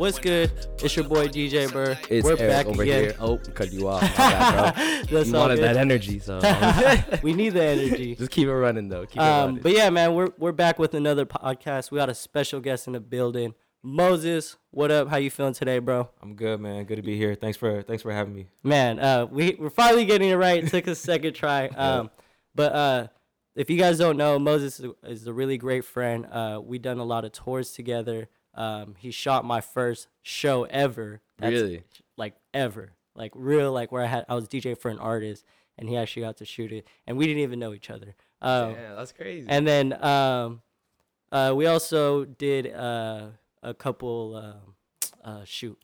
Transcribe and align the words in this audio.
What's 0.00 0.18
good? 0.18 0.50
It's 0.82 0.96
your 0.96 1.04
boy 1.06 1.28
DJ 1.28 1.70
Burr. 1.70 1.94
It's 2.08 2.24
We're 2.24 2.38
Eric 2.38 2.48
back 2.50 2.66
over 2.66 2.82
again. 2.82 3.00
here. 3.02 3.14
Oh, 3.20 3.36
cut 3.36 3.70
you 3.70 3.86
off. 3.86 4.00
My 4.00 4.08
bad, 4.16 5.08
bro. 5.10 5.18
That's 5.18 5.28
you 5.28 5.34
wanted 5.34 5.56
good. 5.56 5.64
that 5.64 5.76
energy, 5.76 6.18
so 6.18 6.38
we 7.22 7.34
need 7.34 7.50
the 7.50 7.62
energy. 7.62 8.14
just 8.18 8.30
keep 8.30 8.48
it 8.48 8.54
running 8.54 8.88
though. 8.88 9.04
Keep 9.04 9.16
it 9.18 9.22
Um, 9.22 9.46
running. 9.48 9.62
but 9.62 9.72
yeah, 9.72 9.90
man, 9.90 10.14
we're 10.14 10.30
we're 10.38 10.52
back 10.52 10.78
with 10.78 10.94
another 10.94 11.26
podcast. 11.26 11.90
We 11.90 11.98
got 11.98 12.08
a 12.08 12.14
special 12.14 12.60
guest 12.60 12.86
in 12.86 12.94
the 12.94 13.00
building. 13.00 13.52
Moses, 13.82 14.56
what 14.70 14.90
up? 14.90 15.08
How 15.08 15.18
you 15.18 15.30
feeling 15.30 15.52
today, 15.52 15.78
bro? 15.80 16.08
I'm 16.22 16.34
good, 16.34 16.60
man. 16.60 16.84
Good 16.84 16.96
to 16.96 17.02
be 17.02 17.18
here. 17.18 17.34
Thanks 17.34 17.58
for 17.58 17.82
thanks 17.82 18.02
for 18.02 18.10
having 18.10 18.34
me. 18.34 18.46
Man, 18.62 18.98
uh, 19.00 19.26
we 19.26 19.54
we're 19.58 19.68
finally 19.68 20.06
getting 20.06 20.30
it 20.30 20.36
right. 20.36 20.64
It 20.64 20.70
took 20.70 20.86
a 20.86 20.94
second 20.94 21.34
try. 21.34 21.66
Um, 21.66 22.10
but 22.54 22.72
uh, 22.72 23.06
if 23.54 23.68
you 23.68 23.76
guys 23.76 23.98
don't 23.98 24.16
know, 24.16 24.38
Moses 24.38 24.80
is- 24.80 24.92
is 25.04 25.26
a 25.26 25.32
really 25.34 25.58
great 25.58 25.84
friend. 25.84 26.24
Uh, 26.32 26.58
we 26.64 26.78
done 26.78 26.98
a 26.98 27.04
lot 27.04 27.26
of 27.26 27.32
tours 27.32 27.72
together. 27.72 28.30
Um, 28.54 28.94
he 28.98 29.10
shot 29.10 29.44
my 29.44 29.60
first 29.60 30.08
show 30.22 30.64
ever. 30.64 31.20
Really? 31.40 31.84
Like 32.16 32.34
ever. 32.52 32.92
Like 33.14 33.32
real. 33.34 33.72
Like 33.72 33.92
where 33.92 34.02
I 34.02 34.06
had 34.06 34.24
I 34.28 34.34
was 34.34 34.48
DJ 34.48 34.76
for 34.76 34.90
an 34.90 34.98
artist, 34.98 35.44
and 35.78 35.88
he 35.88 35.96
actually 35.96 36.22
got 36.22 36.36
to 36.38 36.44
shoot 36.44 36.72
it, 36.72 36.86
and 37.06 37.16
we 37.16 37.26
didn't 37.26 37.42
even 37.42 37.58
know 37.58 37.72
each 37.72 37.90
other. 37.90 38.14
Um, 38.42 38.72
yeah, 38.72 38.94
that's 38.94 39.12
crazy. 39.12 39.46
and 39.48 39.66
then 39.66 39.92
um, 40.04 40.62
uh, 41.30 41.52
we 41.54 41.66
also 41.66 42.24
did 42.24 42.72
uh, 42.72 43.26
a 43.62 43.74
couple 43.74 44.36
um 44.36 44.74
uh, 45.22 45.44
shoot 45.44 45.78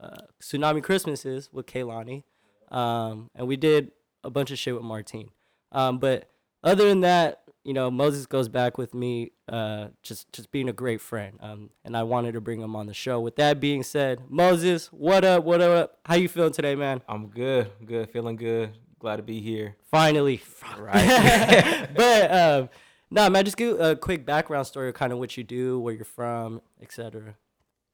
uh, 0.00 0.22
tsunami 0.40 0.82
Christmases 0.82 1.50
with 1.52 1.66
Kehlani, 1.66 2.24
um, 2.70 3.30
and 3.34 3.46
we 3.46 3.56
did 3.56 3.92
a 4.24 4.30
bunch 4.30 4.50
of 4.50 4.58
shit 4.58 4.74
with 4.74 4.84
Martine. 4.84 5.30
Um, 5.72 5.98
but 5.98 6.30
other 6.64 6.88
than 6.88 7.00
that, 7.00 7.42
you 7.64 7.74
know, 7.74 7.90
Moses 7.90 8.26
goes 8.26 8.48
back 8.48 8.78
with 8.78 8.94
me, 8.94 9.32
uh, 9.48 9.88
just 10.02 10.32
just 10.32 10.50
being 10.50 10.68
a 10.68 10.72
great 10.72 11.00
friend. 11.00 11.38
Um, 11.40 11.70
and 11.84 11.96
I 11.96 12.02
wanted 12.02 12.32
to 12.32 12.40
bring 12.40 12.60
him 12.60 12.76
on 12.76 12.86
the 12.86 12.94
show. 12.94 13.20
With 13.20 13.36
that 13.36 13.60
being 13.60 13.82
said, 13.82 14.20
Moses, 14.28 14.88
what 14.88 15.24
up? 15.24 15.44
What 15.44 15.60
up? 15.60 15.98
How 16.04 16.14
you 16.16 16.28
feeling 16.28 16.52
today, 16.52 16.74
man? 16.74 17.02
I'm 17.08 17.28
good. 17.28 17.70
Good. 17.84 18.10
Feeling 18.10 18.36
good. 18.36 18.70
Glad 18.98 19.16
to 19.16 19.22
be 19.22 19.40
here. 19.40 19.76
Finally, 19.90 20.40
Right. 20.76 21.88
but 21.94 22.32
um, 22.34 22.68
no, 23.10 23.30
man, 23.30 23.44
just 23.44 23.56
give 23.56 23.80
a 23.80 23.96
quick 23.96 24.26
background 24.26 24.66
story 24.66 24.88
of 24.88 24.94
kind 24.94 25.12
of 25.12 25.18
what 25.18 25.36
you 25.36 25.44
do, 25.44 25.78
where 25.80 25.94
you're 25.94 26.04
from, 26.04 26.60
etc. 26.82 27.34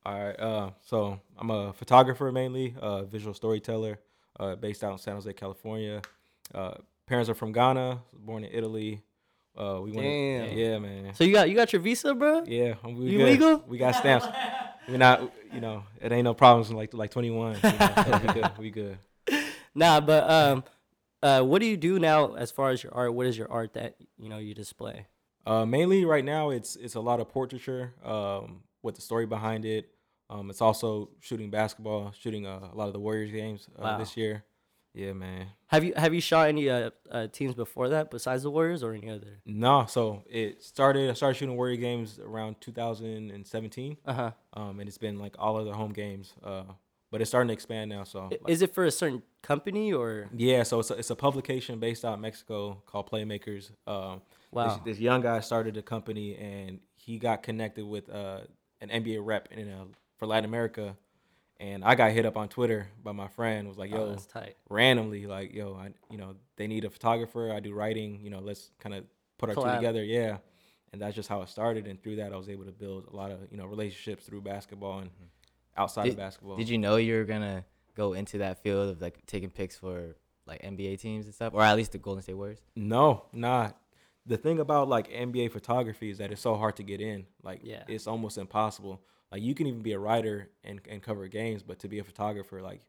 All 0.06 0.24
right. 0.24 0.38
Uh, 0.40 0.70
so 0.82 1.20
I'm 1.38 1.50
a 1.50 1.72
photographer 1.72 2.30
mainly, 2.32 2.74
uh, 2.80 3.02
visual 3.04 3.34
storyteller, 3.34 3.98
uh, 4.40 4.56
based 4.56 4.82
out 4.82 4.92
in 4.92 4.98
San 4.98 5.14
Jose, 5.14 5.32
California. 5.34 6.02
Uh, 6.54 6.74
parents 7.06 7.28
are 7.30 7.34
from 7.34 7.52
Ghana. 7.52 8.00
Born 8.14 8.44
in 8.44 8.50
Italy. 8.52 9.02
Uh, 9.56 9.80
we 9.82 9.92
went. 9.92 10.02
Damn. 10.02 10.56
Yeah, 10.58 10.78
man. 10.78 11.14
So 11.14 11.24
you 11.24 11.32
got 11.32 11.48
you 11.48 11.54
got 11.54 11.72
your 11.72 11.80
visa, 11.82 12.14
bro? 12.14 12.42
Yeah, 12.46 12.74
we 12.84 12.90
You 13.10 13.18
good. 13.18 13.30
legal? 13.30 13.64
We 13.68 13.78
got 13.78 13.94
stamps. 13.94 14.26
We're 14.88 14.98
not. 14.98 15.30
You 15.52 15.60
know, 15.60 15.84
it 16.00 16.10
ain't 16.12 16.24
no 16.24 16.34
problems 16.34 16.70
like 16.72 16.92
like 16.94 17.10
21. 17.12 17.56
You 17.62 17.70
know, 17.78 17.92
so 18.04 18.20
we 18.26 18.32
good. 18.32 18.50
We 18.58 18.70
good. 18.70 18.98
Nah, 19.76 20.00
but 20.00 20.30
um, 20.30 20.64
uh, 21.20 21.42
what 21.42 21.58
do 21.60 21.66
you 21.66 21.76
do 21.76 21.98
now 21.98 22.34
as 22.34 22.52
far 22.52 22.70
as 22.70 22.80
your 22.84 22.94
art? 22.94 23.12
What 23.12 23.26
is 23.26 23.36
your 23.36 23.50
art 23.50 23.74
that 23.74 23.96
you 24.18 24.28
know 24.28 24.38
you 24.38 24.54
display? 24.54 25.06
Uh, 25.44 25.66
mainly 25.66 26.04
right 26.04 26.24
now, 26.24 26.50
it's 26.50 26.76
it's 26.76 26.94
a 26.94 27.00
lot 27.00 27.18
of 27.18 27.28
portraiture 27.28 27.92
um, 28.04 28.62
with 28.82 28.94
the 28.94 29.00
story 29.00 29.26
behind 29.26 29.64
it. 29.64 29.90
Um, 30.30 30.48
it's 30.48 30.60
also 30.62 31.10
shooting 31.20 31.50
basketball, 31.50 32.12
shooting 32.18 32.46
uh, 32.46 32.68
a 32.72 32.76
lot 32.76 32.86
of 32.86 32.92
the 32.92 33.00
Warriors 33.00 33.32
games 33.32 33.66
uh, 33.78 33.82
Wow. 33.82 33.98
this 33.98 34.16
year. 34.16 34.44
Yeah, 34.94 35.12
man. 35.12 35.48
Have 35.66 35.82
you 35.82 35.92
have 35.96 36.14
you 36.14 36.20
shot 36.20 36.48
any 36.48 36.70
uh, 36.70 36.90
uh 37.10 37.26
teams 37.26 37.54
before 37.54 37.88
that 37.88 38.10
besides 38.10 38.44
the 38.44 38.50
Warriors 38.50 38.82
or 38.84 38.92
any 38.94 39.10
other? 39.10 39.40
No, 39.44 39.86
so 39.88 40.22
it 40.30 40.62
started. 40.62 41.10
I 41.10 41.14
started 41.14 41.36
shooting 41.36 41.56
Warrior 41.56 41.76
games 41.76 42.20
around 42.24 42.60
2017, 42.60 43.96
Uh 44.06 44.12
huh. 44.12 44.30
um, 44.54 44.78
and 44.80 44.88
it's 44.88 44.98
been 44.98 45.18
like 45.18 45.34
all 45.38 45.56
of 45.58 45.66
the 45.66 45.72
home 45.72 45.92
games. 45.92 46.32
Uh, 46.42 46.62
but 47.10 47.20
it's 47.20 47.30
starting 47.30 47.48
to 47.48 47.54
expand 47.54 47.90
now. 47.90 48.04
So 48.04 48.28
like, 48.30 48.40
Is 48.48 48.62
it 48.62 48.74
for 48.74 48.84
a 48.84 48.90
certain 48.90 49.22
company 49.42 49.92
or? 49.92 50.28
yeah, 50.34 50.62
so 50.64 50.80
it's 50.80 50.90
a, 50.90 50.94
it's 50.94 51.10
a 51.10 51.16
publication 51.16 51.78
based 51.78 52.04
out 52.04 52.14
in 52.14 52.20
Mexico 52.20 52.82
called 52.86 53.10
Playmakers. 53.10 53.70
Um, 53.86 54.22
Wow. 54.50 54.80
This, 54.84 54.94
this 54.94 54.98
young 55.00 55.20
guy 55.20 55.40
started 55.40 55.76
a 55.76 55.82
company 55.82 56.36
and 56.36 56.78
he 56.94 57.18
got 57.18 57.42
connected 57.42 57.84
with 57.84 58.08
uh, 58.08 58.42
an 58.80 58.88
NBA 58.88 59.18
rep 59.26 59.48
in 59.50 59.68
uh, 59.68 59.84
for 60.16 60.26
Latin 60.28 60.44
America, 60.44 60.96
and 61.60 61.84
I 61.84 61.94
got 61.94 62.12
hit 62.12 62.26
up 62.26 62.36
on 62.36 62.48
Twitter 62.48 62.88
by 63.02 63.12
my 63.12 63.28
friend. 63.28 63.68
Was 63.68 63.78
like, 63.78 63.92
Oh, 63.92 64.10
"Yo, 64.10 64.16
tight. 64.32 64.56
randomly, 64.68 65.26
like, 65.26 65.52
yo, 65.52 65.74
I, 65.74 65.90
you 66.10 66.18
know, 66.18 66.34
they 66.56 66.66
need 66.66 66.84
a 66.84 66.90
photographer. 66.90 67.52
I 67.52 67.60
do 67.60 67.72
writing. 67.72 68.20
You 68.22 68.30
know, 68.30 68.40
let's 68.40 68.70
kind 68.80 68.94
of 68.94 69.04
put 69.38 69.50
our 69.50 69.54
Collab. 69.54 69.72
two 69.72 69.76
together. 69.76 70.04
Yeah." 70.04 70.38
And 70.92 71.02
that's 71.02 71.16
just 71.16 71.28
how 71.28 71.42
it 71.42 71.48
started. 71.48 71.88
And 71.88 72.00
through 72.00 72.16
that, 72.16 72.32
I 72.32 72.36
was 72.36 72.48
able 72.48 72.64
to 72.66 72.72
build 72.72 73.08
a 73.12 73.16
lot 73.16 73.32
of 73.32 73.40
you 73.50 73.56
know 73.56 73.66
relationships 73.66 74.24
through 74.24 74.42
basketball 74.42 75.00
and 75.00 75.10
mm-hmm. 75.10 75.24
outside 75.76 76.08
of 76.08 76.16
basketball. 76.16 76.56
Did 76.56 76.68
you 76.68 76.78
know 76.78 76.96
you 76.96 77.14
were 77.16 77.24
gonna 77.24 77.64
go 77.94 78.12
into 78.12 78.38
that 78.38 78.62
field 78.62 78.90
of 78.90 79.00
like 79.00 79.24
taking 79.26 79.50
pics 79.50 79.76
for 79.76 80.16
like 80.46 80.62
NBA 80.62 81.00
teams 81.00 81.24
and 81.26 81.34
stuff, 81.34 81.52
or 81.54 81.62
at 81.62 81.76
least 81.76 81.92
the 81.92 81.98
Golden 81.98 82.22
State 82.22 82.34
Warriors? 82.34 82.60
No, 82.76 83.24
not. 83.32 83.76
The 84.26 84.36
thing 84.36 84.58
about 84.58 84.88
like 84.88 85.10
NBA 85.10 85.50
photography 85.52 86.10
is 86.10 86.18
that 86.18 86.32
it's 86.32 86.40
so 86.40 86.54
hard 86.56 86.76
to 86.76 86.82
get 86.82 87.00
in. 87.00 87.26
Like, 87.42 87.60
Yeah. 87.62 87.84
it's 87.88 88.06
almost 88.06 88.38
impossible. 88.38 89.02
Like, 89.34 89.42
you 89.42 89.54
can 89.54 89.66
even 89.66 89.82
be 89.82 89.92
a 89.92 89.98
writer 89.98 90.48
and, 90.62 90.80
and 90.88 91.02
cover 91.02 91.26
games, 91.28 91.62
but 91.64 91.80
to 91.80 91.88
be 91.88 91.98
a 91.98 92.04
photographer, 92.04 92.62
like, 92.62 92.80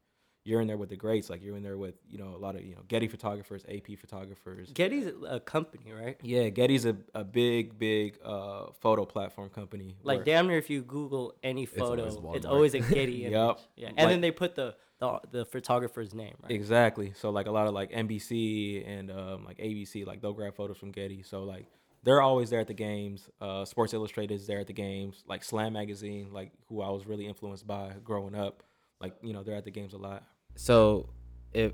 you're 0.48 0.62
in 0.62 0.68
there 0.68 0.78
with 0.78 0.90
the 0.90 0.96
greats. 0.96 1.28
Like, 1.28 1.42
you're 1.44 1.56
in 1.58 1.64
there 1.64 1.76
with 1.86 1.96
you 2.08 2.20
know 2.20 2.36
a 2.36 2.38
lot 2.38 2.54
of 2.56 2.62
you 2.64 2.76
know 2.76 2.82
Getty 2.88 3.08
photographers, 3.08 3.66
AP 3.68 3.98
photographers. 3.98 4.70
Getty's 4.74 5.08
a 5.28 5.40
company, 5.40 5.92
right? 5.92 6.18
Yeah, 6.22 6.50
Getty's 6.50 6.86
a, 6.86 6.96
a 7.16 7.24
big, 7.24 7.80
big 7.80 8.20
uh, 8.24 8.68
photo 8.80 9.06
platform 9.06 9.50
company. 9.50 9.96
Like 10.04 10.24
damn 10.24 10.46
near 10.48 10.60
if 10.60 10.70
you 10.70 10.84
Google 10.84 11.34
any 11.42 11.66
photo, 11.66 12.06
it's 12.06 12.18
Walmart. 12.18 12.46
always 12.46 12.76
a 12.76 12.80
Getty 12.96 13.24
image. 13.24 13.34
Yup. 13.34 13.60
Yeah, 13.76 13.88
and 13.88 13.98
Like- 13.98 14.10
then 14.10 14.22
they 14.22 14.30
put 14.30 14.54
the, 14.54 14.76
the 15.00 15.20
the 15.32 15.46
photographer's 15.46 16.14
name, 16.14 16.36
right? 16.44 16.52
Exactly. 16.52 17.14
So 17.16 17.32
like 17.32 17.48
a 17.48 17.52
lot 17.52 17.66
of 17.66 17.74
like 17.74 17.90
NBC 17.92 18.88
and 18.88 19.10
um, 19.10 19.46
like 19.46 19.58
ABC, 19.58 20.06
like 20.06 20.22
they'll 20.22 20.34
grab 20.34 20.54
photos 20.56 20.78
from 20.78 20.92
Getty. 20.92 21.24
So 21.24 21.44
like 21.44 21.66
they're 22.06 22.22
always 22.22 22.52
there 22.52 22.60
at 22.60 22.68
the 22.68 22.74
games. 22.74 23.28
Uh, 23.42 23.66
Sports 23.66 23.94
Illustrated 23.94 24.36
is 24.36 24.48
there 24.48 24.60
at 24.60 24.68
the 24.68 24.74
games. 24.74 25.24
Like 25.28 25.44
Slam 25.44 25.74
Magazine, 25.74 26.32
like 26.32 26.52
who 26.70 26.82
I 26.82 26.90
was 26.90 27.06
really 27.06 27.26
influenced 27.26 27.68
by 27.68 27.94
growing 28.04 28.36
up. 28.36 28.64
Like 29.02 29.16
you 29.22 29.34
know 29.34 29.44
they're 29.44 29.56
at 29.56 29.66
the 29.66 29.72
games 29.72 29.94
a 29.94 29.98
lot. 29.98 30.24
So, 30.56 31.10
if 31.52 31.74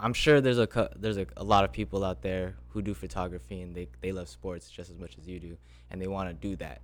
I'm 0.00 0.14
sure 0.14 0.40
there's 0.40 0.58
a 0.58 0.90
there's 0.96 1.18
a, 1.18 1.26
a 1.36 1.44
lot 1.44 1.64
of 1.64 1.72
people 1.72 2.04
out 2.04 2.22
there 2.22 2.56
who 2.68 2.80
do 2.80 2.94
photography 2.94 3.60
and 3.60 3.74
they 3.74 3.88
they 4.00 4.12
love 4.12 4.28
sports 4.28 4.70
just 4.70 4.90
as 4.90 4.98
much 4.98 5.18
as 5.18 5.26
you 5.26 5.40
do, 5.40 5.58
and 5.90 6.00
they 6.00 6.06
want 6.06 6.28
to 6.30 6.34
do 6.34 6.56
that. 6.56 6.80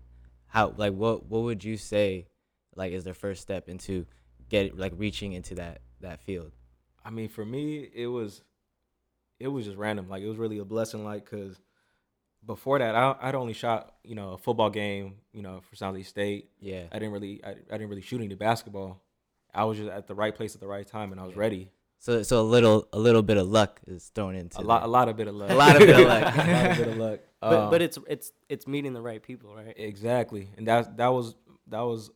How 0.48 0.74
like 0.76 0.92
what 0.92 1.26
what 1.26 1.42
would 1.42 1.64
you 1.64 1.76
say, 1.76 2.26
like 2.74 2.92
is 2.92 3.04
their 3.04 3.14
first 3.14 3.40
step 3.40 3.68
into 3.68 4.04
get 4.48 4.76
like 4.76 4.92
reaching 4.96 5.32
into 5.32 5.54
that 5.54 5.80
that 6.00 6.20
field? 6.20 6.52
I 7.04 7.10
mean, 7.10 7.28
for 7.28 7.44
me, 7.44 7.88
it 7.94 8.06
was, 8.06 8.42
it 9.40 9.48
was 9.48 9.64
just 9.64 9.76
random. 9.76 10.08
Like 10.08 10.22
it 10.22 10.28
was 10.28 10.36
really 10.38 10.58
a 10.58 10.64
blessing. 10.64 11.04
Like 11.04 11.24
because 11.24 11.60
before 12.44 12.78
that, 12.78 12.94
I 12.94 13.14
I'd 13.20 13.34
only 13.34 13.52
shot 13.52 13.94
you 14.04 14.14
know 14.14 14.32
a 14.32 14.38
football 14.38 14.70
game, 14.70 15.16
you 15.32 15.42
know 15.42 15.60
for 15.68 15.76
San 15.76 15.90
Jose 15.92 16.04
State. 16.04 16.50
Yeah. 16.60 16.84
I 16.90 16.98
didn't 16.98 17.12
really 17.12 17.40
I, 17.44 17.50
I 17.50 17.54
didn't 17.72 17.88
really 17.88 18.02
shoot 18.02 18.20
any 18.20 18.34
basketball. 18.34 19.00
I 19.54 19.64
was 19.64 19.78
just 19.78 19.90
at 19.90 20.06
the 20.06 20.14
right 20.14 20.34
place 20.34 20.54
at 20.54 20.60
the 20.60 20.66
right 20.66 20.86
time, 20.86 21.12
and 21.12 21.20
I 21.20 21.24
was 21.26 21.36
ready. 21.36 21.70
So 21.98 22.22
so 22.22 22.40
a 22.40 22.42
little 22.42 22.88
a 22.92 22.98
little 22.98 23.22
bit 23.22 23.36
of 23.36 23.46
luck 23.48 23.80
is 23.86 24.10
thrown 24.14 24.34
into 24.34 24.60
A 24.60 24.62
lot, 24.62 24.80
that. 24.80 24.86
a 24.86 24.90
lot 24.90 25.08
of 25.08 25.16
bit 25.16 25.28
of 25.28 25.34
luck. 25.36 25.50
A 25.50 25.54
lot 25.54 25.76
of 25.76 25.86
bit 25.86 25.90
of 26.00 26.06
luck. 26.06 26.34
a 26.36 26.38
lot 26.52 26.70
of 26.70 26.76
bit 26.78 26.88
of 26.88 26.96
luck. 26.96 27.20
But 27.42 27.58
Um, 27.58 27.70
but 27.70 27.82
it's 27.82 27.98
it's 28.08 28.32
it's 28.48 28.66
meeting 28.68 28.92
the 28.92 29.02
right 29.02 29.20
people, 29.20 29.54
right? 29.54 29.74
exactly, 29.76 30.50
and 30.56 30.66
that 30.68 30.96
that 30.96 31.08
was 31.08 31.34
that 31.66 31.80
was 31.80 32.10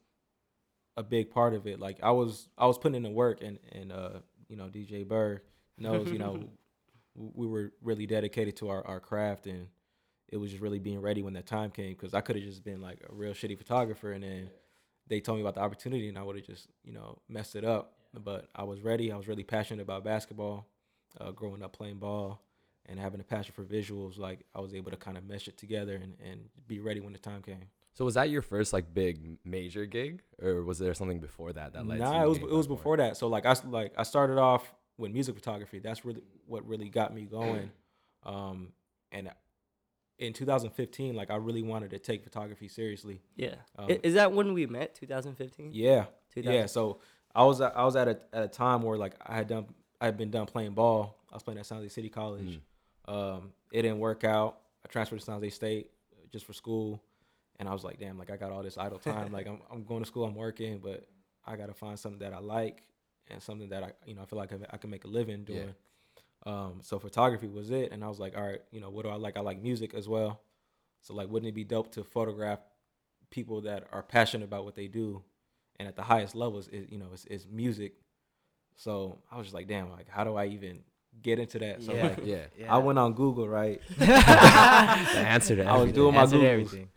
a 0.97 1.03
big 1.03 1.31
part 1.31 1.53
of 1.53 1.67
it. 1.67 1.79
Like 1.81 1.99
I 2.03 2.13
was 2.13 2.49
I 2.57 2.67
was 2.67 2.79
putting 2.79 2.95
in 2.97 3.03
the 3.03 3.11
work, 3.11 3.43
and 3.43 3.59
and 3.73 3.93
uh 3.93 4.11
you 4.49 4.57
know 4.57 4.67
DJ 4.67 5.07
Burr 5.07 5.41
knows 5.79 6.11
you 6.11 6.19
know 6.19 6.45
we 7.15 7.47
were 7.47 7.73
really 7.83 8.07
dedicated 8.07 8.57
to 8.59 8.69
our 8.69 8.87
our 8.87 9.01
craft, 9.01 9.47
and 9.47 9.67
it 10.29 10.37
was 10.37 10.51
just 10.51 10.63
really 10.63 10.79
being 10.79 11.01
ready 11.01 11.23
when 11.23 11.35
that 11.35 11.47
time 11.47 11.71
came. 11.71 11.93
Because 11.93 12.15
I 12.15 12.21
could 12.21 12.37
have 12.37 12.45
just 12.45 12.65
been 12.65 12.81
like 12.81 13.03
a 13.09 13.15
real 13.15 13.33
shitty 13.33 13.59
photographer, 13.59 14.13
and 14.13 14.23
then 14.23 14.51
they 15.07 15.21
told 15.21 15.39
me 15.39 15.43
about 15.43 15.55
the 15.55 15.61
opportunity, 15.61 16.09
and 16.09 16.19
I 16.19 16.23
would 16.23 16.37
have 16.37 16.47
just 16.47 16.69
you 16.85 16.93
know 16.93 17.19
messed 17.29 17.57
it 17.57 17.65
up. 17.65 17.93
But 18.15 18.49
I 18.55 18.65
was 18.65 18.81
ready. 18.81 19.13
I 19.13 19.17
was 19.17 19.29
really 19.29 19.45
passionate 19.45 19.83
about 19.83 20.05
basketball, 20.05 20.67
uh, 21.21 21.33
growing 21.33 21.63
up 21.63 21.73
playing 21.73 21.99
ball, 21.99 22.41
and 22.87 22.99
having 22.99 23.21
a 23.21 23.25
passion 23.25 23.53
for 23.55 23.65
visuals. 23.65 24.19
Like 24.19 24.41
I 24.55 24.61
was 24.61 24.75
able 24.75 24.91
to 24.91 24.97
kind 24.97 25.19
of 25.19 25.25
mesh 25.25 25.49
it 25.49 25.57
together 25.57 25.95
and, 25.95 26.15
and 26.25 26.49
be 26.67 26.81
ready 26.81 27.01
when 27.01 27.13
the 27.13 27.19
time 27.19 27.43
came. 27.43 27.67
So 27.95 28.05
was 28.05 28.15
that 28.15 28.29
your 28.29 28.43
first 28.43 28.73
like 28.73 28.93
big 28.93 29.39
major 29.45 29.87
gig, 29.87 30.23
or 30.43 30.63
was 30.63 30.79
there 30.79 30.93
something 30.93 31.21
before 31.21 31.53
that 31.53 31.73
that 31.73 31.87
led? 31.87 31.97
to 31.97 32.05
Nah, 32.05 32.25
it 32.25 32.29
was 32.29 32.39
it 32.39 32.51
was 32.51 32.67
before 32.67 32.97
that. 32.99 33.17
So 33.17 33.29
like 33.29 33.47
I 33.47 33.55
like 33.69 33.95
I 33.97 34.03
started 34.03 34.39
off 34.39 34.75
with 34.99 35.13
music 35.13 35.35
photography. 35.35 35.79
That's 35.79 36.05
really 36.05 36.23
what 36.47 36.67
really 36.67 36.89
got 36.89 37.15
me 37.15 37.23
going. 37.25 37.71
Um, 38.25 38.73
and 39.13 39.31
in 40.19 40.33
2015, 40.33 41.15
like 41.15 41.31
I 41.31 41.37
really 41.37 41.63
wanted 41.63 41.91
to 41.91 41.99
take 41.99 42.25
photography 42.25 42.69
seriously. 42.69 43.21
Yeah. 43.37 43.57
Um, 43.77 43.89
Is 44.03 44.15
that 44.15 44.33
when 44.33 44.53
we 44.55 44.67
met? 44.67 44.95
2015. 44.95 45.71
Yeah, 45.73 46.07
2000. 46.35 46.55
yeah. 46.55 46.67
So 46.67 47.01
I 47.35 47.45
was 47.45 47.61
at- 47.61 47.77
I 47.77 47.85
was 47.85 47.97
at 47.97 48.09
a 48.09 48.19
at 48.33 48.43
a 48.45 48.49
time 48.49 48.83
where 48.83 48.97
like 48.97 49.15
I 49.25 49.35
had 49.35 49.47
done 49.49 49.67
I 50.01 50.07
had 50.07 50.17
been 50.17 50.31
done 50.31 50.47
playing 50.47 50.73
ball. 50.73 51.17
I 51.31 51.35
was 51.37 51.43
playing 51.43 51.59
at 51.59 51.67
San 51.67 51.79
Jose 51.79 51.89
City 51.91 52.09
College. 52.09 52.61
Um, 53.07 53.53
it 53.73 53.83
didn't 53.83 53.99
work 53.99 54.25
out. 54.25 54.59
I 54.85 54.89
transferred 54.89 55.19
to 55.19 55.25
San 55.25 55.35
Jose 55.37 55.51
State 55.51 55.91
just 56.33 56.45
for 56.47 56.53
school, 56.53 57.03
and 57.59 57.69
I 57.69 57.73
was 57.73 57.85
like, 57.85 57.99
damn, 57.99 58.19
like 58.19 58.31
I 58.31 58.37
got 58.37 58.51
all 58.53 58.63
this 58.63 58.79
idle 58.79 58.99
time. 58.99 59.33
like 59.33 59.47
I'm 59.47 59.61
I'm 59.71 59.85
going 59.85 60.03
to 60.03 60.07
school, 60.07 60.25
I'm 60.25 60.35
working, 60.35 60.79
but 60.79 61.07
I 61.47 61.57
gotta 61.57 61.75
find 61.75 61.99
something 61.99 62.19
that 62.21 62.33
I 62.33 62.39
like 62.41 62.83
and 63.29 63.43
something 63.43 63.69
that 63.71 63.83
I 63.83 63.93
you 64.07 64.15
know 64.15 64.23
I 64.23 64.25
feel 64.27 64.39
like 64.39 64.53
I, 64.53 64.57
I 64.71 64.77
can 64.79 64.91
make 64.91 65.05
a 65.05 65.09
living 65.09 65.45
Yeah. 65.49 65.63
Um, 66.47 66.79
so 66.83 66.99
photography 66.99 67.49
was 67.49 67.71
it, 67.71 67.91
and 67.93 68.03
I 68.05 68.09
was 68.09 68.19
like, 68.21 68.37
all 68.37 68.43
right, 68.47 68.63
you 68.71 68.81
know, 68.81 68.89
what 68.89 69.05
do 69.05 69.11
I 69.11 69.17
like? 69.17 69.37
I 69.37 69.41
like 69.41 69.61
music 69.61 69.93
as 69.95 70.09
well. 70.09 70.41
So 71.03 71.13
like, 71.13 71.29
wouldn't 71.29 71.49
it 71.49 71.55
be 71.55 71.65
dope 71.65 71.91
to 71.93 72.05
photograph 72.05 72.61
people 73.31 73.63
that 73.63 73.85
are 73.93 74.03
passionate 74.03 74.45
about 74.45 74.65
what 74.65 74.77
they 74.77 74.87
do, 74.87 75.23
and 75.79 75.89
at 75.89 75.97
the 75.97 76.03
highest 76.03 76.35
levels, 76.37 76.69
is 76.69 76.87
you 76.91 76.99
know, 76.99 77.09
it's, 77.13 77.25
is 77.27 77.47
music. 77.51 77.95
So 78.77 79.19
I 79.31 79.37
was 79.39 79.47
just 79.47 79.55
like, 79.55 79.67
damn, 79.69 79.91
like 79.91 80.09
how 80.09 80.23
do 80.25 80.37
I 80.37 80.47
even 80.47 80.81
get 81.23 81.39
into 81.41 81.59
that? 81.59 81.83
So 81.83 81.95
Yeah. 81.95 82.03
like, 82.09 82.21
Yeah. 82.27 82.45
I 82.69 82.79
went 82.79 82.99
on 82.99 83.15
Google, 83.15 83.49
right, 83.49 83.81
the 83.99 84.05
answer 85.17 85.57
to 85.57 85.65
I 85.65 85.77
was 85.77 85.93
doing 85.93 86.15
my 86.15 86.25
Google 86.27 86.45
everything. 86.47 86.89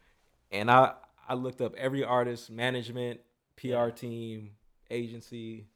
and 0.51 0.69
I 0.69 0.93
I 1.27 1.33
looked 1.35 1.61
up 1.61 1.73
every 1.75 2.03
artist, 2.03 2.49
management, 2.51 3.19
PR 3.55 3.89
team, 3.89 4.51
agency, 4.91 5.67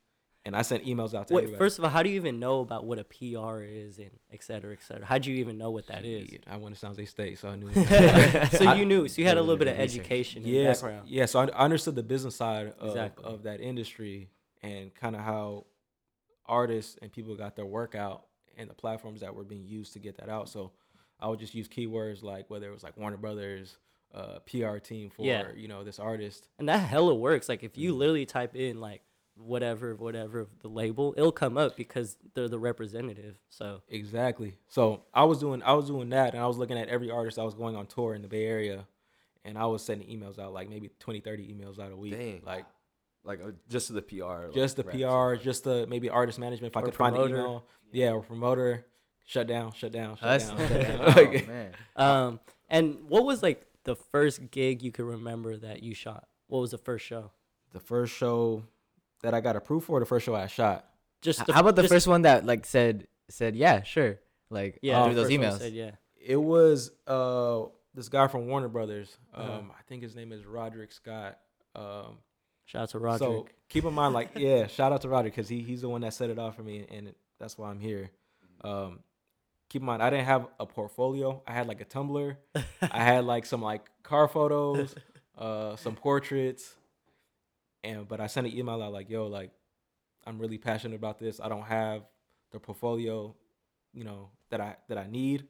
and 0.45 0.55
I 0.55 0.61
sent 0.61 0.85
emails 0.85 1.13
out 1.13 1.27
to 1.29 1.33
Wait, 1.33 1.43
everybody. 1.43 1.57
first 1.57 1.77
of 1.79 1.85
all, 1.85 1.89
how 1.89 2.03
do 2.03 2.09
you 2.09 2.15
even 2.17 2.39
know 2.39 2.59
about 2.59 2.85
what 2.85 2.99
a 2.99 3.03
PR 3.05 3.61
is 3.61 3.97
and 3.97 4.11
et 4.31 4.43
cetera, 4.43 4.73
et 4.73 4.81
cetera? 4.83 5.05
How'd 5.05 5.25
you 5.25 5.35
even 5.35 5.57
know 5.57 5.71
what 5.71 5.87
that 5.87 6.03
is? 6.05 6.29
I 6.47 6.57
went 6.57 6.75
to 6.75 6.79
San 6.79 6.89
Jose 6.91 7.05
State, 7.05 7.39
so 7.39 7.49
I 7.49 7.55
knew. 7.55 7.71
so 8.51 8.65
I- 8.67 8.75
you 8.75 8.85
knew, 8.85 9.07
so 9.07 9.21
you 9.21 9.27
had 9.27 9.37
a 9.37 9.41
little 9.41 9.57
bit 9.57 9.67
of 9.69 9.77
research. 9.77 9.99
education 9.99 10.43
yes, 10.45 10.81
background. 10.81 11.07
yeah. 11.09 11.25
So 11.25 11.39
I, 11.39 11.45
I 11.45 11.63
understood 11.65 11.95
the 11.95 12.03
business 12.03 12.35
side 12.35 12.73
of, 12.79 12.89
Exactly. 12.89 13.25
of 13.25 13.43
that 13.43 13.61
industry 13.61 14.29
and 14.61 14.93
kind 14.95 15.15
of 15.15 15.21
how 15.21 15.65
artists 16.45 16.97
and 17.01 17.11
people 17.11 17.35
got 17.35 17.55
their 17.55 17.65
work 17.65 17.95
out 17.95 18.25
and 18.57 18.69
the 18.69 18.73
platforms 18.73 19.21
that 19.21 19.33
were 19.33 19.43
being 19.43 19.65
used 19.65 19.93
to 19.93 19.99
get 19.99 20.17
that 20.17 20.29
out. 20.29 20.49
So 20.49 20.71
I 21.19 21.27
would 21.27 21.39
just 21.39 21.55
use 21.55 21.67
keywords 21.67 22.21
like 22.21 22.49
whether 22.49 22.67
it 22.67 22.73
was 22.73 22.83
like 22.83 22.97
Warner 22.97 23.17
Brothers, 23.17 23.77
uh, 24.13 24.39
PR 24.45 24.77
team 24.77 25.09
for 25.09 25.23
Yeah. 25.25 25.45
you 25.55 25.67
know 25.67 25.83
this 25.83 25.99
artist. 25.99 26.47
And 26.59 26.67
that 26.69 26.77
hella 26.79 27.15
works. 27.15 27.47
Like 27.49 27.63
if 27.63 27.71
Mm-hmm. 27.71 27.81
you 27.81 27.95
literally 27.95 28.25
type 28.25 28.55
in 28.55 28.79
like 28.79 29.01
whatever, 29.35 29.95
whatever 29.95 30.47
the 30.61 30.67
label, 30.67 31.13
it'll 31.17 31.31
come 31.31 31.57
up 31.57 31.75
because 31.75 32.17
they're 32.33 32.47
the 32.47 32.59
representative. 32.59 33.39
So 33.49 33.81
Exactly. 33.89 34.55
So 34.67 35.03
I 35.13 35.23
was 35.25 35.39
doing 35.39 35.63
I 35.63 35.73
was 35.73 35.87
doing 35.87 36.09
that 36.09 36.33
and 36.33 36.41
I 36.43 36.47
was 36.47 36.57
looking 36.57 36.77
at 36.77 36.87
every 36.89 37.09
artist 37.11 37.39
I 37.39 37.43
was 37.43 37.53
going 37.55 37.75
on 37.75 37.87
tour 37.87 38.13
in 38.13 38.21
the 38.21 38.27
Bay 38.27 38.45
Area 38.45 38.87
and 39.45 39.57
I 39.57 39.65
was 39.65 39.83
sending 39.83 40.07
emails 40.07 40.39
out 40.39 40.53
like 40.53 40.69
maybe 40.69 40.89
20 40.99 41.19
30 41.21 41.53
emails 41.53 41.79
out 41.79 41.91
a 41.91 41.95
week. 41.95 42.13
Dang. 42.13 42.41
Like 42.45 42.65
Like 43.23 43.39
uh, 43.41 43.51
just 43.69 43.87
to 43.87 43.93
the 43.93 44.01
PR. 44.01 44.45
like, 44.45 44.53
just 44.53 44.75
the 44.77 44.83
reps. 44.83 44.97
PR, 44.97 45.43
just 45.43 45.63
the 45.63 45.87
maybe 45.87 46.09
artist 46.09 46.39
management 46.39 46.73
if 46.73 46.77
I 46.77 46.81
Or 46.81 46.85
could 46.85 46.95
find 46.95 47.15
the 47.15 47.25
email. 47.25 47.65
Yeah, 47.91 48.11
or 48.11 48.21
promoter. 48.21 48.85
Shut 49.25 49.47
down, 49.47 49.71
shut 49.73 49.91
down, 49.93 50.17
shut 50.17 50.23
That's 50.23 50.49
down. 50.49 50.57
shut 50.67 50.81
down. 50.87 51.01
oh, 51.17 51.47
man. 51.47 51.71
um 51.95 52.39
and 52.69 52.97
what 53.07 53.23
was 53.25 53.41
like 53.43 53.65
the 53.83 53.95
first 53.95 54.51
gig 54.51 54.81
you 54.81 54.91
could 54.91 55.05
remember 55.05 55.57
that 55.57 55.81
you 55.83 55.93
shot? 55.95 56.27
What 56.47 56.59
was 56.59 56.71
the 56.71 56.77
first 56.77 57.05
show? 57.05 57.31
the 57.71 57.79
first 57.79 58.13
show 58.13 58.63
that 59.23 59.33
I 59.33 59.41
got 59.41 59.55
approved 59.55 59.85
for, 59.87 59.99
the 59.99 60.05
first 60.05 60.25
show 60.25 60.35
I 60.35 60.47
shot. 60.47 60.85
Just 61.21 61.41
H- 61.41 61.47
How 61.51 61.61
about 61.61 61.75
the 61.75 61.81
just- 61.83 61.93
first 61.93 62.07
one 62.07 62.21
that 62.23 62.45
like 62.45 62.65
said 62.65 63.07
said 63.29 63.55
yeah 63.55 63.81
sure 63.83 64.19
like 64.49 64.77
yeah, 64.81 65.03
through 65.05 65.15
those 65.15 65.29
emails? 65.29 65.57
Said, 65.59 65.73
yeah. 65.73 65.91
It 66.23 66.37
was 66.37 66.91
uh 67.07 67.63
this 67.95 68.07
guy 68.09 68.27
from 68.27 68.47
Warner 68.47 68.67
Brothers. 68.69 69.17
Um 69.33 69.43
Uh-huh. 69.49 69.61
I 69.79 69.81
think 69.87 70.03
his 70.03 70.15
name 70.15 70.31
is 70.31 70.45
Roderick 70.45 70.91
Scott. 70.91 71.39
Um 71.75 72.19
Shout 72.65 72.83
out 72.83 72.89
to 72.91 72.99
Roderick 72.99 73.19
So 73.19 73.47
keep 73.67 73.83
in 73.83 73.93
mind, 73.93 74.13
like, 74.13 74.29
yeah, 74.35 74.67
shout 74.67 74.93
out 74.93 75.01
to 75.01 75.09
Roderick 75.09 75.33
because 75.35 75.49
he, 75.49 75.61
he's 75.61 75.81
the 75.81 75.89
one 75.89 76.01
that 76.01 76.13
set 76.13 76.29
it 76.29 76.39
off 76.39 76.55
for 76.55 76.63
me, 76.63 76.85
and 76.89 77.13
that's 77.39 77.57
why 77.57 77.69
I'm 77.69 77.79
here. 77.79 78.09
Um, 78.63 78.99
keep 79.67 79.81
in 79.81 79.85
mind, 79.85 80.01
I 80.01 80.09
didn't 80.09 80.25
have 80.27 80.47
a 80.61 80.65
portfolio. 80.65 81.41
I 81.45 81.51
had 81.51 81.67
like 81.67 81.81
a 81.81 81.85
Tumblr. 81.85 82.37
I 82.81 83.03
had 83.03 83.25
like 83.25 83.45
some 83.45 83.61
like 83.61 83.81
car 84.03 84.29
photos, 84.29 84.95
uh, 85.37 85.75
some 85.75 85.95
portraits, 85.95 86.73
and 87.83 88.07
but 88.07 88.19
I 88.19 88.27
sent 88.27 88.47
an 88.47 88.57
email 88.57 88.81
out 88.81 88.93
like, 88.93 89.09
yo, 89.09 89.27
like, 89.27 89.51
I'm 90.25 90.39
really 90.39 90.57
passionate 90.57 90.95
about 90.95 91.19
this. 91.19 91.39
I 91.41 91.49
don't 91.49 91.63
have 91.63 92.03
the 92.51 92.59
portfolio, 92.59 93.35
you 93.93 94.03
know, 94.03 94.29
that 94.49 94.61
I 94.61 94.75
that 94.87 94.97
I 94.97 95.07
need, 95.07 95.45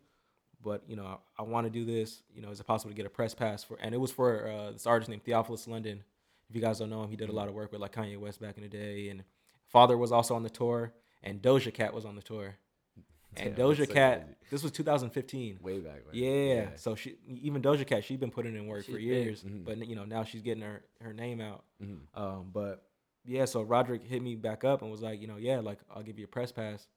but 0.62 0.84
you 0.88 0.96
know, 0.96 1.06
I, 1.06 1.42
I 1.42 1.44
want 1.44 1.66
to 1.66 1.72
do 1.72 1.86
this. 1.86 2.24
You 2.34 2.42
know, 2.42 2.50
is 2.50 2.60
it 2.60 2.66
possible 2.66 2.92
to 2.92 2.96
get 2.96 3.06
a 3.06 3.10
press 3.10 3.34
pass 3.34 3.64
for? 3.64 3.78
And 3.82 3.94
it 3.94 4.00
was 4.00 4.12
for 4.12 4.48
uh, 4.48 4.72
this 4.72 4.88
artist 4.88 5.10
named 5.10 5.24
Theophilus 5.24 5.68
London. 5.68 6.04
If 6.50 6.56
you 6.56 6.62
guys 6.62 6.80
don't 6.80 6.90
know 6.90 7.04
him, 7.04 7.10
he 7.10 7.16
did 7.16 7.30
a 7.30 7.34
lot 7.34 7.48
of 7.48 7.54
work 7.54 7.72
with 7.72 7.82
like 7.82 7.94
Kanye 7.94 8.18
West 8.18 8.42
back 8.42 8.58
in 8.58 8.64
the 8.64 8.70
day, 8.70 9.10
and 9.10 9.24
Father 9.68 9.98
was 9.98 10.12
also 10.12 10.36
on 10.36 10.44
the 10.44 10.50
tour, 10.50 10.94
and 11.22 11.42
Doja 11.42 11.74
Cat 11.74 11.94
was 11.94 12.06
on 12.06 12.16
the 12.16 12.22
tour. 12.22 12.56
And 13.38 13.56
Damn, 13.56 13.66
Doja 13.66 13.88
so 13.88 13.94
Cat, 13.94 14.22
crazy. 14.26 14.38
this 14.52 14.64
was 14.64 14.72
2015. 14.72 15.60
Way 15.62 15.80
back. 15.80 16.06
When. 16.06 16.16
Yeah. 16.16 16.70
So 16.76 16.96
she 16.96 17.16
even 17.28 17.62
Doja 17.62 17.86
Cat, 17.86 18.04
she's 18.04 18.18
been 18.20 18.32
putting 18.32 18.56
in 18.56 18.68
work 18.68 18.86
She's 18.86 18.94
for 18.94 19.00
big. 19.00 19.08
years, 19.08 19.44
Mhm. 19.44 19.66
but 19.66 19.86
you 19.88 19.96
know 19.96 20.06
now 20.06 20.24
she's 20.24 20.42
getting 20.42 20.64
her 20.64 20.84
her 21.02 21.14
name 21.14 21.42
out. 21.42 21.64
Mhm. 21.82 22.00
Um, 22.14 22.50
but 22.54 22.88
yeah, 23.26 23.46
so 23.46 23.62
Roderick 23.62 24.04
hit 24.04 24.22
me 24.22 24.36
back 24.36 24.64
up 24.64 24.82
and 24.82 24.92
was 24.92 25.02
like, 25.02 25.22
you 25.22 25.28
know, 25.28 25.38
yeah, 25.38 25.60
like 25.60 25.80
I'll 25.90 26.04
give 26.04 26.20
you 26.20 26.26
a 26.26 26.28
press 26.28 26.52
pass, 26.52 26.88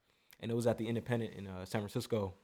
and 0.40 0.50
it 0.50 0.54
was 0.54 0.66
at 0.66 0.76
the 0.78 0.86
Independent 0.88 1.34
in 1.34 1.46
uh, 1.46 1.64
San 1.64 1.80
Francisco. 1.80 2.34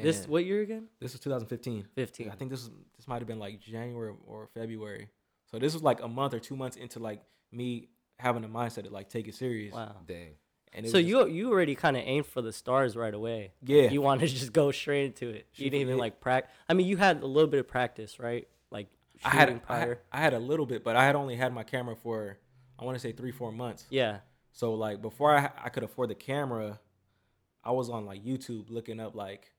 This 0.00 0.28
what 0.28 0.44
year 0.44 0.62
again? 0.62 0.86
this 1.00 1.12
was 1.12 1.20
2015. 1.20 1.84
Fifteen. 1.94 2.30
I 2.30 2.36
think 2.36 2.50
this 2.50 2.60
was 2.60 2.70
this 2.96 3.08
might 3.08 3.18
have 3.18 3.26
been 3.26 3.40
like 3.40 3.60
January 3.60 4.14
or 4.26 4.46
February. 4.54 5.08
So 5.50 5.58
this 5.58 5.74
was 5.74 5.82
like 5.82 6.00
a 6.00 6.06
month 6.08 6.32
or 6.32 6.38
two 6.38 6.54
months 6.56 6.76
into 6.76 7.00
like 7.00 7.22
me 7.50 7.88
having 8.18 8.44
a 8.44 8.48
mindset 8.48 8.84
to 8.84 8.90
like 8.90 9.08
take 9.08 9.26
it 9.26 9.34
serious. 9.34 9.74
Wow. 9.74 9.96
Dang. 10.06 10.34
And 10.72 10.86
So 10.88 10.98
was 10.98 11.04
just- 11.06 11.08
you 11.08 11.26
you 11.28 11.50
already 11.50 11.74
kind 11.74 11.96
of 11.96 12.02
aimed 12.06 12.26
for 12.26 12.42
the 12.42 12.52
stars 12.52 12.96
right 12.96 13.12
away. 13.14 13.52
yeah 13.62 13.90
You 13.90 14.00
wanted 14.02 14.28
to 14.28 14.34
just 14.40 14.52
go 14.52 14.70
straight 14.70 15.06
into 15.06 15.28
it. 15.28 15.46
You 15.54 15.70
didn't 15.70 15.82
even 15.82 15.98
like 15.98 16.20
practice. 16.20 16.50
I 16.68 16.74
mean, 16.74 16.86
you 16.86 16.96
had 16.96 17.22
a 17.22 17.26
little 17.26 17.50
bit 17.50 17.60
of 17.60 17.68
practice, 17.68 18.18
right? 18.20 18.46
Like 18.70 18.88
I 19.24 19.30
had, 19.30 19.60
I 19.68 19.78
had. 19.78 19.98
I 20.12 20.20
had 20.20 20.32
a 20.34 20.38
little 20.38 20.66
bit, 20.66 20.82
but 20.84 20.94
I 20.96 21.04
had 21.04 21.16
only 21.16 21.36
had 21.36 21.52
my 21.52 21.64
camera 21.64 21.96
for 21.96 22.38
I 22.78 22.84
want 22.84 22.94
to 22.96 23.00
say 23.00 23.12
three 23.12 23.32
four 23.32 23.50
months. 23.52 23.84
yeah. 23.90 24.18
So 24.52 24.74
like 24.74 25.00
before 25.02 25.36
I 25.36 25.50
I 25.62 25.68
could 25.70 25.82
afford 25.82 26.10
the 26.10 26.14
camera, 26.14 26.80
I 27.64 27.72
was 27.72 27.90
on 27.90 28.06
like 28.06 28.24
YouTube 28.24 28.70
looking 28.70 28.98
up 29.00 29.14
like 29.14 29.52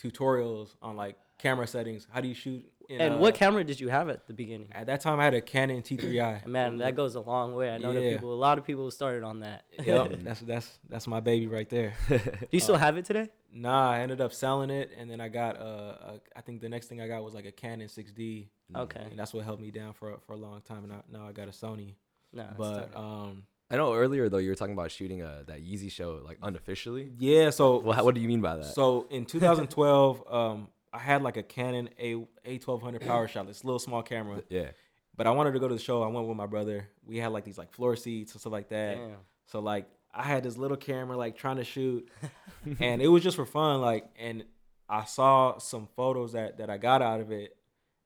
tutorials 0.00 0.74
on 0.82 0.96
like 0.96 1.16
camera 1.38 1.66
settings. 1.66 2.06
How 2.10 2.20
do 2.20 2.28
you 2.28 2.34
shoot? 2.34 2.64
In, 2.88 3.00
And 3.00 3.14
uh, 3.14 3.18
what 3.18 3.34
camera 3.34 3.64
did 3.64 3.80
you 3.80 3.88
have 3.88 4.08
at 4.08 4.26
the 4.26 4.32
beginning? 4.32 4.68
At 4.72 4.86
that 4.86 5.00
time, 5.00 5.18
I 5.20 5.24
had 5.24 5.34
a 5.34 5.40
Canon 5.40 5.82
T3i. 5.82 6.46
Man, 6.56 6.78
that 6.78 6.94
goes 6.94 7.14
a 7.16 7.20
long 7.20 7.54
way. 7.54 7.70
I 7.70 7.78
know 7.78 7.92
that 7.92 8.00
people, 8.02 8.32
a 8.32 8.36
lot 8.36 8.58
of 8.58 8.64
people 8.64 8.90
started 8.90 9.24
on 9.24 9.40
that. 9.40 9.64
Yep, 9.84 10.12
that's 10.22 10.40
that's 10.40 10.78
that's 10.88 11.06
my 11.06 11.20
baby 11.20 11.46
right 11.46 11.68
there. 11.68 11.94
Do 12.08 12.20
you 12.52 12.60
still 12.60 12.76
have 12.76 12.96
it 12.96 13.04
today? 13.04 13.28
Nah, 13.52 13.90
I 13.90 14.00
ended 14.00 14.20
up 14.20 14.32
selling 14.32 14.70
it, 14.70 14.90
and 14.98 15.10
then 15.10 15.20
I 15.20 15.28
got 15.28 15.58
uh, 15.58 15.62
a, 15.64 16.20
I 16.36 16.40
think 16.42 16.60
the 16.60 16.68
next 16.68 16.86
thing 16.88 17.00
I 17.00 17.08
got 17.08 17.24
was 17.24 17.32
like 17.34 17.46
a 17.46 17.52
Canon 17.52 17.88
6D, 17.88 18.48
Okay. 18.76 19.00
and 19.10 19.18
that's 19.18 19.32
what 19.32 19.44
held 19.44 19.60
me 19.60 19.70
down 19.70 19.92
for 19.94 20.18
for 20.26 20.34
a 20.34 20.36
long 20.36 20.60
time. 20.60 20.84
And 20.84 20.92
I, 20.92 20.96
now 21.10 21.26
I 21.26 21.32
got 21.32 21.48
a 21.48 21.52
Sony, 21.52 21.94
No. 22.32 22.46
but 22.58 22.94
um, 22.94 23.44
I 23.70 23.76
know 23.76 23.94
earlier 23.94 24.28
though 24.28 24.38
you 24.38 24.50
were 24.50 24.54
talking 24.54 24.74
about 24.74 24.90
shooting 24.92 25.22
uh 25.22 25.42
that 25.46 25.64
Yeezy 25.64 25.90
show 25.90 26.20
like 26.24 26.38
unofficially. 26.42 27.10
yeah. 27.18 27.50
So 27.50 27.78
Well, 27.80 27.94
how, 27.94 28.04
what 28.04 28.14
do 28.14 28.20
you 28.20 28.28
mean 28.28 28.40
by 28.42 28.56
that? 28.56 28.66
So 28.74 29.06
in 29.10 29.24
2012, 29.24 30.22
um, 30.30 30.68
I 30.96 31.00
had 31.00 31.22
like 31.22 31.36
a 31.36 31.42
Canon 31.42 31.90
A 31.98 32.14
A1200 32.46 33.04
Power 33.06 33.28
Shot, 33.28 33.46
this 33.46 33.64
little 33.64 33.78
small 33.78 34.02
camera. 34.02 34.42
yeah. 34.48 34.70
But 35.16 35.26
I 35.26 35.30
wanted 35.30 35.52
to 35.52 35.60
go 35.60 35.68
to 35.68 35.74
the 35.74 35.80
show. 35.80 36.02
I 36.02 36.08
went 36.08 36.26
with 36.28 36.36
my 36.36 36.46
brother. 36.46 36.88
We 37.06 37.16
had 37.18 37.32
like 37.32 37.44
these 37.44 37.56
like 37.58 37.72
floor 37.72 37.96
seats 37.96 38.32
and 38.32 38.40
stuff 38.40 38.52
like 38.52 38.68
that. 38.68 38.96
Damn. 38.96 39.16
So 39.46 39.60
like 39.60 39.86
I 40.14 40.22
had 40.22 40.42
this 40.42 40.56
little 40.56 40.76
camera 40.76 41.16
like 41.16 41.36
trying 41.36 41.56
to 41.56 41.64
shoot, 41.64 42.08
and 42.80 43.00
it 43.02 43.08
was 43.08 43.22
just 43.22 43.36
for 43.36 43.46
fun. 43.46 43.80
Like, 43.80 44.06
and 44.18 44.44
I 44.88 45.04
saw 45.04 45.58
some 45.58 45.88
photos 45.96 46.32
that 46.32 46.58
that 46.58 46.68
I 46.70 46.76
got 46.78 47.00
out 47.02 47.20
of 47.20 47.30
it, 47.32 47.56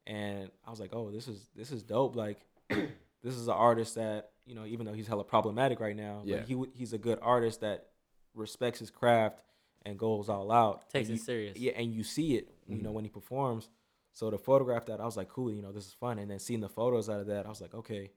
and 0.06 0.50
I 0.66 0.70
was 0.70 0.78
like, 0.80 0.90
oh, 0.92 1.10
this 1.10 1.28
is 1.28 1.48
this 1.56 1.70
is 1.72 1.82
dope. 1.82 2.14
Like, 2.16 2.38
this 2.68 3.34
is 3.34 3.48
an 3.48 3.54
artist 3.54 3.94
that 3.96 4.30
you 4.46 4.54
know, 4.54 4.64
even 4.66 4.86
though 4.86 4.92
he's 4.92 5.06
hella 5.06 5.24
problematic 5.24 5.78
right 5.80 5.96
now, 5.96 6.22
Yeah. 6.24 6.36
like 6.38 6.46
he 6.46 6.62
he's 6.74 6.92
a 6.92 6.98
good 6.98 7.18
artist 7.22 7.60
that 7.60 7.86
respects 8.34 8.78
his 8.78 8.90
craft 8.90 9.40
and 9.86 9.98
goes 9.98 10.28
all 10.28 10.50
out. 10.52 10.88
Takes 10.90 11.08
And 11.08 11.16
it 11.16 11.20
you- 11.20 11.24
serious. 11.24 11.56
Yeah, 11.58 11.72
and 11.76 11.92
you 11.92 12.02
see 12.04 12.36
it, 12.36 12.48
you 12.66 12.82
know, 12.82 12.92
when 12.92 13.04
he 13.04 13.10
performs. 13.10 13.68
So 14.12 14.30
to 14.30 14.38
photograph 14.38 14.86
that, 14.86 15.00
I 15.00 15.04
was 15.04 15.16
like, 15.16 15.28
cool, 15.28 15.50
you 15.52 15.62
know, 15.62 15.72
this 15.72 15.86
is 15.86 15.92
fun. 15.92 16.18
And 16.18 16.30
then 16.30 16.38
seeing 16.38 16.60
the 16.60 16.68
photos 16.68 17.08
out 17.08 17.20
of 17.20 17.26
that, 17.28 17.46
I 17.46 17.48
was 17.48 17.60
like, 17.60 17.74
okay, 17.74 18.10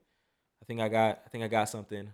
I 0.60 0.64
think 0.66 0.80
I 0.80 0.88
got, 0.88 1.20
I 1.24 1.28
think 1.28 1.44
I 1.44 1.48
got 1.48 1.68
something. 1.68 2.10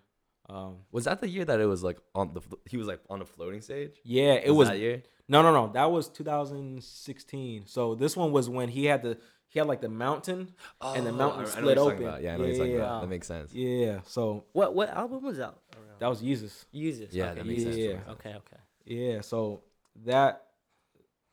Um, 0.49 0.79
Was 0.93 1.05
that 1.05 1.21
the 1.21 1.29
year 1.29 1.45
that 1.45 1.61
it 1.61 1.67
was 1.67 1.83
like 1.85 1.99
on 2.15 2.33
the 2.35 2.41
he 2.69 2.77
was 2.77 2.87
like 2.89 3.01
on 3.09 3.21
the 3.21 3.25
floating 3.27 3.61
stage? 3.61 4.01
yeah, 4.05 4.35
it 4.35 4.51
was. 4.51 4.69
that 4.69 4.79
year. 4.79 5.03
No, 5.29 5.43
no, 5.43 5.53
no. 5.53 5.73
That 5.73 5.91
was 5.93 6.09
2016. 6.09 7.67
So 7.67 7.95
this 7.95 8.17
one 8.17 8.33
was 8.33 8.49
when 8.49 8.69
he 8.69 8.85
had 8.87 9.03
the, 9.03 9.19
he 9.49 9.59
had 9.59 9.69
like 9.69 9.81
the 9.81 9.89
mountain, 9.89 10.53
and 10.81 11.07
the 11.07 11.11
Oh, 11.11 11.15
mountain 11.15 11.41
I- 11.41 11.45
I 11.45 11.51
split 11.51 11.65
what 11.65 11.79
open. 11.79 12.03
about. 12.05 12.23
Yeah, 12.23 12.35
I 12.35 12.37
know 12.37 12.41
what 12.45 12.49
you're 12.49 12.57
talking 12.59 12.73
Yeah, 12.73 12.79
about. 12.79 12.95
yeah. 12.97 13.01
That 13.01 13.07
makes 13.09 13.27
sense. 13.27 13.55
yeah. 13.55 14.01
So 14.07 14.45
What 14.53 14.75
what 14.75 14.89
album 14.91 15.23
was 15.25 15.41
out? 15.41 15.61
Around? 15.77 15.99
that 16.01 16.07
was 16.09 16.23
Yeezus. 16.23 16.65
Yeezus. 16.75 17.09
Yeah, 17.13 17.27
okay, 17.27 17.35
that 17.37 17.47
makes 17.47 17.63
sense. 17.63 17.77
Yeah. 17.77 17.87
That 17.89 17.95
makes 17.95 18.07
sense. 18.07 18.19
Okay, 18.21 18.35
okay. 18.37 18.57
Yeah, 18.91 19.21
so 19.21 19.63
that 20.05 20.47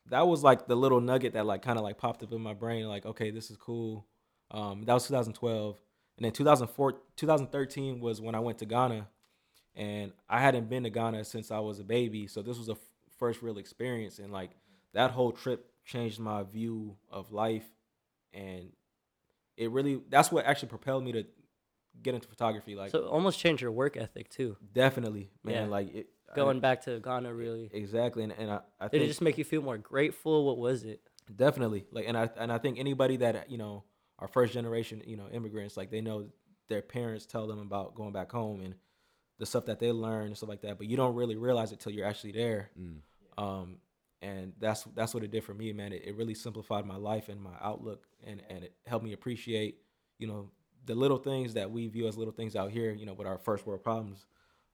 that 0.09 0.27
was 0.27 0.43
like 0.43 0.67
the 0.67 0.75
little 0.75 1.01
nugget 1.01 1.33
that 1.33 1.45
like 1.45 1.63
kind 1.63 1.77
of 1.77 1.83
like 1.83 1.97
popped 1.97 2.21
up 2.23 2.31
in 2.31 2.39
my 2.41 2.53
brain 2.53 2.87
like 2.87 3.05
okay, 3.05 3.31
this 3.31 3.49
is 3.49 3.57
cool. 3.57 4.05
Um 4.51 4.83
that 4.85 4.93
was 4.93 5.07
2012. 5.07 5.81
And 6.17 6.25
then 6.25 6.31
2004 6.31 6.93
2013 7.15 7.99
was 7.99 8.21
when 8.21 8.35
I 8.35 8.39
went 8.39 8.59
to 8.59 8.65
Ghana 8.65 9.07
and 9.75 10.11
I 10.29 10.39
hadn't 10.39 10.69
been 10.69 10.83
to 10.83 10.89
Ghana 10.91 11.25
since 11.25 11.49
I 11.51 11.59
was 11.59 11.79
a 11.79 11.83
baby, 11.83 12.27
so 12.27 12.41
this 12.43 12.57
was 12.59 12.69
a 12.69 12.73
f- 12.73 12.77
first 13.17 13.41
real 13.41 13.57
experience 13.57 14.19
and 14.19 14.31
like 14.31 14.51
that 14.93 15.11
whole 15.11 15.31
trip 15.31 15.71
changed 15.83 16.19
my 16.19 16.43
view 16.43 16.95
of 17.09 17.31
life 17.31 17.65
and 18.33 18.71
it 19.57 19.71
really 19.71 19.99
that's 20.09 20.31
what 20.31 20.45
actually 20.45 20.69
propelled 20.69 21.03
me 21.03 21.11
to 21.13 21.25
get 22.03 22.13
into 22.13 22.27
photography. 22.27 22.75
Like 22.75 22.91
So 22.91 22.99
it 22.99 23.07
almost 23.07 23.39
change 23.39 23.63
your 23.63 23.71
work 23.71 23.97
ethic 23.97 24.29
too. 24.29 24.57
definitely, 24.73 25.31
man. 25.43 25.65
Yeah. 25.65 25.71
Like 25.71 25.95
it, 25.95 26.07
I- 26.31 26.35
Going 26.35 26.59
back 26.59 26.83
to 26.85 26.99
Ghana, 26.99 27.33
really. 27.33 27.69
exactly, 27.73 28.23
and, 28.23 28.33
and 28.33 28.51
I, 28.51 28.59
I 28.79 28.85
Did 28.85 28.91
think 28.91 29.03
it 29.03 29.07
just 29.07 29.21
make 29.21 29.37
you 29.37 29.43
feel 29.43 29.61
more 29.61 29.77
grateful? 29.77 30.45
What 30.45 30.57
was 30.57 30.83
it? 30.83 31.01
Definitely. 31.33 31.85
Like 31.91 32.05
and 32.07 32.17
I 32.17 32.29
and 32.37 32.51
I 32.51 32.57
think 32.57 32.79
anybody 32.79 33.17
that 33.17 33.49
you 33.51 33.57
know 33.57 33.83
are 34.19 34.27
first 34.27 34.53
generation, 34.53 35.01
you 35.05 35.17
know, 35.17 35.27
immigrants, 35.31 35.77
like 35.77 35.91
they 35.91 36.01
know 36.01 36.27
their 36.69 36.81
parents 36.81 37.25
tell 37.25 37.47
them 37.47 37.59
about 37.59 37.95
going 37.95 38.13
back 38.13 38.31
home 38.31 38.61
and 38.61 38.75
the 39.37 39.45
stuff 39.45 39.65
that 39.65 39.79
they 39.79 39.91
learn 39.91 40.27
and 40.27 40.37
stuff 40.37 40.49
like 40.49 40.61
that, 40.61 40.77
but 40.77 40.87
you 40.87 40.97
don't 40.97 41.15
really 41.15 41.35
realize 41.35 41.71
it 41.71 41.79
till 41.79 41.91
you're 41.91 42.07
actually 42.07 42.31
there. 42.31 42.71
Mm. 42.79 42.97
Um 43.37 43.77
and 44.21 44.53
that's 44.59 44.83
that's 44.95 45.13
what 45.13 45.23
it 45.23 45.31
did 45.31 45.43
for 45.43 45.53
me, 45.53 45.71
man. 45.73 45.93
It, 45.93 46.03
it 46.05 46.15
really 46.15 46.33
simplified 46.33 46.85
my 46.85 46.95
life 46.97 47.29
and 47.29 47.39
my 47.41 47.53
outlook 47.61 48.07
and 48.25 48.41
and 48.49 48.63
it 48.63 48.73
helped 48.85 49.05
me 49.05 49.13
appreciate, 49.13 49.79
you 50.17 50.27
know, 50.27 50.49
the 50.85 50.95
little 50.95 51.17
things 51.17 51.53
that 51.53 51.69
we 51.69 51.87
view 51.87 52.07
as 52.07 52.17
little 52.17 52.33
things 52.33 52.55
out 52.55 52.71
here, 52.71 52.91
you 52.91 53.05
know, 53.05 53.13
with 53.13 53.27
our 53.27 53.37
first 53.37 53.67
world 53.67 53.83
problems. 53.83 54.25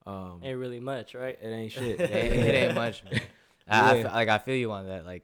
Um 0.06 0.42
Ain't 0.44 0.58
really 0.60 0.80
much, 0.80 1.16
right? 1.16 1.38
it 1.42 1.48
ain't 1.48 1.72
shit. 1.72 2.00
it, 2.00 2.12
ain't- 2.12 2.34
it 2.34 2.56
ain't 2.56 2.76
much. 2.76 3.04
Man. 3.06 3.22
I, 3.68 3.92
I 3.92 3.96
Yeah. 3.96 4.04
fe- 4.04 4.14
like 4.14 4.30
I 4.30 4.38
feel 4.40 4.56
you 4.56 4.72
on 4.72 4.88
that. 4.88 5.06
Like 5.06 5.24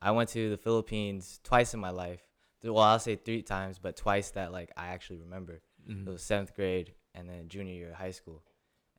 I 0.00 0.10
went 0.12 0.30
to 0.30 0.50
the 0.50 0.56
Philippines 0.56 1.40
twice 1.44 1.74
in 1.74 1.80
my 1.80 1.90
life. 1.90 2.20
Well, 2.64 2.78
I'll 2.78 2.98
say 2.98 3.16
three 3.16 3.42
times, 3.42 3.78
but 3.78 3.96
twice 3.96 4.30
that 4.30 4.50
like 4.52 4.70
I 4.76 4.88
actually 4.88 5.18
remember. 5.18 5.60
Mhm. 5.88 6.06
It 6.06 6.10
was 6.10 6.22
seventh 6.22 6.54
grade 6.54 6.94
and 7.14 7.28
then 7.28 7.48
junior 7.48 7.74
year 7.74 7.90
of 7.90 7.96
high 7.96 8.10
school. 8.10 8.42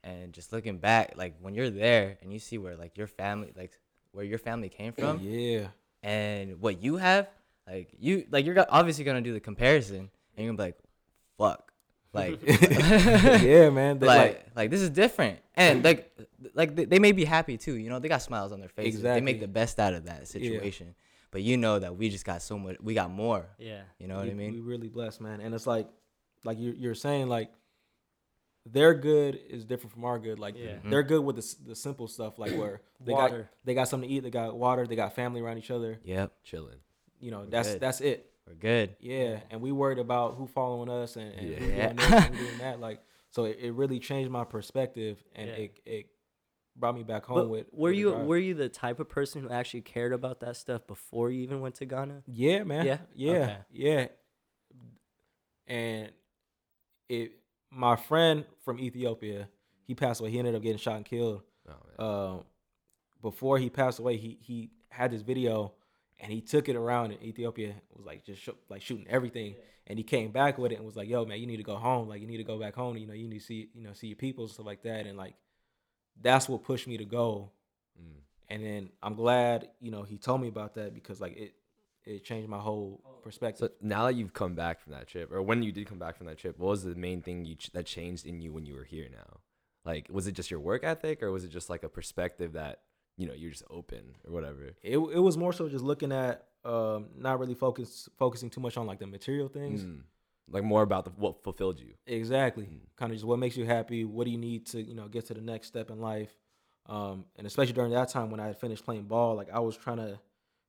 And 0.03 0.31
just 0.31 0.53
looking 0.53 0.77
back, 0.77 1.13
like 1.17 1.35
when 1.41 1.53
you're 1.53 1.69
there 1.69 2.17
and 2.21 2.31
you 2.31 2.39
see 2.39 2.57
where 2.57 2.75
like 2.77 2.97
your 2.97 3.07
family, 3.07 3.51
like 3.57 3.77
where 4.11 4.23
your 4.23 4.37
family 4.37 4.69
came 4.69 4.93
from, 4.93 5.19
Yeah. 5.21 5.67
and 6.03 6.61
what 6.61 6.81
you 6.81 6.95
have, 6.97 7.27
like 7.67 7.89
you, 7.99 8.25
like 8.31 8.45
you're 8.45 8.63
obviously 8.69 9.03
gonna 9.03 9.21
do 9.21 9.33
the 9.33 9.39
comparison, 9.41 9.97
and 10.35 10.45
you're 10.45 10.47
gonna 10.53 10.57
be 10.57 10.63
like, 10.63 10.77
"Fuck," 11.37 11.73
like, 12.17 12.39
yeah, 13.43 13.69
man. 13.69 13.99
Like, 13.99 14.17
like 14.17 14.45
like 14.55 14.69
this 14.71 14.81
is 14.81 14.89
different, 14.89 15.39
and 15.55 15.83
like, 15.83 16.11
like 16.53 16.75
they, 16.75 16.85
they 16.85 16.99
may 16.99 17.11
be 17.11 17.25
happy 17.25 17.57
too. 17.57 17.73
You 17.75 17.89
know, 17.89 17.99
they 17.99 18.07
got 18.09 18.21
smiles 18.21 18.51
on 18.51 18.59
their 18.59 18.69
faces. 18.69 19.01
They 19.01 19.21
make 19.21 19.39
the 19.39 19.47
best 19.47 19.79
out 19.79 19.93
of 19.93 20.05
that 20.05 20.27
situation. 20.27 20.95
But 21.29 21.41
you 21.41 21.57
know 21.57 21.77
that 21.79 21.95
we 21.97 22.09
just 22.09 22.25
got 22.25 22.41
so 22.41 22.57
much. 22.57 22.77
We 22.81 22.93
got 22.93 23.11
more. 23.11 23.45
Yeah. 23.59 23.81
You 23.99 24.07
know 24.07 24.15
what 24.15 24.25
we, 24.25 24.31
I 24.31 24.33
mean? 24.33 24.53
We 24.53 24.59
really 24.61 24.87
blessed, 24.87 25.19
man. 25.19 25.41
And 25.41 25.53
it's 25.53 25.67
like, 25.67 25.87
like 26.45 26.57
you, 26.57 26.73
you're 26.77 26.95
saying, 26.95 27.27
like 27.27 27.51
their 28.65 28.93
good 28.93 29.39
is 29.49 29.65
different 29.65 29.93
from 29.93 30.05
our 30.05 30.19
good. 30.19 30.39
Like 30.39 30.55
Yeah. 30.57 30.75
Mhm. 30.75 30.89
they're 30.89 31.03
good 31.03 31.23
with 31.23 31.35
the, 31.35 31.69
the 31.69 31.75
simple 31.75 32.07
stuff, 32.07 32.39
like 32.39 32.55
where 32.57 32.81
they 33.03 33.11
got 33.13 33.33
they 33.65 33.73
got 33.73 33.87
something 33.87 34.09
to 34.09 34.15
eat, 34.15 34.21
they 34.21 34.29
got 34.29 34.55
water, 34.57 34.87
they 34.87 34.95
got 34.95 35.15
family 35.15 35.41
around 35.41 35.57
each 35.57 35.71
other. 35.71 35.99
Yep, 36.03 36.31
Chilling. 36.43 36.79
You 37.19 37.31
know, 37.31 37.39
We're 37.41 37.45
that's 37.47 37.71
good. 37.73 37.79
that's 37.81 38.01
it. 38.01 38.31
We're 38.47 38.55
good. 38.55 38.95
Yeah. 38.99 39.39
And 39.51 39.61
we 39.61 39.71
worried 39.71 39.99
about 39.99 40.35
who 40.35 40.47
following 40.47 40.89
us 40.89 41.15
and, 41.17 41.33
and 41.33 41.47
who 41.47 41.65
Yeah. 41.65 41.93
doing 41.93 41.95
this 41.97 42.11
and 42.25 42.37
doing 42.37 42.57
that. 42.59 42.79
Like, 42.79 43.01
so 43.29 43.43
it, 43.45 43.57
it 43.61 43.73
really 43.73 43.99
changed 43.99 44.31
my 44.31 44.43
perspective 44.45 45.21
and 45.35 45.47
Yeah. 45.49 45.53
it 45.55 45.79
it 45.85 46.05
brought 46.75 46.95
me 46.95 47.03
back 47.03 47.25
home 47.25 47.37
But 47.39 47.49
with. 47.49 47.67
were 47.73 47.89
with 47.89 47.97
you 47.97 48.11
were 48.13 48.37
you 48.37 48.53
the 48.53 48.69
type 48.69 48.99
of 48.99 49.09
person 49.09 49.41
who 49.41 49.49
actually 49.49 49.81
cared 49.81 50.13
about 50.13 50.39
that 50.41 50.55
stuff 50.55 50.85
before 50.87 51.29
you 51.31 51.41
even 51.41 51.59
went 51.59 51.75
to 51.75 51.85
Ghana? 51.85 52.23
Yeah, 52.27 52.63
man. 52.63 52.85
Yeah? 52.85 52.97
Yeah. 53.15 53.31
Okay. 53.33 53.57
Yeah. 53.71 54.07
And 55.67 56.11
it 57.09 57.31
my 57.71 57.95
friend 57.95 58.45
from 58.63 58.79
Ethiopia, 58.79 59.49
he 59.85 59.93
passed 59.95 60.21
away. 60.21 60.31
He 60.31 60.39
ended 60.39 60.55
up 60.55 60.61
getting 60.61 60.77
shot 60.77 60.95
and 60.97 61.05
killed. 61.05 61.41
Oh. 61.99 62.05
Um 62.35 62.43
before 63.21 63.57
he 63.57 63.69
passed 63.69 63.99
away, 63.99 64.17
he 64.17 64.37
he 64.41 64.69
had 64.89 65.11
this 65.11 65.21
video 65.21 65.73
and 66.19 66.31
he 66.31 66.41
took 66.41 66.67
it 66.69 66.75
around 66.75 67.11
and 67.11 67.21
Ethiopia. 67.21 67.75
Was 67.95 68.05
like 68.05 68.23
just 68.25 68.41
sho- 68.41 68.55
like 68.69 68.81
shooting 68.81 69.07
everything. 69.09 69.55
And 69.89 69.97
he 69.97 70.03
came 70.03 70.31
back 70.31 70.57
with 70.57 70.71
it 70.73 70.75
and 70.75 70.85
was 70.85 70.97
like, 70.97 71.07
"Yo, 71.07 71.23
man, 71.25 71.39
you 71.39 71.47
need 71.47 71.57
to 71.57 71.63
go 71.63 71.77
home. 71.77 72.09
Like, 72.09 72.19
you 72.21 72.27
need 72.27 72.37
to 72.37 72.43
go 72.43 72.59
back 72.59 72.75
home. 72.75 72.97
You 72.97 73.07
know, 73.07 73.13
you 73.13 73.27
need 73.27 73.39
to 73.39 73.45
see, 73.45 73.69
you 73.73 73.83
know, 73.83 73.93
see 73.93 74.07
your 74.07 74.17
people, 74.17 74.43
and 74.43 74.51
stuff 74.51 74.65
like 74.65 74.83
that." 74.83 75.05
And 75.07 75.17
like, 75.17 75.35
that's 76.21 76.49
what 76.49 76.63
pushed 76.63 76.87
me 76.87 76.97
to 76.97 77.05
go 77.05 77.51
Mm. 77.99 78.21
and 78.49 78.63
then 78.63 78.89
I'm 79.01 79.15
glad, 79.15 79.69
you 79.79 79.89
know, 79.89 80.03
he 80.03 80.17
told 80.19 80.39
me 80.41 80.47
about 80.47 80.75
that 80.75 80.93
because 80.93 81.19
like 81.19 81.35
it 81.35 81.53
it 82.05 82.23
changed 82.23 82.47
my 82.47 82.59
whole 82.59 83.01
perspective. 83.23 83.59
So 83.59 83.69
now 83.81 84.05
that 84.05 84.13
you've 84.13 84.33
come 84.33 84.53
back 84.55 84.79
from 84.79 84.93
that 84.93 85.07
trip, 85.07 85.31
or 85.31 85.41
when 85.41 85.63
you 85.63 85.71
did 85.71 85.87
come 85.87 85.99
back 85.99 86.15
from 86.15 86.27
that 86.27 86.37
trip, 86.37 86.57
what 86.59 86.69
was 86.69 86.83
the 86.83 86.95
main 86.95 87.21
thing 87.21 87.43
you 87.43 87.55
ch- 87.55 87.71
that 87.71 87.85
changed 87.85 88.25
in 88.25 88.39
you 88.39 88.53
when 88.53 88.65
you 88.65 88.75
were 88.75 88.83
here 88.85 89.09
now? 89.11 89.39
Like, 89.83 90.07
was 90.09 90.27
it 90.27 90.33
just 90.33 90.51
your 90.51 90.59
work 90.59 90.83
ethic, 90.83 91.21
or 91.23 91.31
was 91.31 91.43
it 91.43 91.49
just 91.49 91.69
like 91.69 91.83
a 91.83 91.89
perspective 91.89 92.53
that 92.53 92.81
you 93.17 93.27
know 93.27 93.33
you're 93.33 93.51
just 93.51 93.63
open 93.69 94.15
or 94.25 94.31
whatever? 94.31 94.73
it 94.83 94.97
it 94.97 95.19
was 95.19 95.37
more 95.37 95.51
so 95.53 95.67
just 95.67 95.83
looking 95.83 96.11
at 96.11 96.45
um 96.63 97.07
not 97.17 97.39
really 97.39 97.53
focus 97.55 98.07
focusing 98.17 98.49
too 98.49 98.61
much 98.61 98.77
on 98.77 98.85
like 98.85 98.99
the 98.99 99.07
material 99.07 99.47
things. 99.47 99.83
Mm. 99.83 100.01
Like 100.49 100.63
more 100.63 100.81
about 100.81 101.03
the, 101.03 101.11
what 101.11 101.43
fulfilled 101.43 101.77
you. 101.77 101.93
Exactly. 102.05 102.63
Mm. 102.65 102.79
Kind 102.95 103.11
of 103.11 103.17
just 103.17 103.25
what 103.25 103.37
makes 103.37 103.57
you 103.57 103.65
happy, 103.65 104.05
what 104.05 104.23
do 104.23 104.31
you 104.31 104.37
need 104.37 104.65
to, 104.67 104.81
you 104.81 104.95
know, 104.95 105.09
get 105.09 105.25
to 105.27 105.33
the 105.33 105.41
next 105.41 105.67
step 105.67 105.89
in 105.89 105.99
life. 105.99 106.33
Um 106.85 107.25
and 107.35 107.45
especially 107.47 107.73
during 107.73 107.91
that 107.91 108.09
time 108.09 108.31
when 108.31 108.39
I 108.39 108.47
had 108.47 108.57
finished 108.59 108.85
playing 108.85 109.03
ball, 109.03 109.35
like 109.35 109.49
I 109.51 109.59
was 109.59 109.75
trying 109.75 109.97
to 109.97 110.19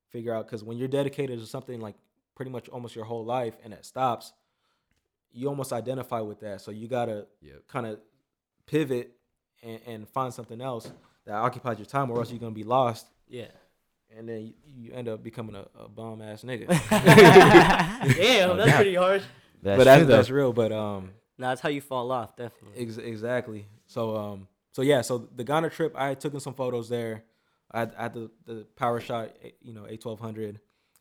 figure 0.09 0.33
out 0.33 0.47
cuz 0.47 0.63
when 0.63 0.77
you're 0.77 0.87
dedicated 0.87 1.39
to 1.39 1.45
something 1.45 1.79
like 1.79 1.95
pretty 2.35 2.51
much 2.51 2.67
almost 2.69 2.95
your 2.95 3.05
whole 3.05 3.25
life 3.25 3.55
and 3.63 3.73
it 3.73 3.85
stops, 3.85 4.33
you 5.31 5.47
almost 5.47 5.71
identify 5.73 6.21
with 6.21 6.39
that. 6.39 6.61
So 6.61 6.71
you 6.71 6.87
got 6.87 7.05
to 7.05 7.27
Yep. 7.41 7.67
kind 7.67 7.85
of 7.85 7.99
pivot 8.65 9.11
and, 9.61 9.79
and 9.85 10.09
find 10.09 10.33
something 10.33 10.61
else 10.61 10.91
that 11.29 11.35
occupies 11.37 11.77
your 11.77 11.85
time, 11.85 12.11
or 12.11 12.17
else 12.19 12.29
you're 12.31 12.39
gonna 12.39 12.51
be 12.51 12.63
lost, 12.63 13.07
Yeah. 13.27 13.47
and 14.17 14.27
then 14.27 14.47
you, 14.47 14.53
you 14.65 14.91
end 14.93 15.07
up 15.07 15.23
becoming 15.23 15.55
a, 15.55 15.65
a 15.79 15.87
bum 15.87 16.21
ass 16.21 16.43
nigga. 16.43 16.67
Damn, 18.15 18.57
that's 18.57 18.75
pretty 18.75 18.95
harsh. 18.95 19.23
That's 19.61 19.77
but 19.77 19.83
that's 19.85 19.99
true, 20.03 20.07
that's 20.07 20.29
real. 20.29 20.53
But 20.53 20.71
um, 20.71 21.11
Nah, 21.37 21.49
that's 21.49 21.61
how 21.61 21.69
you 21.69 21.81
fall 21.81 22.11
off, 22.11 22.35
definitely. 22.35 22.81
ex- 22.81 22.97
exactly. 22.97 23.67
So 23.87 24.15
um, 24.15 24.47
so 24.71 24.81
yeah. 24.81 25.01
So 25.01 25.27
the 25.35 25.43
Ghana 25.43 25.69
trip, 25.69 25.93
I 25.97 26.13
took 26.13 26.33
in 26.33 26.39
some 26.39 26.53
photos 26.53 26.89
there. 26.89 27.23
I 27.71 27.79
had, 27.79 27.95
I 27.97 28.01
had 28.03 28.13
the 28.13 28.31
the 28.45 28.65
power 28.75 28.99
shot, 28.99 29.35
eh, 29.43 29.51
you 29.61 29.73
know, 29.73 29.85
a 29.85 29.95
twelve 29.97 30.19
hundred, 30.19 30.59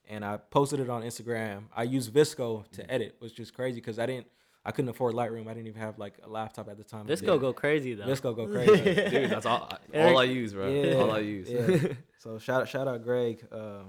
and 0.08 0.24
I 0.24 0.36
posted 0.36 0.80
it 0.80 0.90
on 0.90 1.02
Instagram. 1.02 1.64
I 1.74 1.84
used 1.84 2.12
VSCO 2.12 2.70
to 2.72 2.90
edit, 2.92 3.16
which 3.20 3.38
is 3.40 3.50
crazy 3.50 3.76
because 3.80 3.98
I 3.98 4.06
didn't, 4.06 4.26
I 4.68 4.70
couldn't 4.70 4.90
afford 4.90 5.14
Lightroom. 5.14 5.46
I 5.48 5.54
didn't 5.54 5.66
even 5.68 5.80
have 5.80 5.98
like 5.98 6.14
a 6.22 6.28
laptop 6.28 6.68
at 6.68 6.76
the 6.76 6.84
time. 6.84 7.06
This 7.06 7.20
Yeah. 7.22 7.26
go 7.28 7.38
go 7.38 7.52
crazy 7.52 7.94
though. 7.94 8.04
VSCO 8.04 8.36
go 8.36 8.46
crazy. 8.54 8.94
Dude, 9.10 9.30
that's 9.30 9.46
all. 9.46 9.68
Eric- 9.92 10.12
all 10.12 10.18
I 10.18 10.24
use, 10.24 10.52
bro. 10.52 10.68
Yeah, 10.70 10.94
All 10.94 11.10
I 11.10 11.18
use. 11.20 11.48
yeah. 11.50 11.92
So 12.18 12.38
shout 12.38 12.62
out 12.62 12.68
shout 12.68 12.86
out 12.88 13.02
Greg, 13.02 13.44
uh, 13.52 13.84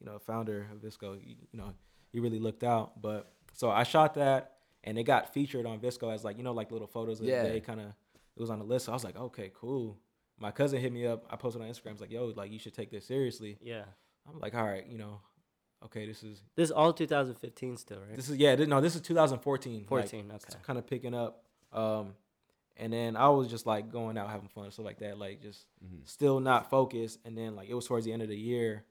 you 0.00 0.06
know, 0.06 0.18
founder 0.18 0.66
of 0.72 0.78
VSCO. 0.82 1.20
You, 1.24 1.36
you 1.52 1.58
know, 1.58 1.72
he 2.10 2.20
really 2.20 2.38
looked 2.40 2.64
out. 2.64 3.00
But 3.00 3.30
so 3.52 3.70
I 3.70 3.82
shot 3.84 4.14
that, 4.14 4.54
and 4.84 4.98
it 4.98 5.04
got 5.04 5.32
featured 5.34 5.64
on 5.66 5.78
VSCO 5.78 6.12
as 6.12 6.24
like 6.24 6.36
you 6.38 6.42
know 6.42 6.52
like 6.52 6.72
little 6.72 6.88
photos 6.88 7.20
of 7.20 7.26
Yeah. 7.26 7.42
the 7.44 7.48
day. 7.50 7.60
Kind 7.60 7.80
of, 7.80 7.86
it 7.86 8.40
was 8.40 8.50
on 8.50 8.58
the 8.58 8.64
list. 8.64 8.86
So 8.86 8.92
I 8.92 8.94
was 8.94 9.04
like, 9.04 9.16
okay, 9.16 9.50
cool. 9.54 9.98
My 10.40 10.50
cousin 10.50 10.80
hit 10.80 10.92
me 10.92 11.06
up. 11.06 11.24
I 11.30 11.36
posted 11.36 11.62
on 11.62 11.68
Instagram. 11.68 11.88
I 11.88 11.92
was 11.92 12.00
like, 12.00 12.10
yo, 12.10 12.32
like 12.34 12.50
you 12.50 12.58
should 12.58 12.74
take 12.74 12.90
this 12.90 13.06
seriously. 13.06 13.58
Yeah. 13.62 13.84
I'm 14.28 14.38
like, 14.40 14.54
all 14.54 14.64
right, 14.64 14.84
you 14.86 14.98
know, 14.98 15.20
okay, 15.86 16.06
this 16.06 16.22
is 16.22 16.42
This 16.54 16.68
is 16.68 16.72
all 16.72 16.92
2015 16.92 17.76
still, 17.76 17.98
right? 17.98 18.14
this 18.16 18.28
is 18.28 18.36
yeah, 18.36 18.54
this, 18.56 18.68
no, 18.68 18.80
this 18.80 18.94
is 18.94 19.00
2014. 19.00 19.84
14, 19.88 20.30
okay. 20.34 20.58
kind 20.62 20.78
of 20.78 20.86
picking 20.86 21.14
up. 21.14 21.42
Um, 21.72 22.14
and 22.76 22.92
then 22.92 23.16
I 23.16 23.28
was 23.30 23.48
just 23.48 23.66
like 23.66 23.90
going 23.90 24.18
out 24.18 24.28
having 24.30 24.48
fun 24.48 24.64
and 24.64 24.72
stuff 24.72 24.84
like 24.84 24.98
that, 24.98 25.18
like 25.18 25.40
just 25.40 25.64
Mhm. 25.84 26.06
still 26.06 26.40
not 26.40 26.68
focused. 26.70 27.18
And 27.24 27.36
then 27.36 27.56
like 27.56 27.68
it 27.68 27.74
was 27.74 27.86
towards 27.86 28.04
the 28.04 28.12
end 28.12 28.22
of 28.22 28.28
the 28.28 28.36
year, 28.36 28.84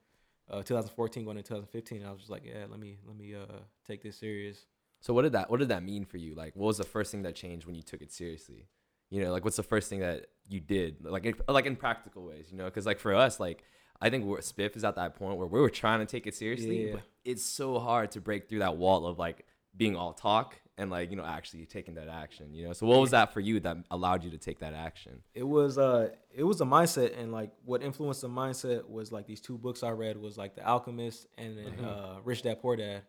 uh, 0.50 0.64
2014 0.64 1.24
going 1.24 1.38
into 1.38 1.48
2015. 1.50 2.00
And 2.00 2.08
I 2.08 2.12
was 2.12 2.22
just 2.22 2.32
like, 2.32 2.44
yeah, 2.46 2.66
let 2.70 2.80
me 2.80 2.98
let 3.06 3.16
me 3.16 3.36
uh 3.36 3.46
take 3.88 4.02
this 4.02 4.18
serious. 4.18 4.66
So 5.02 5.14
what 5.14 5.22
did 5.22 5.34
that 5.34 5.52
what 5.52 5.60
did 5.60 5.70
that 5.70 5.84
mean 5.84 6.04
for 6.06 6.18
you? 6.18 6.34
Like, 6.34 6.56
what 6.56 6.66
was 6.66 6.78
the 6.78 6.84
first 6.84 7.12
thing 7.12 7.22
that 7.24 7.36
changed 7.36 7.66
when 7.68 7.76
you 7.76 7.84
took 7.84 8.02
it 8.02 8.12
seriously? 8.12 8.68
You 9.12 9.24
know, 9.24 9.32
like 9.32 9.44
what's 9.44 9.58
the 9.58 9.64
first 9.64 9.88
thing 9.88 10.00
that 10.00 10.26
you 10.50 10.60
did, 10.60 11.06
like 11.06 11.26
in, 11.26 11.36
like 11.48 11.68
in 11.68 11.76
practical 11.76 12.26
ways? 12.26 12.48
You 12.50 12.58
know, 12.58 12.66
because 12.66 12.88
like 12.88 13.00
for 13.00 13.14
us, 13.14 13.40
like 13.40 13.64
I 14.02 14.10
think 14.10 14.26
we're, 14.26 14.40
Spiff 14.40 14.76
is 14.76 14.84
at 14.84 14.96
that 14.96 15.16
point 15.16 15.38
where 15.38 15.48
we 15.48 15.60
were 15.60 15.70
trying 15.70 16.00
to 16.00 16.06
take 16.06 16.28
it 16.28 16.36
seriously, 16.36 16.88
Yeah. 16.88 16.94
but 16.96 17.02
it's 17.24 17.44
so 17.44 17.80
hard 17.80 18.12
to 18.12 18.22
break 18.22 18.50
through 18.50 18.60
that 18.60 18.78
wall 18.78 19.06
of 19.08 19.18
like 19.18 19.46
being 19.76 19.96
all 19.96 20.14
talk 20.14 20.56
and 20.78 20.90
like 20.92 21.10
you 21.10 21.16
know 21.16 21.24
actually 21.26 21.66
taking 21.66 21.96
that 21.96 22.08
action. 22.10 22.54
You 22.54 22.68
know, 22.68 22.74
so 22.74 22.86
what 22.86 23.00
was 23.00 23.12
that 23.12 23.34
for 23.34 23.40
you 23.40 23.60
that 23.62 23.78
allowed 23.92 24.24
you 24.24 24.32
to 24.32 24.38
take 24.38 24.60
that 24.60 24.74
action? 24.74 25.22
It 25.34 25.44
was 25.48 25.78
uh 25.78 26.10
it 26.34 26.44
was 26.44 26.60
a 26.62 26.66
mindset, 26.66 27.18
and 27.18 27.32
like 27.32 27.52
what 27.64 27.82
influenced 27.82 28.22
the 28.22 28.30
mindset 28.30 28.88
was 28.90 29.12
like 29.12 29.26
these 29.28 29.40
two 29.42 29.58
books 29.58 29.84
I 29.84 29.92
read 29.92 30.18
was 30.18 30.38
like 30.38 30.56
The 30.56 30.66
Alchemist 30.68 31.28
and 31.38 31.58
then 31.58 31.86
uh, 31.86 32.18
Rich 32.24 32.42
Dad 32.44 32.62
Poor 32.62 32.76
Dad. 32.76 33.04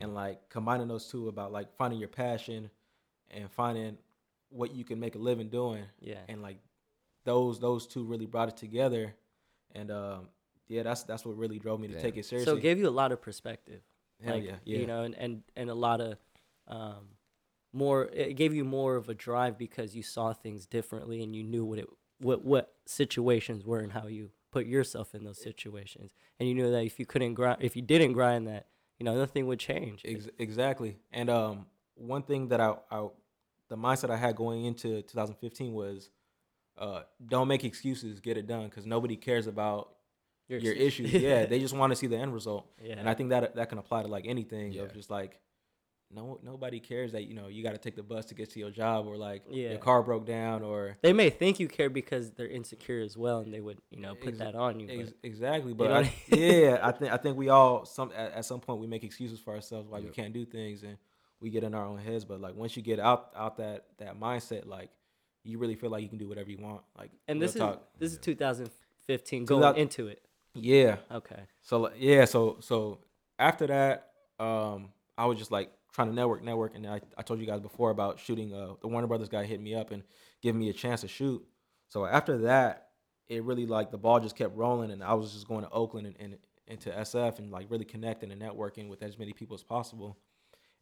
and 0.00 0.14
like 0.14 0.48
combining 0.48 0.88
those 0.88 1.06
two 1.08 1.28
about 1.28 1.50
like 1.52 1.76
finding 1.76 1.98
your 1.98 2.08
passion 2.08 2.70
and 3.30 3.50
finding 3.50 3.98
what 4.50 4.74
you 4.74 4.84
can 4.84 5.00
make 5.00 5.14
a 5.14 5.18
living 5.18 5.48
doing 5.48 5.84
Yeah. 6.00 6.18
and 6.28 6.40
like 6.42 6.58
those 7.24 7.58
those 7.58 7.86
two 7.86 8.04
really 8.04 8.26
brought 8.26 8.48
it 8.48 8.56
together 8.56 9.14
and 9.74 9.90
um 9.90 10.28
yeah 10.68 10.82
that's 10.82 11.02
that's 11.04 11.24
what 11.24 11.36
really 11.36 11.58
drove 11.58 11.80
me 11.80 11.88
to 11.88 11.94
Damn. 11.94 12.02
take 12.02 12.16
it 12.16 12.24
seriously 12.24 12.50
So 12.50 12.56
it 12.56 12.62
gave 12.62 12.78
you 12.78 12.88
a 12.88 12.90
lot 12.90 13.12
of 13.12 13.20
perspective. 13.20 13.80
Hell 14.24 14.36
like, 14.36 14.44
yeah 14.44 14.56
yeah 14.64 14.78
You 14.78 14.86
know, 14.86 15.02
and, 15.02 15.14
and, 15.14 15.42
and 15.56 15.70
a 15.70 15.74
lot 15.74 16.00
of 16.00 16.18
um, 16.68 17.08
more, 17.72 18.08
it 18.12 18.34
gave 18.34 18.54
you 18.54 18.64
more 18.64 18.96
of 18.96 19.08
a 19.08 19.14
drive 19.14 19.58
because 19.58 19.96
you 19.96 20.02
saw 20.02 20.32
things 20.32 20.66
differently 20.66 21.22
and 21.22 21.34
you 21.34 21.42
knew 21.42 21.64
what 21.64 21.78
it, 21.78 21.86
what, 22.18 22.44
what 22.44 22.74
situations 22.86 23.64
were 23.64 23.80
and 23.80 23.92
how 23.92 24.06
you 24.06 24.30
put 24.50 24.66
yourself 24.66 25.14
in 25.14 25.24
those 25.24 25.42
situations. 25.42 26.12
And 26.38 26.48
you 26.48 26.54
knew 26.54 26.70
that 26.70 26.84
if 26.84 27.00
you 27.00 27.06
couldn't 27.06 27.34
grind, 27.34 27.58
if 27.60 27.74
you 27.74 27.82
didn't 27.82 28.12
grind 28.12 28.46
that, 28.46 28.66
you 28.98 29.04
know, 29.04 29.14
nothing 29.16 29.46
would 29.46 29.58
change. 29.58 30.02
Ex- 30.04 30.28
exactly. 30.38 30.98
And 31.10 31.30
um, 31.30 31.66
one 31.94 32.22
thing 32.22 32.48
that 32.48 32.60
I, 32.60 32.74
I, 32.90 33.08
the 33.68 33.76
mindset 33.76 34.10
I 34.10 34.16
had 34.16 34.36
going 34.36 34.64
into 34.64 35.02
2015 35.02 35.72
was, 35.72 36.10
uh, 36.78 37.02
don't 37.26 37.48
make 37.48 37.64
excuses, 37.64 38.20
get 38.20 38.36
it 38.36 38.46
done, 38.46 38.64
because 38.64 38.86
nobody 38.86 39.16
cares 39.16 39.46
about 39.46 39.90
your, 40.48 40.58
excuses. 40.58 41.12
issues. 41.12 41.22
yeah, 41.22 41.46
they 41.46 41.58
just 41.58 41.74
want 41.76 41.90
to 41.92 41.96
see 41.96 42.06
the 42.06 42.16
end 42.18 42.32
result. 42.34 42.66
Yeah. 42.82 42.94
And 42.98 43.08
I 43.08 43.14
think 43.14 43.30
that 43.30 43.54
that 43.56 43.68
can 43.68 43.78
apply 43.78 44.02
to 44.02 44.08
like 44.08 44.26
anything 44.26 44.72
Yeah. 44.72 44.82
of 44.82 44.92
just 44.94 45.10
like, 45.10 45.38
no, 46.14 46.38
nobody 46.42 46.78
cares 46.78 47.12
that 47.12 47.24
you 47.24 47.32
know 47.34 47.48
you 47.48 47.62
got 47.62 47.72
to 47.72 47.78
take 47.78 47.96
the 47.96 48.02
bus 48.02 48.26
to 48.26 48.34
get 48.34 48.50
to 48.50 48.58
your 48.58 48.70
job, 48.70 49.06
or 49.06 49.16
like 49.16 49.44
Yeah. 49.50 49.70
your 49.70 49.78
car 49.78 50.02
broke 50.02 50.26
down, 50.26 50.62
or 50.62 50.98
they 51.02 51.12
may 51.14 51.30
think 51.30 51.58
you 51.58 51.68
care 51.68 51.88
because 51.88 52.32
they're 52.32 52.48
insecure 52.48 53.00
as 53.00 53.16
well, 53.16 53.38
and 53.38 53.52
they 53.54 53.60
would, 53.62 53.78
you 53.90 54.00
know, 54.00 54.14
put 54.14 54.30
Ex- 54.30 54.38
that 54.38 54.54
on 54.54 54.78
you. 54.78 54.88
Ex- 54.90 55.10
but- 55.10 55.18
exactly, 55.26 55.72
but 55.72 55.90
I, 55.90 56.12
yeah, 56.28 56.80
I 56.82 56.92
think 56.92 57.12
I 57.12 57.16
think 57.16 57.38
we 57.38 57.48
all 57.48 57.86
some 57.86 58.12
at, 58.14 58.32
at 58.32 58.44
some 58.44 58.60
point 58.60 58.80
we 58.80 58.86
make 58.86 59.04
excuses 59.04 59.40
for 59.40 59.54
ourselves 59.54 59.88
why 59.88 60.00
we 60.00 60.08
can't 60.10 60.34
do 60.34 60.44
things, 60.44 60.82
and 60.82 60.98
we 61.40 61.48
get 61.48 61.64
in 61.64 61.74
our 61.74 61.86
own 61.86 61.98
heads. 61.98 62.26
But 62.26 62.40
like 62.42 62.54
once 62.56 62.76
you 62.76 62.82
get 62.82 63.00
out 63.00 63.30
out 63.34 63.56
that 63.56 63.86
that 63.98 64.20
mindset, 64.20 64.66
like 64.66 64.90
you 65.44 65.58
really 65.58 65.74
feel 65.74 65.90
like 65.90 66.02
you 66.02 66.08
can 66.08 66.18
do 66.18 66.28
whatever 66.28 66.50
you 66.50 66.58
want. 66.58 66.82
Like 66.98 67.10
and 67.28 67.40
this 67.40 67.52
is 67.54 67.60
talk. 67.60 67.82
this 67.98 68.12
is 68.12 68.18
2015 68.18 69.46
So 69.46 69.58
going 69.58 69.60
that- 69.74 69.78
into 69.80 70.08
it. 70.08 70.22
yeah. 70.54 70.96
Okay. 71.10 71.40
So 71.62 71.90
yeah, 71.96 72.24
so 72.24 72.58
so 72.60 72.98
after 73.38 73.66
that, 73.68 74.10
um, 74.38 74.90
I 75.18 75.26
was 75.26 75.38
just 75.38 75.50
like 75.50 75.70
trying 75.92 76.08
to 76.08 76.14
network, 76.14 76.42
network, 76.42 76.74
and 76.74 76.86
I, 76.86 77.00
I 77.18 77.22
told 77.22 77.40
you 77.40 77.46
guys 77.46 77.60
before 77.60 77.90
about 77.90 78.18
shooting. 78.18 78.54
Uh, 78.54 78.74
the 78.80 78.88
Warner 78.88 79.06
Brothers 79.06 79.28
guy 79.28 79.44
hit 79.44 79.60
me 79.60 79.74
up 79.74 79.90
and 79.90 80.02
giving 80.42 80.58
me 80.60 80.70
a 80.70 80.72
chance 80.72 81.02
to 81.02 81.08
shoot. 81.08 81.44
So 81.88 82.06
after 82.06 82.38
that, 82.38 82.88
it 83.28 83.42
really 83.44 83.66
like 83.66 83.90
the 83.90 83.98
ball 83.98 84.18
just 84.20 84.36
kept 84.36 84.56
rolling, 84.56 84.90
and 84.90 85.02
I 85.02 85.14
was 85.14 85.32
just 85.32 85.46
going 85.48 85.64
to 85.64 85.70
Oakland 85.70 86.06
and, 86.06 86.16
and 86.18 86.36
into 86.66 86.90
SF 86.90 87.38
and 87.38 87.50
like 87.50 87.66
really 87.70 87.84
connecting 87.84 88.30
and 88.30 88.40
networking 88.40 88.88
with 88.88 89.02
as 89.02 89.18
many 89.18 89.32
people 89.32 89.54
as 89.54 89.62
possible. 89.62 90.16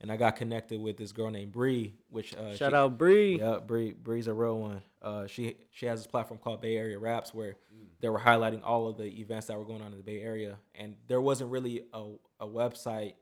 And 0.02 0.10
I 0.10 0.16
got 0.16 0.36
connected 0.36 0.80
with 0.80 0.96
this 0.96 1.12
girl 1.12 1.30
named 1.30 1.52
Bree, 1.52 1.94
which 2.08 2.34
uh, 2.34 2.54
Shout 2.56 2.72
she- 2.72 2.76
out 2.76 2.96
Bree. 2.96 3.38
yeah, 3.38 3.58
Bree 3.58 3.92
Bree's 3.92 4.28
a 4.28 4.32
real 4.34 4.58
one. 4.58 4.82
Uh, 5.02 5.26
she 5.26 5.56
she 5.72 5.86
has 5.86 6.00
this 6.00 6.06
platform 6.06 6.40
called 6.42 6.62
Bay 6.62 6.76
Area 6.76 6.98
Raps 6.98 7.34
where 7.34 7.56
they 8.00 8.08
were 8.08 8.18
highlighting 8.18 8.62
all 8.64 8.88
of 8.88 8.96
the 8.96 9.04
events 9.20 9.46
that 9.48 9.58
were 9.58 9.64
going 9.64 9.82
on 9.82 9.92
in 9.92 9.98
the 9.98 10.02
Bay 10.02 10.22
Area, 10.22 10.56
and 10.74 10.94
there 11.06 11.20
wasn't 11.20 11.50
really 11.50 11.82
a, 11.92 12.12
a 12.40 12.46
website 12.46 13.12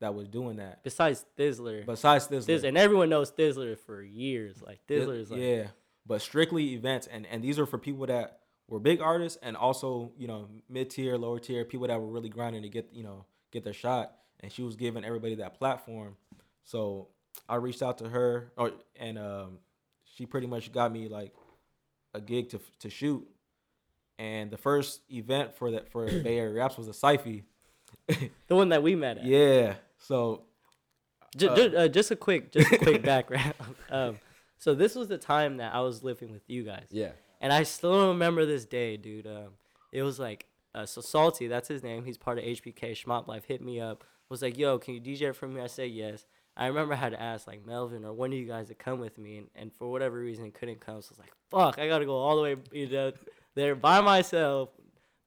that 0.00 0.14
was 0.14 0.28
doing 0.28 0.56
that. 0.56 0.82
Besides 0.82 1.24
Thizzler, 1.38 1.86
Besides 1.86 2.26
this, 2.26 2.46
Thizzler, 2.46 2.68
and 2.68 2.76
everyone 2.78 3.08
knows 3.08 3.30
Thizzler 3.30 3.78
for 3.78 4.02
years. 4.02 4.60
Like 4.60 4.80
Thizzler 4.88 5.20
is 5.20 5.30
like, 5.30 5.40
yeah, 5.40 5.68
but 6.04 6.20
strictly 6.20 6.74
events, 6.74 7.06
and 7.06 7.26
and 7.26 7.42
these 7.44 7.58
are 7.60 7.66
for 7.66 7.78
people 7.78 8.06
that 8.06 8.40
were 8.68 8.80
big 8.80 9.00
artists 9.00 9.38
and 9.42 9.56
also 9.56 10.12
you 10.18 10.26
know 10.26 10.48
mid 10.68 10.90
tier, 10.90 11.16
lower 11.16 11.38
tier 11.38 11.64
people 11.64 11.86
that 11.86 12.00
were 12.00 12.08
really 12.08 12.28
grinding 12.28 12.62
to 12.62 12.68
get 12.68 12.88
you 12.92 13.04
know 13.04 13.24
get 13.52 13.62
their 13.64 13.72
shot, 13.72 14.16
and 14.40 14.50
she 14.52 14.62
was 14.62 14.74
giving 14.76 15.04
everybody 15.04 15.36
that 15.36 15.58
platform. 15.58 16.16
So 16.64 17.08
I 17.48 17.56
reached 17.56 17.82
out 17.82 17.98
to 17.98 18.08
her, 18.08 18.52
or 18.56 18.72
and 18.96 19.18
um, 19.18 19.58
she 20.04 20.26
pretty 20.26 20.46
much 20.46 20.72
got 20.72 20.92
me 20.92 21.08
like 21.08 21.32
a 22.14 22.20
gig 22.20 22.50
to 22.50 22.60
to 22.80 22.90
shoot. 22.90 23.26
And 24.18 24.50
the 24.50 24.56
first 24.56 25.00
event 25.10 25.54
for 25.56 25.72
that 25.72 25.90
for 25.90 26.06
Bay 26.22 26.38
Area 26.38 26.54
Raps 26.54 26.76
was 26.76 26.88
a 26.88 26.92
Syfy. 26.92 27.42
the 28.08 28.54
one 28.54 28.68
that 28.70 28.82
we 28.82 28.94
met 28.94 29.18
at. 29.18 29.24
Yeah. 29.24 29.74
So 29.98 30.42
J- 31.36 31.48
Uh, 31.48 31.56
ju- 31.56 31.76
uh, 31.76 31.88
just 31.88 32.10
a 32.10 32.16
quick, 32.16 32.52
just 32.52 32.72
a 32.72 32.78
quick 32.78 33.02
background. 33.12 33.54
Um, 33.90 34.18
so 34.58 34.74
this 34.74 34.94
was 34.94 35.08
the 35.08 35.18
time 35.18 35.58
that 35.58 35.74
I 35.74 35.80
was 35.80 36.02
living 36.02 36.32
with 36.32 36.42
you 36.48 36.62
guys, 36.64 36.86
Yeah. 36.90 37.10
and 37.40 37.52
I 37.52 37.64
still 37.64 38.08
remember 38.08 38.46
this 38.46 38.64
day, 38.64 38.96
dude. 38.96 39.26
Um, 39.26 39.50
it 39.92 40.02
was 40.02 40.18
like 40.18 40.46
uh, 40.74 40.86
so 40.86 41.00
salty. 41.00 41.46
That's 41.48 41.68
his 41.68 41.82
name. 41.82 42.04
He's 42.04 42.16
part 42.18 42.38
of 42.38 42.44
HBK. 42.44 42.92
Schmop 42.92 43.26
Life 43.28 43.44
hit 43.44 43.60
me 43.62 43.78
up. 43.80 44.04
Was 44.30 44.42
like, 44.42 44.56
yo, 44.56 44.78
can 44.78 44.94
you 44.94 45.00
DJ 45.00 45.34
for 45.34 45.46
me? 45.46 45.60
I 45.60 45.66
said 45.66 45.90
yes. 45.90 46.24
I 46.56 46.66
remember 46.66 46.94
I 46.94 46.98
had 46.98 47.12
to 47.12 47.20
ask 47.20 47.46
like 47.46 47.66
Melvin 47.66 48.04
or 48.04 48.12
one 48.12 48.32
of 48.32 48.38
you 48.38 48.46
guys 48.46 48.68
to 48.68 48.74
come 48.74 49.00
with 49.00 49.18
me, 49.18 49.38
and, 49.38 49.48
and 49.54 49.72
for 49.72 49.90
whatever 49.90 50.18
reason 50.18 50.50
couldn't 50.52 50.80
come. 50.80 51.00
So 51.02 51.08
I 51.10 51.12
was 51.12 51.18
like, 51.18 51.32
fuck, 51.50 51.78
I 51.78 51.88
gotta 51.88 52.04
go 52.04 52.16
all 52.16 52.36
the 52.36 52.42
way 52.42 52.56
you 52.72 52.88
know, 52.88 53.12
there 53.54 53.74
by 53.74 54.00
myself. 54.00 54.70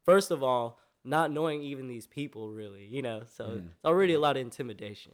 First 0.06 0.32
of 0.32 0.42
all, 0.42 0.80
not 1.04 1.32
knowing 1.32 1.62
even 1.64 1.88
these 1.88 2.08
people 2.08 2.52
really, 2.52 2.86
you 2.86 3.02
know, 3.02 3.24
so 3.36 3.62
it's 3.66 3.86
already 3.86 4.14
a 4.14 4.20
lot 4.20 4.38
of 4.38 4.42
intimidation. 4.42 5.14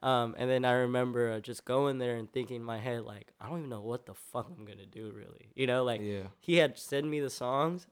Um, 0.00 0.36
and 0.38 0.48
then 0.48 0.64
I 0.64 0.72
remember 0.72 1.32
uh, 1.32 1.40
just 1.40 1.64
going 1.64 1.98
there 1.98 2.16
and 2.16 2.32
thinking 2.32 2.56
in 2.56 2.62
my 2.62 2.78
head 2.78 3.02
like, 3.02 3.32
I 3.40 3.48
don't 3.48 3.58
even 3.58 3.70
know 3.70 3.80
what 3.80 4.06
the 4.06 4.14
fuck 4.14 4.46
I'm 4.56 4.64
gonna 4.64 4.86
do 4.86 5.12
really, 5.12 5.50
you 5.56 5.66
know, 5.66 5.82
like 5.82 6.00
yeah. 6.02 6.28
he 6.38 6.56
had 6.56 6.78
sent 6.78 7.06
me 7.06 7.18
the 7.18 7.30
songs, 7.30 7.88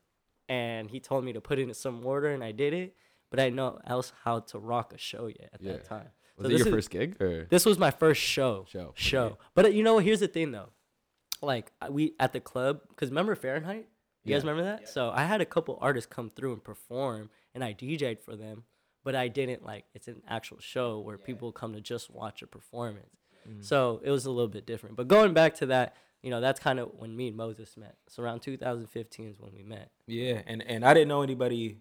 and 0.48 0.88
he 0.88 1.00
told 1.00 1.24
me 1.24 1.32
to 1.32 1.40
put 1.40 1.58
it 1.58 1.62
in 1.62 1.74
some 1.74 2.04
order, 2.06 2.28
and 2.28 2.44
I 2.44 2.52
did 2.52 2.72
it, 2.72 2.94
but 3.30 3.40
I 3.40 3.44
didn't 3.44 3.56
know 3.56 3.80
else 3.86 4.12
how 4.22 4.40
to 4.40 4.58
rock 4.60 4.92
a 4.92 4.98
show 4.98 5.26
yet 5.26 5.50
at 5.52 5.60
Yeah. 5.60 5.72
that 5.72 5.84
time. 5.84 6.10
Was 6.36 6.44
So 6.44 6.48
it 6.48 6.52
this 6.52 6.58
your 6.60 6.68
is- 6.68 6.74
first 6.74 6.90
gig 6.90 7.20
or? 7.22 7.44
This 7.50 7.64
was 7.66 7.78
my 7.78 7.90
first 7.90 8.20
show. 8.20 8.66
Show, 8.68 8.92
Show. 8.94 9.22
okay. 9.24 9.36
But 9.54 9.64
uh, 9.66 9.68
you 9.68 9.82
know, 9.82 9.98
here's 9.98 10.20
the 10.20 10.28
thing 10.28 10.52
though. 10.52 10.68
Like 11.42 11.72
we 11.90 12.14
at 12.18 12.32
the 12.32 12.40
club, 12.40 12.80
cause 12.96 13.08
remember 13.10 13.34
Fahrenheit? 13.34 13.88
You 14.24 14.34
guys 14.34 14.42
remember 14.42 14.64
that? 14.64 14.88
So 14.88 15.10
I 15.14 15.24
had 15.24 15.40
a 15.40 15.44
couple 15.46 15.78
artists 15.80 16.10
come 16.12 16.30
through 16.34 16.52
and 16.54 16.64
perform, 16.64 17.30
and 17.54 17.62
I 17.62 17.72
DJ'd 17.74 18.20
for 18.20 18.34
them. 18.34 18.64
But 19.04 19.14
I 19.14 19.28
didn't 19.28 19.64
like 19.64 19.84
it's 19.94 20.08
an 20.08 20.22
actual 20.28 20.58
show 20.58 20.98
where 20.98 21.16
people 21.16 21.52
come 21.52 21.74
to 21.74 21.80
just 21.80 22.10
watch 22.10 22.42
a 22.42 22.46
performance. 22.48 23.14
Mm. 23.48 23.64
So 23.64 24.00
it 24.02 24.10
was 24.10 24.26
a 24.26 24.30
little 24.30 24.48
bit 24.48 24.66
different. 24.66 24.96
But 24.96 25.06
going 25.06 25.32
back 25.32 25.54
to 25.56 25.66
that, 25.66 25.94
you 26.22 26.30
know, 26.30 26.40
that's 26.40 26.58
kind 26.58 26.80
of 26.80 26.90
when 26.96 27.14
me 27.16 27.28
and 27.28 27.36
Moses 27.36 27.76
met. 27.76 27.94
So 28.08 28.24
around 28.24 28.40
2015 28.40 29.28
is 29.28 29.38
when 29.38 29.52
we 29.54 29.62
met. 29.62 29.90
Yeah, 30.08 30.42
and 30.46 30.60
and 30.62 30.84
I 30.84 30.92
didn't 30.92 31.06
know 31.08 31.22
anybody 31.22 31.78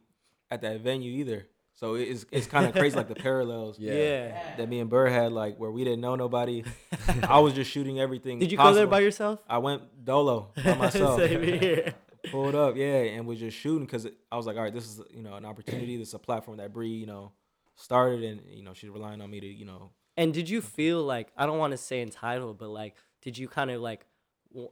at 0.52 0.62
that 0.62 0.82
venue 0.82 1.12
either. 1.14 1.48
So 1.76 1.96
it's 1.96 2.26
it's 2.32 2.48
kind 2.48 2.66
of 2.66 2.74
crazy 2.74 2.96
like 2.96 3.10
the 3.10 3.16
parallels 3.16 3.78
Yeah. 3.78 4.56
that 4.58 4.70
me 4.70 4.80
and 4.80 4.90
Burr 4.90 5.08
had 5.10 5.32
like 5.34 5.58
where 5.58 5.70
we 5.72 5.84
didn't 5.84 6.02
know 6.02 6.16
nobody. 6.16 6.64
I 7.28 7.40
was 7.40 7.54
just 7.54 7.70
shooting 7.70 8.00
everything. 8.00 8.40
Did 8.40 8.52
you 8.52 8.58
go 8.58 8.74
there 8.74 8.88
by 8.88 9.00
yourself? 9.02 9.40
I 9.50 9.58
went 9.58 10.04
dolo 10.06 10.52
by 10.64 10.74
myself. 10.86 11.20
Same 11.20 11.44
here. 11.44 11.94
Pulled 12.32 12.56
up, 12.56 12.76
yeah, 12.76 13.02
and 13.16 13.28
was 13.28 13.38
just 13.40 13.56
shooting 13.58 13.86
because 13.86 14.08
I 14.32 14.36
was 14.38 14.48
like, 14.48 14.56
all 14.58 14.64
right, 14.64 14.74
this 14.74 14.86
is 14.86 15.02
you 15.12 15.22
know 15.22 15.36
an 15.36 15.46
opportunity. 15.46 15.96
This 15.98 16.08
is 16.08 16.14
a 16.16 16.20
platform 16.20 16.58
that 16.58 16.74
Bree 16.74 16.88
you 16.90 17.06
know 17.06 17.34
started, 17.76 18.24
and 18.24 18.42
you 18.50 18.64
know 18.64 18.74
she's 18.74 18.90
relying 18.90 19.22
on 19.22 19.30
me 19.30 19.40
to 19.42 19.46
you 19.48 19.66
know 19.66 19.92
And 20.18 20.34
did 20.34 20.50
you 20.50 20.62
feel 20.62 21.04
like 21.04 21.28
I 21.38 21.46
don't 21.46 21.60
want 21.60 21.72
to 21.72 21.78
say 21.78 22.02
entitled, 22.02 22.58
but 22.58 22.70
like, 22.70 22.96
did 23.22 23.38
you 23.38 23.48
kind 23.48 23.70
of 23.70 23.82
like 23.82 24.00
w- 24.00 24.15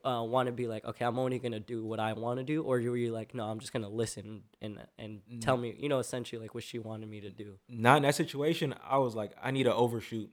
uh, 0.05 0.23
want 0.23 0.47
to 0.47 0.51
be 0.51 0.67
like, 0.67 0.85
okay, 0.85 1.05
I'm 1.05 1.19
only 1.19 1.39
gonna 1.39 1.59
do 1.59 1.85
what 1.85 1.99
I 1.99 2.13
want 2.13 2.39
to 2.39 2.43
do, 2.43 2.61
or 2.63 2.77
were 2.77 2.97
you 2.97 3.11
like, 3.11 3.33
no, 3.33 3.43
I'm 3.45 3.59
just 3.59 3.73
gonna 3.73 3.89
listen 3.89 4.43
and 4.61 4.79
and 4.97 5.21
tell 5.41 5.57
me, 5.57 5.75
you 5.77 5.89
know, 5.89 5.99
essentially 5.99 6.41
like 6.41 6.53
what 6.55 6.63
she 6.63 6.79
wanted 6.79 7.09
me 7.09 7.21
to 7.21 7.29
do? 7.29 7.59
not 7.69 7.97
in 7.97 8.03
that 8.03 8.15
situation. 8.15 8.73
I 8.87 8.97
was 8.97 9.15
like, 9.15 9.31
I 9.41 9.51
need 9.51 9.63
to 9.63 9.73
overshoot. 9.73 10.31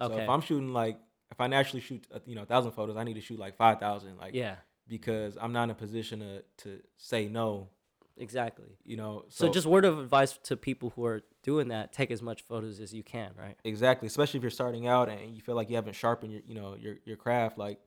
Okay. 0.00 0.14
So 0.14 0.20
if 0.20 0.28
I'm 0.28 0.40
shooting 0.40 0.72
like 0.72 0.98
if 1.30 1.40
I 1.40 1.46
naturally 1.46 1.80
shoot 1.80 2.06
uh, 2.14 2.18
you 2.26 2.34
know 2.34 2.42
a 2.42 2.46
thousand 2.46 2.72
photos, 2.72 2.96
I 2.96 3.04
need 3.04 3.14
to 3.14 3.20
shoot 3.20 3.38
like 3.38 3.56
five 3.56 3.78
thousand. 3.80 4.18
Like 4.18 4.34
Yeah, 4.34 4.56
because 4.88 5.36
I'm 5.40 5.52
not 5.52 5.64
in 5.64 5.70
a 5.70 5.74
position 5.74 6.20
to 6.20 6.42
to 6.64 6.80
say 6.96 7.28
no. 7.28 7.68
exactly. 8.16 8.76
You 8.84 8.96
know, 8.96 9.24
So, 9.28 9.48
just 9.50 9.66
word 9.66 9.84
of 9.84 9.98
advice 9.98 10.38
to 10.44 10.56
people 10.56 10.90
who 10.94 11.04
are 11.06 11.22
doing 11.42 11.68
that: 11.68 11.92
take 11.92 12.10
as 12.10 12.22
much 12.22 12.42
photos 12.42 12.80
as 12.80 12.92
you 12.92 13.02
can, 13.02 13.32
right? 13.38 13.56
exactly, 13.64 14.06
especially 14.06 14.38
if 14.38 14.42
you're 14.44 14.50
starting 14.50 14.86
out 14.86 15.08
and 15.08 15.34
you 15.34 15.40
feel 15.40 15.54
like 15.54 15.70
you 15.70 15.76
haven't 15.76 15.94
sharpened 15.94 16.32
your 16.32 16.42
you 16.46 16.54
know 16.54 16.76
your 16.76 16.96
your 17.04 17.16
craft. 17.16 17.58
Like 17.58 17.78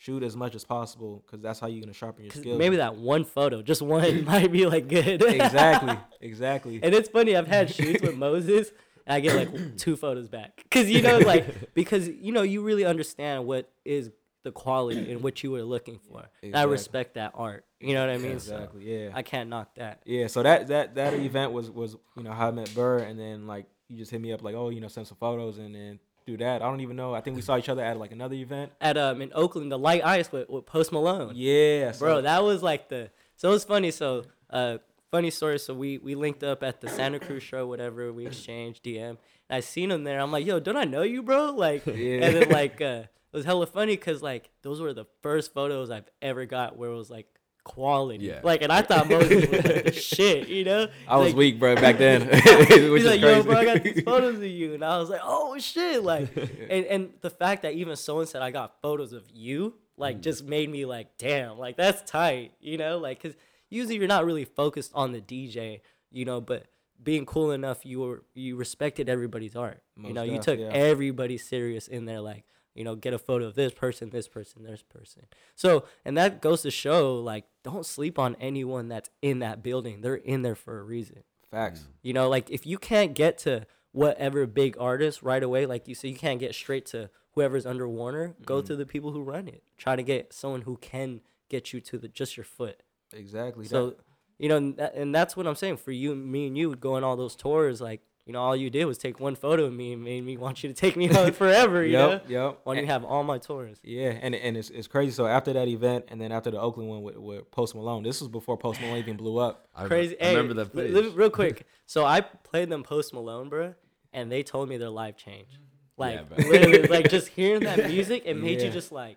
shoot 0.00 0.22
as 0.22 0.34
much 0.34 0.54
as 0.54 0.64
possible 0.64 1.22
because 1.26 1.42
that's 1.42 1.60
how 1.60 1.66
you're 1.66 1.82
gonna 1.82 1.92
sharpen 1.92 2.24
your 2.24 2.32
skills. 2.32 2.58
maybe 2.58 2.76
that 2.76 2.96
one 2.96 3.22
photo, 3.22 3.60
just 3.60 3.82
one, 3.82 4.24
might 4.24 4.50
be 4.50 4.64
like 4.66 4.88
good. 4.88 5.22
exactly, 5.22 5.94
exactly. 6.22 6.80
And 6.82 6.94
it's 6.94 7.10
funny, 7.10 7.36
I've 7.36 7.46
had 7.46 7.72
shoots 7.72 8.00
with 8.00 8.16
Moses, 8.16 8.72
and 9.06 9.14
I 9.14 9.20
get 9.20 9.36
like 9.36 9.76
two 9.76 9.96
photos 9.96 10.28
back. 10.28 10.64
Cause 10.70 10.88
you 10.88 11.02
know, 11.02 11.18
like 11.18 11.74
because 11.74 12.08
you 12.08 12.32
know, 12.32 12.42
you 12.42 12.62
really 12.62 12.86
understand 12.86 13.44
what 13.46 13.70
is 13.84 14.10
the 14.42 14.50
quality 14.50 15.12
and 15.12 15.22
what 15.22 15.42
you 15.42 15.50
were 15.50 15.62
looking 15.62 15.98
for. 15.98 16.30
And 16.42 16.56
I 16.56 16.62
respect 16.62 17.14
that 17.16 17.32
art. 17.34 17.66
You 17.78 17.92
know 17.92 18.00
what 18.06 18.14
I 18.14 18.16
mean? 18.16 18.32
exactly, 18.32 18.84
So 18.86 18.90
yeah. 18.90 19.10
I 19.12 19.20
can't 19.20 19.50
knock 19.50 19.74
that. 19.74 20.00
Yeah, 20.06 20.28
so 20.28 20.42
that 20.42 20.68
that 20.68 20.94
that 20.94 21.12
event 21.12 21.52
was 21.52 21.70
was 21.70 21.94
you 22.16 22.22
know 22.22 22.32
how 22.32 22.48
I 22.48 22.52
met 22.52 22.74
Burr, 22.74 22.98
and 23.00 23.20
then 23.20 23.46
like 23.46 23.66
you 23.88 23.98
just 23.98 24.10
hit 24.10 24.20
me 24.22 24.32
up 24.32 24.42
like 24.42 24.54
oh 24.54 24.70
you 24.70 24.80
know 24.80 24.88
send 24.88 25.06
some 25.08 25.18
photos, 25.18 25.58
and 25.58 25.74
then 25.74 25.98
do 26.26 26.36
that. 26.38 26.62
I 26.62 26.66
don't 26.66 26.80
even 26.80 26.96
know. 26.96 27.14
I 27.14 27.20
think 27.20 27.36
we 27.36 27.42
saw 27.42 27.56
each 27.56 27.68
other 27.68 27.82
at 27.84 27.98
like 27.98 28.12
another 28.12 28.34
event. 28.34 28.72
At 28.80 28.96
um 28.96 29.20
in 29.22 29.30
Oakland, 29.34 29.70
the 29.72 29.78
light 29.78 30.04
ice 30.04 30.30
with, 30.32 30.48
with 30.48 30.66
Post 30.66 30.92
Malone. 30.92 31.32
Yeah, 31.34 31.92
so- 31.92 31.98
Bro, 32.00 32.22
that 32.22 32.42
was 32.42 32.62
like 32.62 32.88
the 32.88 33.10
so 33.36 33.48
it 33.50 33.52
was 33.52 33.64
funny. 33.64 33.90
So 33.90 34.24
uh 34.50 34.78
funny 35.10 35.30
story. 35.30 35.58
So 35.58 35.74
we 35.74 35.98
we 35.98 36.14
linked 36.14 36.42
up 36.44 36.62
at 36.62 36.80
the 36.80 36.88
Santa 36.88 37.18
Cruz 37.18 37.42
show, 37.42 37.66
whatever. 37.66 38.12
We 38.12 38.26
exchanged 38.26 38.84
DM. 38.84 39.10
And 39.10 39.18
I 39.56 39.60
seen 39.60 39.90
him 39.90 40.04
there. 40.04 40.20
I'm 40.20 40.30
like, 40.30 40.46
yo, 40.46 40.60
don't 40.60 40.76
I 40.76 40.84
know 40.84 41.02
you, 41.02 41.22
bro? 41.22 41.50
Like, 41.52 41.84
Yeah. 41.86 42.24
and 42.24 42.36
then 42.36 42.48
like 42.50 42.80
uh, 42.80 43.04
it 43.32 43.36
was 43.36 43.44
hella 43.44 43.66
funny 43.66 43.96
because 43.96 44.22
like 44.22 44.50
those 44.62 44.80
were 44.80 44.92
the 44.92 45.06
first 45.22 45.52
photos 45.54 45.90
I've 45.90 46.08
ever 46.22 46.46
got 46.46 46.76
where 46.76 46.90
it 46.90 46.94
was 46.96 47.10
like 47.10 47.26
quality. 47.74 48.26
Yeah. 48.26 48.40
Like, 48.42 48.62
and 48.62 48.72
I 48.72 48.82
thought 48.82 49.08
Moses 49.08 49.48
was 49.50 49.64
like 49.64 49.94
shit, 50.16 50.48
you 50.48 50.64
know? 50.64 50.88
I 51.06 51.16
was 51.16 51.28
Like, 51.28 51.36
weak, 51.36 51.58
bro, 51.58 51.74
back 51.76 51.98
then. 51.98 52.22
He's 52.68 53.04
like, 53.04 53.20
yo, 53.20 53.42
bro, 53.42 53.56
I 53.56 53.64
got 53.64 53.82
these 53.84 54.02
photos 54.02 54.36
of 54.36 54.44
you, 54.44 54.74
and 54.74 54.84
I 54.84 54.98
was 54.98 55.08
like, 55.10 55.20
oh 55.22 55.58
shit, 55.58 56.02
like, 56.02 56.36
and 56.36 56.84
and 56.86 57.10
the 57.20 57.30
fact 57.30 57.62
that 57.62 57.74
even 57.74 57.94
someone 57.96 58.26
said 58.26 58.42
I 58.42 58.50
got 58.50 58.80
photos 58.82 59.12
of 59.12 59.24
you, 59.32 59.74
like, 59.96 60.18
Mm. 60.18 60.22
just 60.22 60.44
made 60.44 60.68
me 60.70 60.84
like, 60.86 61.08
damn, 61.18 61.58
like 61.58 61.76
that's 61.76 62.02
tight, 62.10 62.52
you 62.60 62.76
know, 62.78 62.98
like, 62.98 63.22
cause 63.22 63.34
usually 63.68 63.96
you're 63.96 64.08
not 64.08 64.24
really 64.24 64.44
focused 64.44 64.90
on 64.94 65.12
the 65.12 65.20
DJ, 65.20 65.80
you 66.10 66.24
know, 66.24 66.40
but 66.40 66.64
being 67.02 67.24
cool 67.24 67.50
enough, 67.52 67.84
you 67.86 68.00
were 68.00 68.22
you 68.34 68.56
respected 68.56 69.08
everybody's 69.08 69.56
art. 69.56 69.80
you 69.96 70.02
Most 70.04 70.14
know, 70.14 70.22
you 70.22 70.38
took 70.38 70.58
yeah. 70.58 70.68
everybody 70.72 71.38
serious 71.38 71.86
in 71.88 72.04
there. 72.04 72.20
Like, 72.20 72.44
you 72.74 72.84
know, 72.84 72.94
get 72.94 73.12
a 73.12 73.18
photo 73.18 73.46
of 73.46 73.54
this 73.54 73.72
person, 73.72 74.10
this 74.10 74.28
person, 74.28 74.62
this 74.62 74.82
person. 74.82 75.26
So, 75.54 75.84
and 76.04 76.16
that 76.16 76.40
goes 76.40 76.62
to 76.62 76.70
show, 76.70 77.16
like, 77.16 77.44
don't 77.62 77.84
sleep 77.84 78.18
on 78.18 78.36
anyone 78.40 78.88
that's 78.88 79.10
in 79.22 79.40
that 79.40 79.62
building. 79.62 80.00
They're 80.00 80.14
in 80.14 80.42
there 80.42 80.54
for 80.54 80.78
a 80.78 80.82
reason. 80.82 81.24
Facts. 81.50 81.80
Mm. 81.80 81.86
You 82.02 82.12
know, 82.12 82.28
like 82.28 82.50
if 82.50 82.66
you 82.66 82.78
can't 82.78 83.14
get 83.14 83.38
to 83.38 83.66
whatever 83.92 84.46
big 84.46 84.76
artist 84.78 85.22
right 85.22 85.42
away, 85.42 85.66
like 85.66 85.88
you 85.88 85.94
said, 85.94 86.10
you 86.10 86.16
can't 86.16 86.38
get 86.40 86.54
straight 86.54 86.86
to 86.86 87.10
whoever's 87.32 87.66
under 87.66 87.88
Warner. 87.88 88.34
Go 88.44 88.58
mm-hmm. 88.58 88.66
to 88.68 88.76
the 88.76 88.86
people 88.86 89.12
who 89.12 89.22
run 89.22 89.48
it. 89.48 89.62
Try 89.76 89.96
to 89.96 90.02
get 90.02 90.32
someone 90.32 90.62
who 90.62 90.76
can 90.76 91.20
get 91.48 91.72
you 91.72 91.80
to 91.80 91.98
the 91.98 92.08
just 92.08 92.36
your 92.36 92.44
foot. 92.44 92.82
Exactly. 93.12 93.66
So, 93.66 93.90
That- 93.90 94.00
you 94.38 94.48
know, 94.48 94.56
and, 94.56 94.76
that, 94.78 94.94
and 94.94 95.14
that's 95.14 95.36
what 95.36 95.46
I'm 95.46 95.54
saying 95.54 95.76
for 95.76 95.92
you, 95.92 96.14
me 96.14 96.46
and 96.46 96.56
you 96.56 96.74
going 96.74 97.04
all 97.04 97.14
those 97.14 97.36
tours. 97.36 97.78
Like, 97.82 98.00
you 98.26 98.32
know, 98.32 98.40
all 98.40 98.54
you 98.54 98.70
did 98.70 98.84
was 98.84 98.98
take 98.98 99.18
one 99.18 99.34
photo 99.34 99.64
of 99.64 99.72
me 99.72 99.92
and 99.94 100.04
made 100.04 100.24
me 100.24 100.36
want 100.36 100.62
you 100.62 100.68
to 100.68 100.74
take 100.74 100.96
me 100.96 101.08
on 101.10 101.32
forever. 101.42 101.84
You 101.84 101.92
yep. 101.92 102.28
know, 102.28 102.46
Yep. 102.48 102.60
when 102.64 102.78
you 102.78 102.86
have 102.86 103.04
all 103.04 103.24
my 103.24 103.38
tours. 103.38 103.78
Yeah, 103.82 104.10
and 104.20 104.34
and 104.34 104.56
it's, 104.56 104.70
it's 104.70 104.86
crazy. 104.86 105.12
So 105.12 105.26
after 105.26 105.52
that 105.54 105.68
event, 105.68 106.04
and 106.08 106.20
then 106.20 106.30
after 106.30 106.50
the 106.50 106.60
Oakland 106.60 106.88
one 106.90 107.02
with, 107.02 107.16
with 107.16 107.50
Post 107.50 107.74
Malone, 107.74 108.02
this 108.02 108.20
was 108.20 108.28
before 108.28 108.56
Post 108.56 108.80
Malone 108.80 108.98
even 108.98 109.16
blew 109.16 109.38
up. 109.38 109.68
I, 109.74 109.86
Crazy. 109.86 110.20
I 110.20 110.24
Hey, 110.24 110.36
remember 110.36 110.54
that 110.62 110.74
li- 110.74 110.88
footage. 110.88 111.04
li- 111.06 111.12
real 111.16 111.30
quick. 111.30 111.66
So 111.86 112.04
I 112.04 112.20
played 112.20 112.68
them 112.70 112.84
Post 112.84 113.12
Malone, 113.12 113.48
bro, 113.48 113.74
and 114.12 114.30
they 114.30 114.44
told 114.44 114.68
me 114.68 114.76
their 114.76 114.90
life 114.90 115.16
changed. 115.16 115.58
Like 115.96 116.20
Yeah, 116.38 116.46
literally, 116.46 116.82
like 116.86 117.10
just 117.10 117.26
hearing 117.28 117.64
that 117.64 117.88
music, 117.90 118.22
it 118.26 118.34
made 118.36 118.60
you 118.62 118.70
just 118.70 118.92
like, 118.92 119.16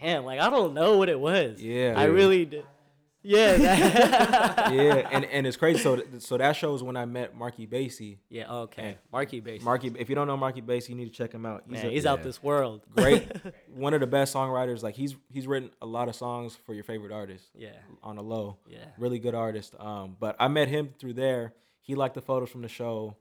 damn, 0.00 0.24
like 0.24 0.40
I 0.40 0.50
don't 0.50 0.74
know 0.74 0.98
what 0.98 1.08
it 1.08 1.20
was. 1.20 1.62
Yeah. 1.62 1.94
I 1.96 2.04
really 2.06 2.44
did. 2.46 2.64
Yeah. 3.22 3.56
that- 3.58 4.72
yeah, 4.74 5.08
and 5.12 5.24
and 5.24 5.46
it's 5.46 5.56
crazy. 5.56 5.80
So 5.80 5.96
th- 5.96 6.22
so 6.22 6.38
that 6.38 6.52
shows 6.56 6.82
when 6.82 6.96
I 6.96 7.04
met 7.04 7.36
Marky 7.36 7.66
Basie. 7.66 8.18
yeah. 8.28 8.50
Okay. 8.52 8.96
Marky 9.12 9.40
Bass. 9.40 9.62
Marky, 9.62 9.92
if 9.98 10.08
you 10.08 10.14
don't 10.14 10.26
know 10.26 10.36
Marky 10.36 10.62
Basie, 10.62 10.90
you 10.90 10.94
need 10.94 11.06
to 11.06 11.10
check 11.10 11.32
him 11.32 11.44
out. 11.44 11.64
He's 11.66 11.78
Man, 11.82 11.86
a 11.86 11.90
he's 11.90 12.06
out 12.06 12.22
this 12.22 12.42
world. 12.42 12.80
great, 12.94 13.30
one 13.74 13.94
of 13.94 14.00
the 14.00 14.06
best 14.06 14.34
songwriters. 14.34 14.82
Like 14.82 14.94
he's 14.94 15.16
he's 15.30 15.46
written 15.46 15.70
a 15.82 15.86
lot 15.86 16.08
of 16.08 16.14
songs 16.14 16.56
for 16.66 16.74
your 16.74 16.84
favorite 16.84 17.12
artists 17.12 17.48
yeah. 17.54 17.70
on 18.02 18.16
a 18.18 18.22
low. 18.22 18.56
Yeah. 18.68 18.78
really 18.98 19.18
good 19.18 19.34
artist. 19.34 19.74
Um, 19.78 20.16
but 20.18 20.36
I 20.38 20.48
met 20.48 20.68
him 20.68 20.94
through 20.98 21.14
there. 21.14 21.52
He 21.82 21.94
liked 21.94 22.14
the 22.14 22.20
photos 22.22 22.50
from 22.50 22.62
the 22.62 22.68
show, 22.68 23.16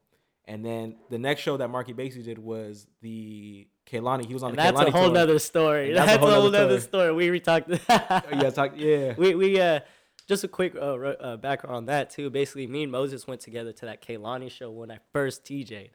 and 0.50 0.66
then 0.66 0.96
the 1.10 1.18
next 1.18 1.42
show 1.42 1.56
that 1.58 1.70
Marky 1.70 1.94
Basie 1.94 2.24
did 2.24 2.38
was 2.40 2.88
the 3.02 3.68
Kehlani. 3.90 4.26
He 4.26 4.34
was 4.34 4.44
on 4.44 4.50
And 4.52 4.60
the 4.60 4.64
that's 4.64 4.78
Kehlani 4.78 4.88
a 4.88 4.92
whole 4.92 5.06
tour. 5.06 5.14
nother 5.14 5.40
story. 5.40 5.88
And 5.90 5.98
That's, 5.98 6.12
a 6.16 6.18
whole 6.18 6.30
nother 6.52 6.52
nother 6.52 6.80
story. 6.82 7.14
We 7.14 7.30
re 7.30 7.40
talked. 7.40 7.70
yeah, 7.90 8.50
talk, 8.54 8.74
yeah. 8.76 9.14
we 9.18 9.36
we 9.36 9.60
uh 9.62 9.80
just 10.28 10.44
a 10.44 10.48
quick 10.48 10.76
uh, 10.76 10.80
uh, 10.96 11.38
background 11.38 11.76
on 11.76 11.86
that 11.86 12.10
too. 12.12 12.30
Basically, 12.30 12.68
me 12.68 12.84
and 12.84 12.92
Moses 12.92 13.26
went 13.28 13.42
together 13.42 13.72
to 13.74 13.86
that 13.86 14.02
Kehlani 14.04 14.52
show 14.52 14.70
when 14.70 14.92
I 14.92 15.00
first 15.14 15.44
TJ'd, 15.46 15.90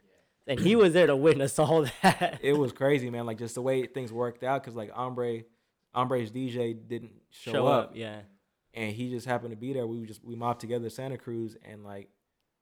and 0.47 0.59
he 0.59 0.75
was 0.75 0.91
there 0.93 1.07
to 1.07 1.15
witness 1.15 1.57
all 1.59 1.85
that. 2.01 2.39
It 2.41 2.53
was 2.57 2.71
crazy, 2.73 3.09
man. 3.09 3.25
Like 3.25 3.37
just 3.37 3.55
the 3.55 3.61
way 3.61 3.85
things 3.87 4.11
worked 4.11 4.43
out, 4.43 4.61
because 4.61 4.75
like 4.75 4.91
Ombre, 4.93 5.41
Ombre's 5.93 6.31
DJ 6.31 6.75
didn't 6.87 7.11
show, 7.29 7.51
Show 7.53 7.67
up, 7.67 7.83
up, 7.85 7.91
yeah. 7.95 8.19
and 8.73 8.93
he 8.93 9.09
just 9.09 9.25
happened 9.25 9.51
to 9.51 9.57
be 9.57 9.71
there. 9.73 9.87
We 9.87 10.05
just 10.05 10.23
we 10.23 10.35
mobbed 10.35 10.59
together 10.59 10.89
Santa 10.89 11.17
Cruz, 11.17 11.55
and 11.63 11.83
like 11.85 12.09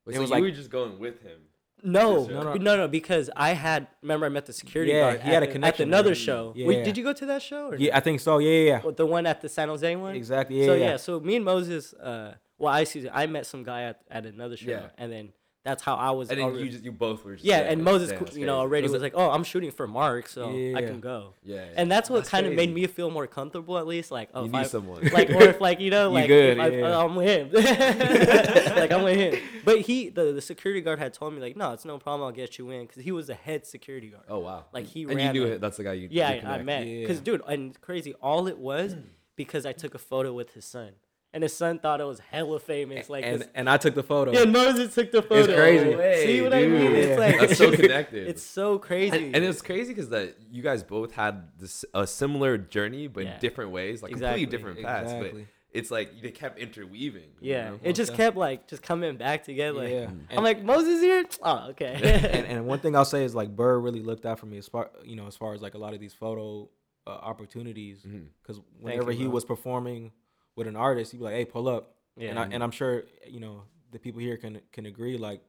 Wait, 0.06 0.14
it 0.14 0.16
so 0.18 0.22
was 0.22 0.30
you 0.30 0.36
like- 0.36 0.44
were 0.44 0.52
just 0.52 0.70
going 0.70 1.00
with 1.00 1.22
him. 1.24 1.40
No, 1.84 2.26
No, 2.26 2.44
no, 2.44 2.54
no. 2.54 2.78
no, 2.78 2.88
because 2.88 3.30
I 3.36 3.52
had 3.54 3.88
remember 4.02 4.26
I 4.26 4.30
met 4.30 4.46
the 4.46 4.54
security 4.54 4.94
Yeah, 4.94 5.02
guard. 5.02 5.22
he 5.22 5.30
had 5.32 5.44
a 5.44 5.48
at, 5.48 5.52
connection 5.52 5.84
at 5.84 5.88
another 5.90 6.10
there. 6.10 6.16
show. 6.16 6.54
Yeah. 6.56 6.68
Wait, 6.68 6.86
did 6.86 6.98
you 6.98 7.04
go 7.04 7.12
to 7.14 7.26
that 7.28 7.42
show? 7.42 7.68
Or 7.72 7.76
yeah, 7.76 7.96
I 7.98 8.00
think 8.00 8.20
so. 8.22 8.38
Yeah, 8.38 8.50
yeah, 8.52 8.66
yeah. 8.76 8.82
no? 8.84 8.92
the 8.92 9.06
one 9.06 9.26
at 9.26 9.42
the 9.42 9.50
San 9.50 9.68
Jose 9.68 9.96
one. 9.96 10.16
exactly. 10.16 10.60
Yeah, 10.62 10.66
so 10.66 10.74
yeah. 10.76 10.86
yeah, 10.86 10.98
so 10.98 11.20
me 11.20 11.36
and 11.36 11.44
Moses, 11.46 11.94
uh, 11.94 12.36
well, 12.58 12.74
I 12.74 12.86
see, 12.86 13.10
I 13.12 13.26
met 13.28 13.46
some 13.46 13.64
guy 13.64 13.84
at, 13.84 14.02
at 14.10 14.26
another 14.26 14.56
show, 14.56 14.72
Yeah. 14.72 14.88
and 14.98 15.12
then 15.12 15.34
that's 15.64 15.82
how 15.82 15.96
I 15.96 16.12
was. 16.12 16.30
And 16.30 16.40
then 16.40 16.56
you 16.56 16.70
just 16.70 16.84
you 16.84 16.92
both 16.92 17.24
were 17.24 17.36
yeah, 17.40 17.60
and 17.60 17.84
Moses, 17.84 18.12
Damn, 18.12 18.38
you 18.38 18.46
know, 18.46 18.58
already 18.58 18.90
Was 18.90 19.02
like, 19.02 19.14
"Oh, 19.16 19.30
I'm 19.30 19.46
shooting 19.46 19.72
for 19.72 19.88
Mark, 19.88 20.28
so 20.28 20.50
I 20.50 20.82
can 20.82 21.00
go." 21.00 21.36
Yeah, 21.44 21.56
yeah. 21.56 21.66
And 21.78 21.90
that's 21.90 22.10
what 22.10 22.18
That's 22.18 22.30
kind 22.30 22.46
of 22.46 22.54
made 22.54 22.74
me 22.74 22.86
feel 22.88 23.10
more 23.10 23.28
comfortable, 23.28 23.78
at 23.78 23.88
least. 23.88 24.12
Like, 24.12 24.30
oh, 24.34 24.44
You 24.44 24.52
need 24.52 24.58
I- 24.58 24.64
someone. 24.64 25.04
like, 25.14 25.30
or 25.30 25.44
if 25.44 25.62
like 25.62 25.80
you 25.80 25.90
know, 25.90 26.08
You 26.10 26.16
like, 26.16 26.28
good, 26.28 26.58
if 26.58 26.64
I, 26.64 26.68
yeah. 26.68 27.00
I'm 27.00 27.16
with 27.16 27.28
him, 27.28 27.50
like 28.76 28.92
I'm 28.92 29.04
with 29.04 29.16
him. 29.18 29.42
But 29.64 29.82
he, 29.82 30.10
the, 30.10 30.34
the 30.34 30.42
security 30.42 30.82
guard, 30.82 31.00
had 31.00 31.14
told 31.14 31.34
me 31.34 31.40
like, 31.40 31.56
no, 31.56 31.72
it's 31.72 31.86
no 31.86 31.98
problem. 31.98 32.26
I'll 32.28 32.34
get 32.34 32.58
you 32.58 32.70
in 32.70 32.86
because 32.86 33.02
he 33.02 33.14
was 33.14 33.28
the 33.28 33.36
head 33.36 33.66
security 33.66 34.10
guard. 34.10 34.26
Oh 34.28 34.40
wow. 34.40 34.66
Like, 34.74 34.86
he 34.86 35.04
and 35.04 35.20
you 35.20 35.32
knew 35.32 35.46
it. 35.46 35.62
That's 35.62 35.78
the 35.78 35.86
guy 35.86 35.94
you. 35.94 36.10
Yeah, 36.12 36.34
you 36.34 36.42
I, 36.48 36.62
met. 36.62 36.86
Yeah. 36.86 37.02
Because, 37.02 37.22
dude, 37.22 37.42
and 37.48 37.80
crazy, 37.80 38.14
all 38.16 38.48
it 38.48 38.58
was 38.58 38.96
because 39.38 39.66
I 39.66 39.72
took 39.72 39.96
a 39.96 40.00
photo 40.00 40.34
with 40.34 40.54
his 40.54 40.66
son. 40.66 40.92
And 41.34 41.42
his 41.42 41.56
son 41.56 41.80
thought 41.80 42.00
it 42.00 42.04
was 42.04 42.20
hella 42.20 42.60
famous. 42.60 43.10
Like, 43.10 43.26
and 43.26 43.42
this- 43.42 43.48
and 43.56 43.68
I 43.70 43.78
took 43.78 43.96
the 43.96 44.04
photo. 44.04 44.32
yeah, 44.34 44.46
Moses 44.46 44.94
took 44.94 45.12
the 45.12 45.24
photo. 45.24 45.36
It's 45.52 45.54
crazy. 45.54 45.92
See 45.92 45.96
Way, 45.98 46.42
what 46.44 46.54
I 46.54 46.68
mean? 46.68 46.92
It's 46.96 47.20
like, 47.20 47.40
That's 47.40 47.58
so 47.58 47.72
connected. 47.76 48.28
it's 48.28 48.44
so 48.44 48.78
crazy. 48.78 49.18
And, 49.18 49.36
and 49.38 49.44
it's 49.46 49.62
crazy 49.64 49.94
because 49.94 50.10
that 50.10 50.36
you 50.52 50.62
guys 50.62 50.84
both 50.84 51.14
had 51.14 51.48
this 51.58 51.86
a 51.94 52.06
similar 52.06 52.58
journey, 52.60 53.08
but 53.08 53.24
Yeah. 53.26 53.40
different 53.40 53.72
ways, 53.72 54.04
like 54.04 54.12
Exactly. 54.12 54.46
completely 54.46 54.58
different 54.74 54.86
paths. 54.88 55.14
But 55.14 55.42
it's 55.72 55.90
like 55.90 56.22
they 56.22 56.30
kept 56.30 56.60
interweaving. 56.60 57.32
you 57.42 57.52
yeah, 57.54 57.70
know? 57.72 57.80
it 57.82 57.94
just 57.94 58.12
def- 58.12 58.18
kept 58.18 58.38
like 58.38 58.68
just 58.68 58.84
coming 58.84 59.18
back 59.18 59.44
together. 59.44 59.80
Like, 59.80 59.90
Yeah. 59.92 60.06
I'm 60.10 60.28
And- 60.30 60.44
like 60.44 60.64
Moses 60.64 61.02
here. 61.02 61.26
Oh, 61.42 61.70
okay. 61.72 61.96
and, 62.32 62.46
and 62.46 62.68
one 62.68 62.78
thing 62.78 62.96
I'll 62.96 63.06
say 63.06 63.24
is 63.24 63.34
like 63.34 63.56
Burr 63.56 63.80
really 63.80 64.02
looked 64.04 64.28
out 64.28 64.38
for 64.38 64.46
me 64.46 64.60
as 64.60 64.68
far 64.68 64.92
you 65.04 65.16
know 65.16 65.26
as 65.26 65.36
far 65.36 65.56
as 65.56 65.64
like 65.64 65.74
a 65.74 65.80
lot 65.80 65.96
of 65.96 66.00
these 66.00 66.14
photo 66.14 66.70
uh, 67.08 67.10
opportunities 67.10 68.06
because 68.44 68.62
whenever 68.80 69.12
you, 69.12 69.18
he 69.18 69.24
bro. 69.26 69.34
was 69.34 69.46
performing 69.46 70.12
with 70.56 70.68
an 70.68 70.76
artist, 70.76 71.12
he'd 71.12 71.18
be 71.20 71.24
like, 71.24 71.34
"Hey, 71.36 71.46
pull 71.46 71.68
up," 71.68 71.96
yeah, 72.16 72.30
and 72.30 72.40
I, 72.40 72.46
and 72.52 72.64
I'm 72.64 72.72
sure 72.72 73.04
you 73.28 73.40
know 73.40 73.64
the 73.92 74.00
people 74.00 74.20
here 74.22 74.38
can 74.38 74.62
can 74.72 74.86
agree 74.86 75.18
like 75.18 75.42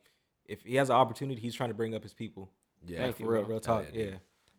if 0.46 0.62
he 0.62 0.76
has 0.76 0.90
an 0.90 0.96
opportunity, 0.96 1.40
he's 1.40 1.54
trying 1.54 1.70
to 1.70 1.74
bring 1.74 1.94
up 1.94 2.02
his 2.02 2.14
people. 2.14 2.50
Yeah, 2.86 2.98
Thank 2.98 3.16
for 3.16 3.26
real, 3.26 3.44
real 3.44 3.60
talk. 3.60 3.86
yeah, 3.94 4.02
Yeah, 4.04 4.10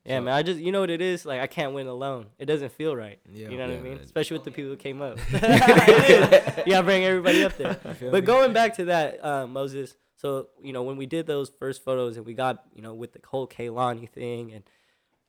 yeah, 0.06 0.18
so- 0.18 0.22
man. 0.24 0.34
I 0.34 0.42
just 0.44 0.60
you 0.60 0.72
know 0.72 0.80
what 0.82 0.90
it 0.90 1.02
is. 1.02 1.26
Like 1.26 1.42
I 1.42 1.48
can't 1.48 1.74
win 1.74 1.86
alone. 1.88 2.28
It 2.40 2.46
doesn't 2.46 2.72
feel 2.72 2.96
right. 2.96 3.20
yeah. 3.32 3.50
You 3.50 3.58
know 3.58 3.66
what 3.66 3.74
Yeah, 3.74 3.80
I 3.80 3.84
mean? 3.84 3.94
man. 3.96 4.04
Especially 4.04 4.38
with 4.38 4.46
the 4.46 4.52
people 4.52 4.72
who 4.72 4.78
came 4.78 5.02
up. 5.02 5.18
It 5.32 6.58
is. 6.58 6.58
you 6.66 6.72
gotta 6.74 6.84
bring 6.84 7.04
everybody 7.04 7.44
up 7.44 7.56
there. 7.58 7.78
But 7.84 8.14
me? 8.14 8.22
going 8.22 8.54
back 8.54 8.76
to 8.78 8.86
that, 8.86 9.24
uh, 9.24 9.48
Moses. 9.48 9.96
So 10.16 10.48
you 10.64 10.74
know 10.74 10.82
when 10.84 10.98
we 10.98 11.06
did 11.06 11.28
those 11.28 11.50
first 11.60 11.84
photos 11.84 12.18
and 12.18 12.26
we 12.26 12.34
got 12.34 12.64
you 12.74 12.82
know 12.82 12.94
with 12.96 13.14
the 13.14 13.20
whole 13.28 13.48
Kehlani 13.48 14.10
thing 14.10 14.52
and 14.54 14.64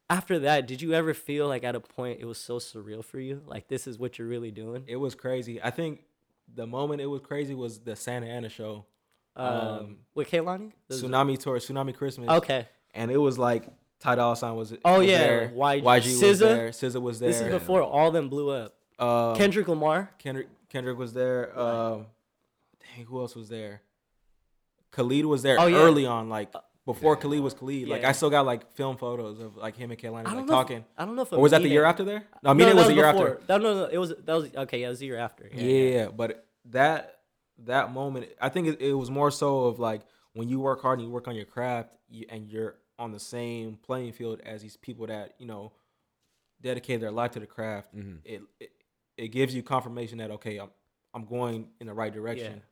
after 0.08 0.38
that, 0.40 0.66
did 0.66 0.80
you 0.82 0.92
ever 0.94 1.14
feel 1.14 1.48
like 1.48 1.64
at 1.64 1.74
a 1.74 1.80
point 1.80 2.20
it 2.20 2.24
was 2.26 2.38
so 2.38 2.58
surreal 2.58 3.04
for 3.04 3.18
you? 3.18 3.42
Like 3.46 3.68
this 3.68 3.86
is 3.86 3.98
what 3.98 4.18
you're 4.18 4.28
really 4.28 4.50
doing? 4.50 4.84
It 4.86 4.96
was 4.96 5.14
crazy. 5.14 5.60
I 5.62 5.70
think 5.70 6.02
the 6.54 6.66
moment 6.66 7.00
it 7.00 7.06
was 7.06 7.20
crazy 7.22 7.54
was 7.54 7.80
the 7.80 7.96
Santa 7.96 8.26
Ana 8.26 8.48
show, 8.48 8.84
Um, 9.34 9.46
Um, 9.46 9.96
with 10.14 10.30
Kehlani? 10.30 10.72
Those- 10.88 11.02
Tsunami 11.02 11.38
tour, 11.38 11.58
Tsunami 11.58 11.94
Christmas. 11.94 12.28
Okay. 12.30 12.66
and 12.94 13.10
it 13.10 13.18
was 13.18 13.38
like 13.38 13.68
Ty 13.98 14.14
Dolla 14.14 14.36
Sign 14.36 14.54
was. 14.56 14.72
Oh, 14.84 14.98
was 15.00 15.06
yeah, 15.08 15.18
there. 15.18 15.48
YG 15.54 15.82
YG 15.82 15.84
was 15.84 16.22
SZA? 16.22 16.38
there. 16.40 16.68
SZA 16.70 17.00
was 17.02 17.18
there. 17.18 17.28
This 17.30 17.40
is 17.40 17.48
before 17.48 17.82
all 17.82 18.10
them 18.10 18.28
blew 18.28 18.50
up. 18.50 18.74
Um, 18.98 19.36
Kendrick 19.36 19.68
Lamar. 19.68 20.10
Kendrick 20.18 20.48
Kendrick 20.70 20.96
was 20.98 21.12
there. 21.12 21.58
Um, 21.58 22.06
dang, 22.94 23.04
who 23.06 23.18
else 23.20 23.34
was 23.36 23.48
there? 23.48 23.82
Khalid 24.92 25.26
was 25.26 25.42
there 25.42 25.58
Oh, 25.60 25.66
yeah. 25.66 25.76
early 25.78 26.06
on, 26.06 26.28
like 26.30 26.52
before 26.86 27.16
Khalid 27.16 27.40
was 27.40 27.52
Khalid. 27.52 27.88
Like 27.88 28.04
I 28.04 28.12
still 28.12 28.30
got 28.30 28.46
like 28.46 28.72
film 28.74 28.96
photos 28.96 29.40
of 29.40 29.56
like 29.56 29.76
him 29.76 29.90
and 29.90 30.00
Kehlani 30.00 30.20
I 30.26 30.32
like 30.32 30.34
don't. 30.34 30.42
If, 30.44 30.48
talking. 30.48 30.84
I 30.96 31.04
don't 31.04 31.16
know 31.16 31.22
if. 31.22 31.32
Or 31.32 31.40
was 31.40 31.50
that 31.50 31.62
the 31.62 31.68
year 31.68 31.84
after 31.84 32.04
there? 32.04 32.24
No, 32.42 32.50
I 32.50 32.52
No, 32.52 32.54
mean 32.54 32.68
it 32.68 32.70
that 32.70 32.76
was 32.76 32.86
the 32.86 32.94
year 32.94 33.12
before. 33.12 33.30
after. 33.40 33.42
No, 33.48 33.58
no, 33.58 33.74
no. 33.74 33.84
It 33.86 33.98
was 33.98 34.14
that 34.24 34.34
was 34.34 34.54
okay. 34.56 34.80
Yeah, 34.80 34.86
it 34.86 34.90
was 34.90 34.98
the 35.00 35.06
year 35.06 35.18
after. 35.18 35.50
Yeah, 35.52 35.62
yeah, 35.64 36.08
but 36.08 36.46
that 36.66 37.18
that 37.64 37.92
moment, 37.92 38.28
I 38.40 38.48
think 38.48 38.68
it, 38.68 38.80
it 38.80 38.92
was 38.94 39.10
more 39.10 39.30
so 39.30 39.64
of 39.64 39.78
like 39.78 40.02
when 40.32 40.48
you 40.48 40.60
work 40.60 40.80
hard 40.80 40.98
and 41.00 41.08
you 41.08 41.12
work 41.12 41.26
on 41.28 41.34
your 41.34 41.44
craft, 41.46 41.90
you, 42.08 42.24
and 42.30 42.48
you're 42.48 42.76
on 42.98 43.10
the 43.12 43.20
same 43.20 43.78
playing 43.82 44.12
field 44.12 44.40
as 44.44 44.62
these 44.62 44.76
people 44.76 45.06
that 45.08 45.34
you 45.38 45.46
know 45.46 45.72
dedicate 46.62 47.00
their 47.00 47.10
life 47.10 47.32
to 47.32 47.40
the 47.40 47.46
craft. 47.46 47.94
Mhm. 47.94 48.18
It, 48.24 48.42
it 48.60 48.70
it 49.16 49.28
gives 49.28 49.54
you 49.54 49.62
confirmation 49.62 50.18
that 50.18 50.30
okay, 50.32 50.58
I'm 50.58 50.70
I'm 51.14 51.24
going 51.24 51.68
in 51.80 51.86
the 51.88 51.94
right 51.94 52.12
direction. 52.12 52.62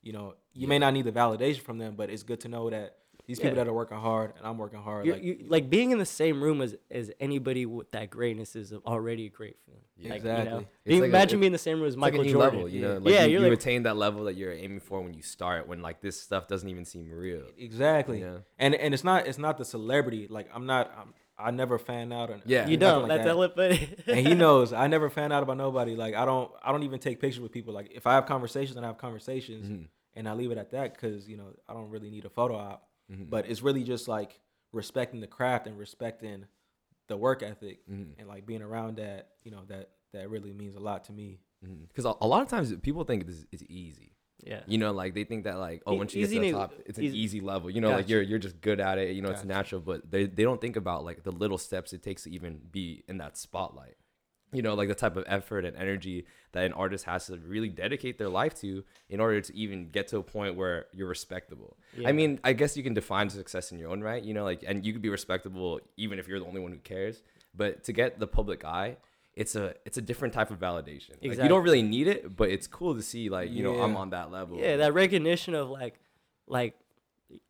You 0.00 0.12
know, 0.12 0.34
you 0.54 0.68
may 0.68 0.78
not 0.78 0.94
need 0.94 1.04
the 1.04 1.12
validation 1.12 1.60
from 1.60 1.76
them, 1.78 1.96
but 1.96 2.08
it's 2.08 2.22
good 2.22 2.40
to 2.40 2.48
know 2.48 2.70
that 2.70 2.96
these 3.28 3.38
people 3.38 3.50
Yeah. 3.56 3.64
that 3.64 3.68
are 3.70 3.72
working 3.74 3.98
hard 3.98 4.32
and 4.36 4.44
I'm 4.44 4.58
working 4.58 4.80
hard. 4.80 5.06
You're, 5.06 5.14
like, 5.14 5.22
you, 5.22 5.44
like 5.48 5.70
being 5.70 5.92
in 5.92 5.98
the 5.98 6.06
same 6.06 6.42
room 6.42 6.60
as, 6.60 6.74
as 6.90 7.12
anybody 7.20 7.64
with 7.66 7.90
that 7.92 8.10
greatness 8.10 8.56
is 8.56 8.72
already 8.72 9.26
a 9.26 9.28
great 9.28 9.56
feeling. 9.64 9.82
Yeah. 9.96 10.10
Like, 10.10 10.24
You 10.24 10.30
Exactly. 10.30 10.50
know, 10.50 10.64
being, 10.84 11.00
like 11.02 11.06
a- 11.06 11.10
imagine 11.10 11.38
it- 11.38 11.40
being 11.42 11.46
in 11.48 11.52
the 11.52 11.58
same 11.58 11.78
room 11.78 11.86
as 11.88 11.94
like 11.96 12.00
Michael 12.14 12.20
a 12.22 12.24
new 12.24 12.32
Jordan. 12.32 12.54
level, 12.58 12.68
you 12.74 12.80
know. 12.82 12.92
Yeah. 12.94 12.98
Like 12.98 13.14
Yeah, 13.14 13.24
you, 13.26 13.38
you 13.40 13.44
like- 13.44 13.52
attain 13.52 13.82
that 13.84 13.96
level 13.96 14.24
that 14.24 14.34
you're 14.34 14.52
aiming 14.52 14.80
for 14.80 15.00
when 15.00 15.14
you 15.14 15.22
start. 15.22 15.68
When 15.68 15.80
like 15.82 16.00
this 16.00 16.20
stuff 16.20 16.48
doesn't 16.48 16.68
even 16.68 16.84
seem 16.84 17.08
real. 17.10 17.42
exactly. 17.56 18.18
You 18.20 18.26
know? 18.26 18.42
And 18.58 18.74
and 18.74 18.92
it's 18.94 19.04
not 19.04 19.26
it's 19.28 19.38
not 19.38 19.58
the 19.58 19.64
celebrity. 19.64 20.26
Like 20.28 20.48
I'm 20.54 20.66
not. 20.66 20.90
I'm, 20.98 21.14
I 21.40 21.52
never 21.52 21.78
fan 21.78 22.10
out. 22.12 22.30
And, 22.30 22.42
Yeah. 22.46 22.66
You 22.66 22.76
don't. 22.76 23.06
like 23.06 23.22
That's 23.22 23.36
that. 23.36 23.54
put 23.54 24.08
and 24.16 24.26
he 24.26 24.34
knows 24.34 24.72
I 24.72 24.88
never 24.88 25.08
fan 25.10 25.30
out 25.32 25.42
about 25.44 25.56
nobody. 25.56 25.94
Like 25.94 26.14
I 26.14 26.24
don't 26.24 26.50
I 26.62 26.72
don't 26.72 26.82
even 26.82 26.98
take 26.98 27.20
pictures 27.20 27.40
with 27.40 27.52
people. 27.52 27.72
Like 27.74 27.92
if 27.94 28.06
I 28.08 28.14
have 28.14 28.26
conversations, 28.26 28.76
and 28.76 28.84
I 28.84 28.88
have 28.88 28.98
conversations, 28.98 29.68
Mhm. 29.68 29.86
and 30.14 30.28
I 30.28 30.32
leave 30.32 30.50
it 30.50 30.58
at 30.58 30.70
that 30.72 30.94
because 30.94 31.28
you 31.28 31.36
know 31.36 31.52
I 31.68 31.74
don't 31.74 31.90
really 31.90 32.10
need 32.10 32.24
a 32.24 32.30
photo 32.30 32.56
op. 32.56 32.87
Mhm. 33.10 33.30
But 33.30 33.48
it's 33.48 33.62
really 33.62 33.84
just 33.84 34.08
like 34.08 34.40
respecting 34.72 35.20
the 35.20 35.26
craft 35.26 35.66
and 35.66 35.78
respecting 35.78 36.46
the 37.08 37.16
work 37.16 37.42
ethic 37.42 37.86
Mhm. 37.88 38.14
and 38.18 38.28
like 38.28 38.46
being 38.46 38.62
around 38.62 38.96
that. 38.96 39.32
You 39.42 39.50
know 39.50 39.64
that 39.68 39.90
that 40.12 40.28
really 40.30 40.52
means 40.52 40.74
a 40.74 40.80
lot 40.80 41.04
to 41.04 41.12
me. 41.12 41.40
Because 41.88 42.04
a, 42.04 42.14
a 42.20 42.26
lot 42.26 42.42
of 42.42 42.48
times 42.48 42.74
people 42.82 43.02
think 43.04 43.26
this 43.26 43.44
is 43.50 43.64
easy. 43.64 44.14
Yeah. 44.44 44.62
You 44.68 44.78
know, 44.78 44.92
like 44.92 45.14
they 45.14 45.24
think 45.24 45.44
that 45.44 45.58
like 45.58 45.82
oh, 45.86 45.94
E- 45.94 45.98
once 45.98 46.14
you 46.14 46.24
get 46.26 46.32
to 46.32 46.40
the 46.40 46.52
top, 46.52 46.72
it's 46.86 46.96
an 46.98 47.04
easy- 47.04 47.18
easy 47.18 47.40
level. 47.40 47.68
You 47.70 47.80
know, 47.80 47.90
like 47.90 48.08
you're 48.08 48.22
you're 48.22 48.38
just 48.38 48.60
good 48.60 48.78
at 48.80 48.96
it. 48.98 49.16
You 49.16 49.22
know, 49.22 49.30
it's 49.30 49.44
natural. 49.44 49.80
But 49.80 50.08
they 50.10 50.26
they 50.26 50.44
don't 50.44 50.60
think 50.60 50.76
about 50.76 51.04
like 51.04 51.24
the 51.24 51.32
little 51.32 51.58
steps 51.58 51.92
it 51.92 52.02
takes 52.02 52.22
to 52.22 52.30
even 52.30 52.60
be 52.70 53.02
in 53.08 53.18
that 53.18 53.36
spotlight. 53.36 53.96
You 54.52 54.62
know, 54.62 54.74
like 54.74 54.88
the 54.88 54.94
type 54.94 55.16
of 55.16 55.24
effort 55.26 55.64
and 55.64 55.76
energy 55.76 56.26
that 56.52 56.64
an 56.64 56.72
artist 56.72 57.04
has 57.04 57.26
to 57.26 57.36
really 57.36 57.68
dedicate 57.68 58.16
their 58.16 58.30
life 58.30 58.54
to 58.60 58.82
in 59.10 59.20
order 59.20 59.40
to 59.42 59.56
even 59.56 59.90
get 59.90 60.08
to 60.08 60.18
a 60.18 60.22
point 60.22 60.56
where 60.56 60.86
you're 60.92 61.08
respectable. 61.08 61.76
Yeah. 61.96 62.08
I 62.08 62.12
mean, 62.12 62.40
I 62.42 62.54
guess 62.54 62.76
you 62.76 62.82
can 62.82 62.94
define 62.94 63.28
success 63.28 63.72
in 63.72 63.78
your 63.78 63.90
own 63.90 64.00
right. 64.00 64.22
You 64.22 64.32
know, 64.32 64.44
like 64.44 64.64
and 64.66 64.86
you 64.86 64.92
could 64.92 65.02
be 65.02 65.10
respectable 65.10 65.80
even 65.96 66.18
if 66.18 66.28
you're 66.28 66.40
the 66.40 66.46
only 66.46 66.60
one 66.60 66.72
who 66.72 66.78
cares. 66.78 67.22
But 67.54 67.84
to 67.84 67.92
get 67.92 68.18
the 68.18 68.26
public 68.26 68.64
eye, 68.64 68.96
it's 69.34 69.54
a 69.54 69.74
it's 69.84 69.98
a 69.98 70.02
different 70.02 70.34
type 70.34 70.50
of 70.50 70.58
validation. 70.58 71.10
Like, 71.22 71.38
you 71.38 71.48
don't 71.48 71.62
really 71.62 71.82
need 71.82 72.08
it, 72.08 72.36
but 72.36 72.50
it's 72.50 72.66
cool 72.66 72.94
to 72.94 73.02
see 73.02 73.28
like 73.28 73.50
you 73.50 73.62
know 73.62 73.80
I'm 73.80 73.96
on 73.96 74.10
that 74.10 74.32
level. 74.32 74.58
Yeah, 74.58 74.78
that 74.78 74.94
recognition 74.94 75.54
of 75.54 75.70
like, 75.70 76.00
like, 76.46 76.74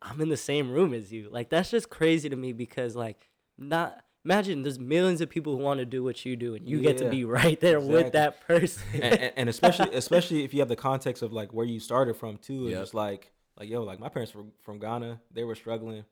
I'm 0.01 0.21
in 0.21 0.29
the 0.29 0.37
same 0.37 0.69
room 0.71 0.93
as 0.93 1.11
you. 1.11 1.29
Like 1.31 1.49
that's 1.49 1.71
just 1.71 1.89
crazy 1.89 2.29
to 2.29 2.35
me 2.35 2.53
because 2.53 2.95
like, 2.95 3.29
not 3.57 4.03
imagine 4.25 4.63
there's 4.63 4.79
millions 4.79 5.21
of 5.21 5.29
people 5.29 5.55
who 5.57 5.63
want 5.63 5.79
to 5.79 5.85
do 5.85 6.03
what 6.03 6.25
you 6.25 6.35
do, 6.35 6.55
and 6.55 6.67
you 6.67 6.81
get 6.81 6.97
to 6.99 7.09
be 7.09 7.25
right 7.25 7.59
there 7.59 7.79
with 7.79 8.13
that 8.13 8.45
person. 8.47 8.83
and, 8.93 9.03
and, 9.03 9.33
and 9.37 9.49
especially 9.49 9.89
especially 9.93 10.43
if 10.43 10.53
you 10.53 10.59
have 10.59 10.69
the 10.69 10.75
context 10.75 11.23
of 11.23 11.31
like 11.33 11.53
where 11.53 11.65
you 11.65 11.79
started 11.79 12.15
from 12.15 12.37
too. 12.37 12.65
It's 12.67 12.71
Yep. 12.73 12.81
just 12.81 12.93
like 12.93 13.31
like 13.59 13.69
yo, 13.69 13.83
like 13.83 13.99
my 13.99 14.09
parents 14.09 14.33
were 14.35 14.43
from 14.61 14.79
Ghana. 14.79 15.19
They 15.33 15.43
were 15.43 15.55
struggling. 15.55 16.05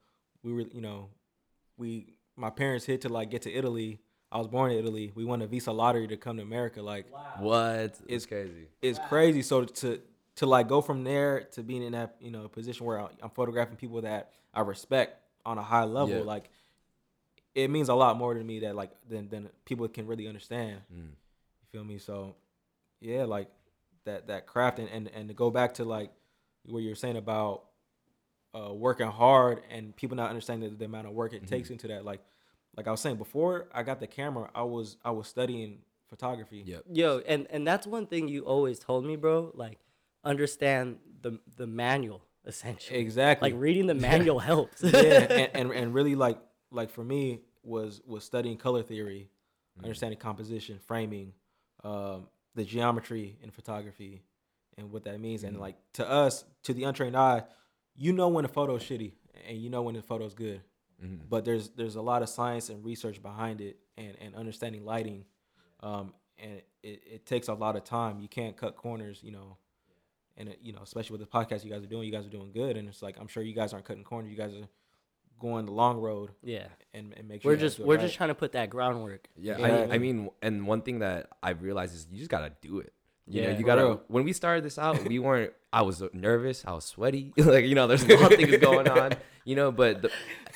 We 0.43 0.53
were 0.53 0.61
you 0.61 0.81
know, 0.81 1.09
we 1.77 2.13
my 2.35 2.49
parents 2.49 2.85
hit 2.85 3.01
to 3.01 3.09
like 3.09 3.29
get 3.29 3.43
to 3.43 3.51
Italy. 3.53 3.99
I 4.31 4.37
was 4.37 4.47
born 4.47 4.71
in 4.71 4.77
Italy. 4.77 5.11
We 5.15 5.23
won 5.23 5.41
a 5.41 5.47
visa 5.47 5.71
lottery 5.71 6.07
to 6.09 6.17
come 6.17 6.37
to 6.37 6.43
America. 6.43 6.81
Like 6.81 7.05
What? 7.39 7.79
It's 7.79 8.01
It's- 8.07 8.25
crazy. 8.25 8.67
it's 8.81 8.99
crazy. 9.09 9.41
So 9.41 9.63
to 9.65 10.01
to 10.35 10.45
like 10.45 10.67
go 10.67 10.81
from 10.81 11.03
there 11.03 11.41
to 11.53 11.63
being 11.63 11.81
in 11.83 11.93
that 11.93 12.15
you 12.19 12.31
know 12.31 12.47
position 12.47 12.85
where 12.85 12.99
I- 13.01 13.09
I'm 13.21 13.29
photographing 13.31 13.75
people 13.77 14.01
that 14.01 14.31
I 14.53 14.61
respect 14.61 15.21
on 15.45 15.57
a 15.57 15.63
high 15.63 15.85
level, 15.85 16.15
Yeah. 16.17 16.21
like 16.23 16.49
it 17.57 17.71
means 17.71 17.89
a 17.89 17.95
lot 17.95 18.15
more 18.17 18.35
to 18.35 18.43
me 18.43 18.59
that 18.59 18.75
like 18.75 18.91
than 19.09 19.27
than 19.29 19.49
people 19.65 19.87
can 19.87 20.05
really 20.05 20.27
understand. 20.27 20.81
Mm. 20.93 21.07
You 21.07 21.67
feel 21.71 21.83
me? 21.83 21.97
So 21.97 22.35
yeah, 23.01 23.23
like 23.23 23.49
that 24.05 24.27
that 24.27 24.45
craft 24.45 24.77
and 24.77 24.87
and, 24.89 25.09
and 25.13 25.27
to 25.27 25.33
go 25.33 25.49
back 25.49 25.73
to 25.75 25.83
like 25.83 26.11
what 26.65 26.83
you 26.83 26.89
were 26.89 26.95
saying 26.95 27.17
about 27.17 27.63
uh, 28.53 28.71
working 28.71 29.07
hard 29.07 29.61
and 29.71 29.95
people 29.95 30.15
not 30.15 30.29
understanding 30.29 30.69
the, 30.69 30.75
the 30.75 30.85
amount 30.85 31.07
of 31.07 31.13
work 31.13 31.33
it 31.33 31.47
takes 31.47 31.71
into 31.71 31.87
that. 31.87 32.05
Like 32.05 32.21
like 32.75 32.87
I 32.87 32.91
was 32.91 33.01
saying 33.01 33.15
before 33.15 33.67
I 33.73 33.81
got 33.81 33.99
the 33.99 34.07
camera, 34.07 34.51
I 34.53 34.61
was 34.61 34.97
I 35.03 35.09
was 35.09 35.27
studying 35.27 35.79
photography. 36.09 36.63
Yep. 36.63 36.83
Yo, 36.93 37.21
and 37.27 37.47
and 37.49 37.65
that's 37.65 37.87
one 37.87 38.05
thing 38.05 38.27
you 38.27 38.43
always 38.43 38.77
told 38.77 39.03
me, 39.03 39.15
bro. 39.15 39.51
Like, 39.55 39.79
understand 40.23 40.97
the 41.23 41.39
the 41.55 41.65
manual 41.65 42.21
essentially. 42.45 42.99
Exactly. 42.99 43.51
Like 43.51 43.59
reading 43.59 43.87
the 43.87 43.95
manual 43.95 44.37
helps. 44.51 44.83
yeah, 44.83 44.91
and, 44.93 45.49
and 45.55 45.71
and 45.71 45.93
really 45.95 46.13
like 46.13 46.37
like 46.71 46.89
for 46.89 47.03
me 47.03 47.41
was 47.63 48.01
was 48.05 48.23
studying 48.23 48.57
color 48.57 48.83
theory, 48.83 49.29
understanding 49.83 50.19
composition, 50.19 50.79
framing, 50.79 51.33
um, 51.83 52.27
the 52.55 52.63
geometry 52.63 53.37
in 53.41 53.51
photography, 53.51 54.23
and 54.77 54.91
what 54.91 55.03
that 55.03 55.19
means. 55.19 55.43
And 55.43 55.59
like 55.59 55.75
to 55.93 56.09
us, 56.09 56.43
to 56.63 56.73
the 56.73 56.83
untrained 56.83 57.15
eye, 57.17 57.43
you 57.95 58.13
know 58.13 58.27
when 58.29 58.45
a 58.45 58.49
photo's 58.49 58.83
shitty, 58.83 59.13
and 59.47 59.57
you 59.57 59.69
know 59.69 59.81
when 59.81 59.95
the 59.95 60.01
photo's 60.01 60.33
good. 60.33 60.61
Mhm. 61.03 61.29
But 61.29 61.45
there's 61.45 61.69
there's 61.69 61.95
a 61.95 62.01
lot 62.01 62.23
of 62.23 62.29
science 62.29 62.69
and 62.69 62.83
research 62.83 63.21
behind 63.21 63.61
it, 63.61 63.77
and 63.97 64.15
and 64.19 64.35
understanding 64.35 64.83
lighting, 64.85 65.25
um, 65.81 66.13
and 66.39 66.61
it, 66.83 67.03
it 67.05 67.25
takes 67.25 67.47
a 67.47 67.53
lot 67.53 67.75
of 67.75 67.83
time. 67.83 68.19
You 68.19 68.27
can't 68.27 68.55
cut 68.57 68.75
corners, 68.75 69.21
you 69.23 69.31
know. 69.31 69.57
And 70.39 70.49
it, 70.49 70.59
you 70.61 70.71
know, 70.71 70.81
especially 70.83 71.17
with 71.17 71.21
the 71.29 71.37
podcast 71.37 71.63
you 71.63 71.71
guys 71.71 71.83
are 71.83 71.87
doing, 71.87 72.05
you 72.05 72.11
guys 72.11 72.25
are 72.25 72.29
doing 72.29 72.51
good, 72.51 72.77
and 72.77 72.87
it's 72.87 73.01
like 73.01 73.17
I'm 73.19 73.27
sure 73.27 73.41
you 73.43 73.53
guys 73.53 73.73
aren't 73.73 73.85
cutting 73.85 74.03
corners. 74.03 74.31
You 74.31 74.37
guys 74.37 74.53
are 74.53 74.67
going 75.39 75.65
the 75.65 75.71
long 75.71 75.99
road 75.99 76.31
yeah, 76.43 76.67
and, 76.93 77.13
and 77.15 77.27
make 77.27 77.41
sure 77.41 77.51
we're 77.51 77.57
just 77.57 77.79
we're 77.79 77.95
right. 77.95 78.01
just 78.01 78.15
trying 78.15 78.29
to 78.29 78.35
put 78.35 78.53
that 78.53 78.69
groundwork. 78.69 79.27
Yeah, 79.35 79.57
Yeah. 79.57 79.87
I, 79.89 79.95
I 79.95 79.97
mean, 79.97 80.29
and 80.41 80.67
one 80.67 80.81
thing 80.81 80.99
that 80.99 81.29
I've 81.41 81.61
realized 81.61 81.95
is 81.95 82.07
you 82.11 82.17
just 82.17 82.31
gotta 82.31 82.51
do 82.61 82.79
it. 82.79 82.93
You 83.27 83.41
know, 83.41 83.49
Yeah. 83.49 83.57
you 83.57 83.65
gotta. 83.65 83.81
real. 83.83 84.01
When 84.07 84.23
we 84.23 84.33
started 84.33 84.63
this 84.63 84.77
out, 84.79 85.03
we 85.07 85.19
weren't. 85.27 85.53
I 85.73 85.81
was 85.81 86.01
nervous. 86.13 86.63
I 86.65 86.73
was 86.73 86.85
sweaty. 86.85 87.33
like 87.37 87.65
you 87.65 87.75
know, 87.75 87.87
there's 87.87 88.03
a 88.03 88.15
lot 88.15 88.31
of 88.31 88.39
things 88.39 88.57
going 88.57 88.87
on. 88.87 89.13
You 89.43 89.55
know, 89.55 89.71
but 89.71 90.01
the, 90.01 90.11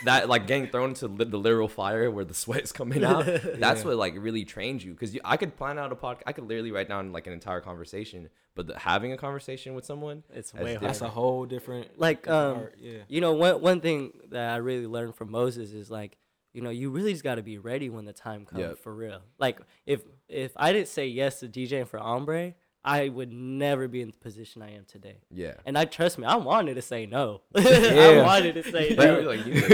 that 0.05 0.27
like 0.29 0.47
getting 0.47 0.67
thrown 0.67 0.89
into 0.89 1.07
li- 1.07 1.25
the 1.25 1.37
literal 1.37 1.67
fire 1.69 2.09
where 2.11 2.25
the 2.25 2.33
sweat 2.33 2.61
is 2.63 2.71
coming 2.73 3.03
out. 3.05 3.25
That's 3.55 3.81
Yeah. 3.81 3.87
what 3.87 3.97
like 3.97 4.15
really 4.17 4.43
trained 4.45 4.83
you 4.83 4.91
because 4.93 5.17
I 5.23 5.37
could 5.37 5.55
plan 5.55 5.77
out 5.79 5.91
a 5.91 5.95
podcast. 5.95 6.23
I 6.27 6.33
could 6.33 6.45
literally 6.45 6.71
write 6.71 6.87
down 6.89 7.11
like 7.13 7.25
an 7.27 7.33
entire 7.33 7.61
conversation, 7.61 8.29
but 8.55 8.67
the, 8.67 8.77
having 8.79 9.11
a 9.13 9.17
conversation 9.17 9.75
with 9.75 9.85
someone, 9.85 10.23
It's 10.33 10.53
way 10.53 10.59
different. 10.59 10.81
That's 10.81 11.01
a 11.01 11.07
whole 11.09 11.45
different 11.45 11.99
Like 11.99 12.23
different 12.23 12.41
um, 12.53 12.57
art, 12.57 12.75
yeah. 12.79 12.97
you 13.07 13.21
know 13.21 13.33
one 13.33 13.61
one 13.61 13.79
thing 13.81 14.11
that 14.29 14.51
I 14.53 14.57
really 14.57 14.87
learned 14.87 15.15
from 15.15 15.31
Moses 15.31 15.71
is 15.71 15.89
like 15.89 16.17
you 16.53 16.61
know 16.61 16.69
you 16.69 16.89
really 16.89 17.13
just 17.13 17.23
got 17.23 17.35
to 17.35 17.43
be 17.43 17.57
ready 17.59 17.89
when 17.89 18.03
the 18.03 18.11
time 18.13 18.45
comes 18.45 18.59
Yep. 18.61 18.79
for 18.79 18.93
real. 18.93 19.21
Like 19.39 19.59
if 19.85 20.01
if 20.27 20.51
I 20.57 20.73
didn't 20.73 20.89
say 20.89 21.07
yes 21.07 21.39
to 21.41 21.47
DJing 21.47 21.87
for 21.87 21.97
Ombre, 21.99 22.55
I 22.83 23.09
would 23.09 23.31
never 23.31 23.87
be 23.87 24.01
in 24.01 24.09
the 24.09 24.17
position 24.17 24.61
I 24.63 24.71
am 24.75 24.85
today. 24.85 25.17
yeah. 25.29 25.53
And 25.65 25.77
I 25.77 25.85
trust 25.85 26.17
me, 26.17 26.25
I 26.25 26.35
wanted 26.37 26.75
to 26.75 26.81
say 26.81 27.05
no. 27.05 27.41
I 27.55 28.21
wanted 28.25 28.53
to 28.55 28.63
say 28.71 28.95
But 28.95 29.05
no. 29.23 29.29
like, 29.29 29.45
you 29.45 29.53
know, 29.53 29.67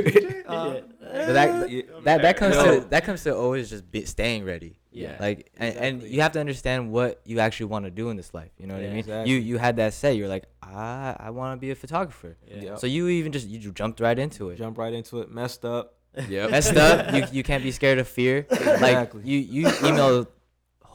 Uh, 0.48 0.82
Yeah. 1.08 1.26
But 1.26 1.34
that, 1.34 2.04
that 2.04 2.22
that 2.22 2.38
comes 2.38 2.56
No. 2.56 2.80
to 2.82 2.88
that 2.89 3.06
comes 3.06 3.24
to 3.24 3.34
always 3.36 3.70
just 3.70 3.89
be, 3.89 4.04
staying 4.06 4.43
ready. 4.43 4.78
Yeah. 4.91 5.15
Like 5.20 5.52
and, 5.58 5.76
and 5.78 6.04
you 6.04 6.20
have 6.22 6.34
to 6.34 6.39
understand 6.41 6.91
what 6.91 7.22
you 7.26 7.39
actually 7.39 7.67
want 7.67 7.86
to 7.86 7.91
do 7.91 8.10
in 8.10 8.17
this 8.17 8.34
life. 8.34 8.52
You 8.58 8.67
know 8.67 8.74
what 8.74 8.84
Yeah. 8.84 8.88
I 8.89 8.91
mean? 8.91 9.00
Exactly. 9.00 9.32
You 9.34 9.38
you 9.39 9.58
had 9.58 9.78
that 9.78 9.93
say, 9.93 10.15
You're 10.15 10.28
like, 10.28 10.46
I 10.62 11.15
I 11.17 11.30
want 11.30 11.56
to 11.58 11.62
be 11.65 11.72
a 11.72 11.76
photographer. 11.76 12.36
Yeah. 12.46 12.62
Yep. 12.62 12.80
So 12.80 12.88
you 12.88 13.08
even 13.08 13.32
just 13.32 13.48
you 13.48 13.72
jumped 13.72 14.00
right 14.02 14.20
into 14.20 14.50
it. 14.50 14.58
jump 14.58 14.78
right 14.78 14.93
into 14.93 15.22
it, 15.22 15.32
messed 15.32 15.63
up. 15.63 15.93
Yep. 16.28 16.52
Messed 16.52 16.76
up. 16.76 17.13
You 17.15 17.24
you 17.32 17.43
can't 17.43 17.63
be 17.63 17.72
scared 17.72 18.00
of 18.00 18.08
fear. 18.08 18.46
Like 18.52 18.60
Exactly. 18.60 19.22
you 19.24 19.38
you 19.39 19.63
email 19.88 20.28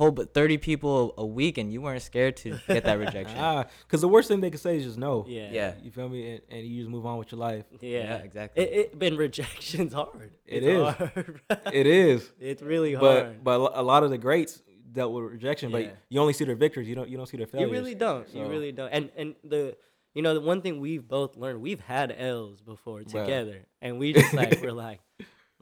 whole 0.02 0.10
but 0.10 0.34
thirty 0.34 0.58
people 0.58 1.14
a 1.16 1.24
week 1.26 1.58
and 1.58 1.72
you 1.72 1.80
weren't 1.80 2.02
scared 2.02 2.36
to 2.38 2.58
get 2.68 2.84
that 2.84 2.98
rejection. 2.98 3.38
Ah, 3.48 3.64
because 3.86 4.00
the 4.00 4.08
worst 4.08 4.28
thing 4.28 4.40
they 4.40 4.50
can 4.50 4.58
say 4.60 4.76
is 4.78 4.84
just 4.84 4.98
no. 4.98 5.24
Yeah. 5.28 5.48
Yeah. 5.50 5.72
You 5.82 5.90
feel 5.90 6.08
me? 6.08 6.20
And, 6.32 6.40
and 6.50 6.66
you 6.66 6.80
just 6.82 6.90
move 6.90 7.06
on 7.06 7.18
with 7.18 7.32
your 7.32 7.38
life. 7.40 7.64
Yeah. 7.80 7.98
Yeah, 7.98 8.16
exactly. 8.16 8.62
It, 8.64 8.68
it 8.92 8.98
been 8.98 9.16
rejection's 9.16 9.92
hard. 9.92 10.30
It 10.46 10.62
It's 10.62 10.66
is. 10.66 10.82
hard. 10.94 11.40
It 11.72 11.86
is. 11.86 12.30
it's 12.40 12.62
really 12.62 12.94
hard. 12.94 13.42
But 13.42 13.60
but 13.60 13.72
a 13.74 13.82
lot 13.82 14.02
of 14.04 14.10
the 14.10 14.18
greats 14.18 14.62
dealt 14.92 15.12
with 15.14 15.24
rejection, 15.24 15.70
Yeah. 15.70 15.76
but 15.78 15.96
you 16.10 16.20
only 16.20 16.34
see 16.34 16.44
their 16.44 16.54
victories. 16.66 16.88
You 16.88 16.94
don't 16.94 17.08
you 17.08 17.16
don't 17.16 17.26
see 17.32 17.38
their 17.38 17.46
failures? 17.46 17.70
you 17.70 17.76
really 17.78 17.94
don't. 17.94 18.28
You 18.34 18.44
really 18.46 18.72
don't. 18.72 18.90
And 18.90 19.10
and 19.16 19.34
the 19.44 19.76
you 20.14 20.20
know 20.20 20.34
the 20.34 20.40
one 20.42 20.60
thing 20.60 20.78
we've 20.80 21.06
both 21.08 21.36
learned, 21.36 21.62
we've 21.62 21.80
had 21.80 22.14
L's 22.16 22.60
before 22.60 23.00
Bruh. 23.00 23.10
together, 23.24 23.58
and 23.80 23.98
we 23.98 24.12
just 24.12 24.34
like 24.34 24.60
we're 24.62 24.72
like, 24.88 25.00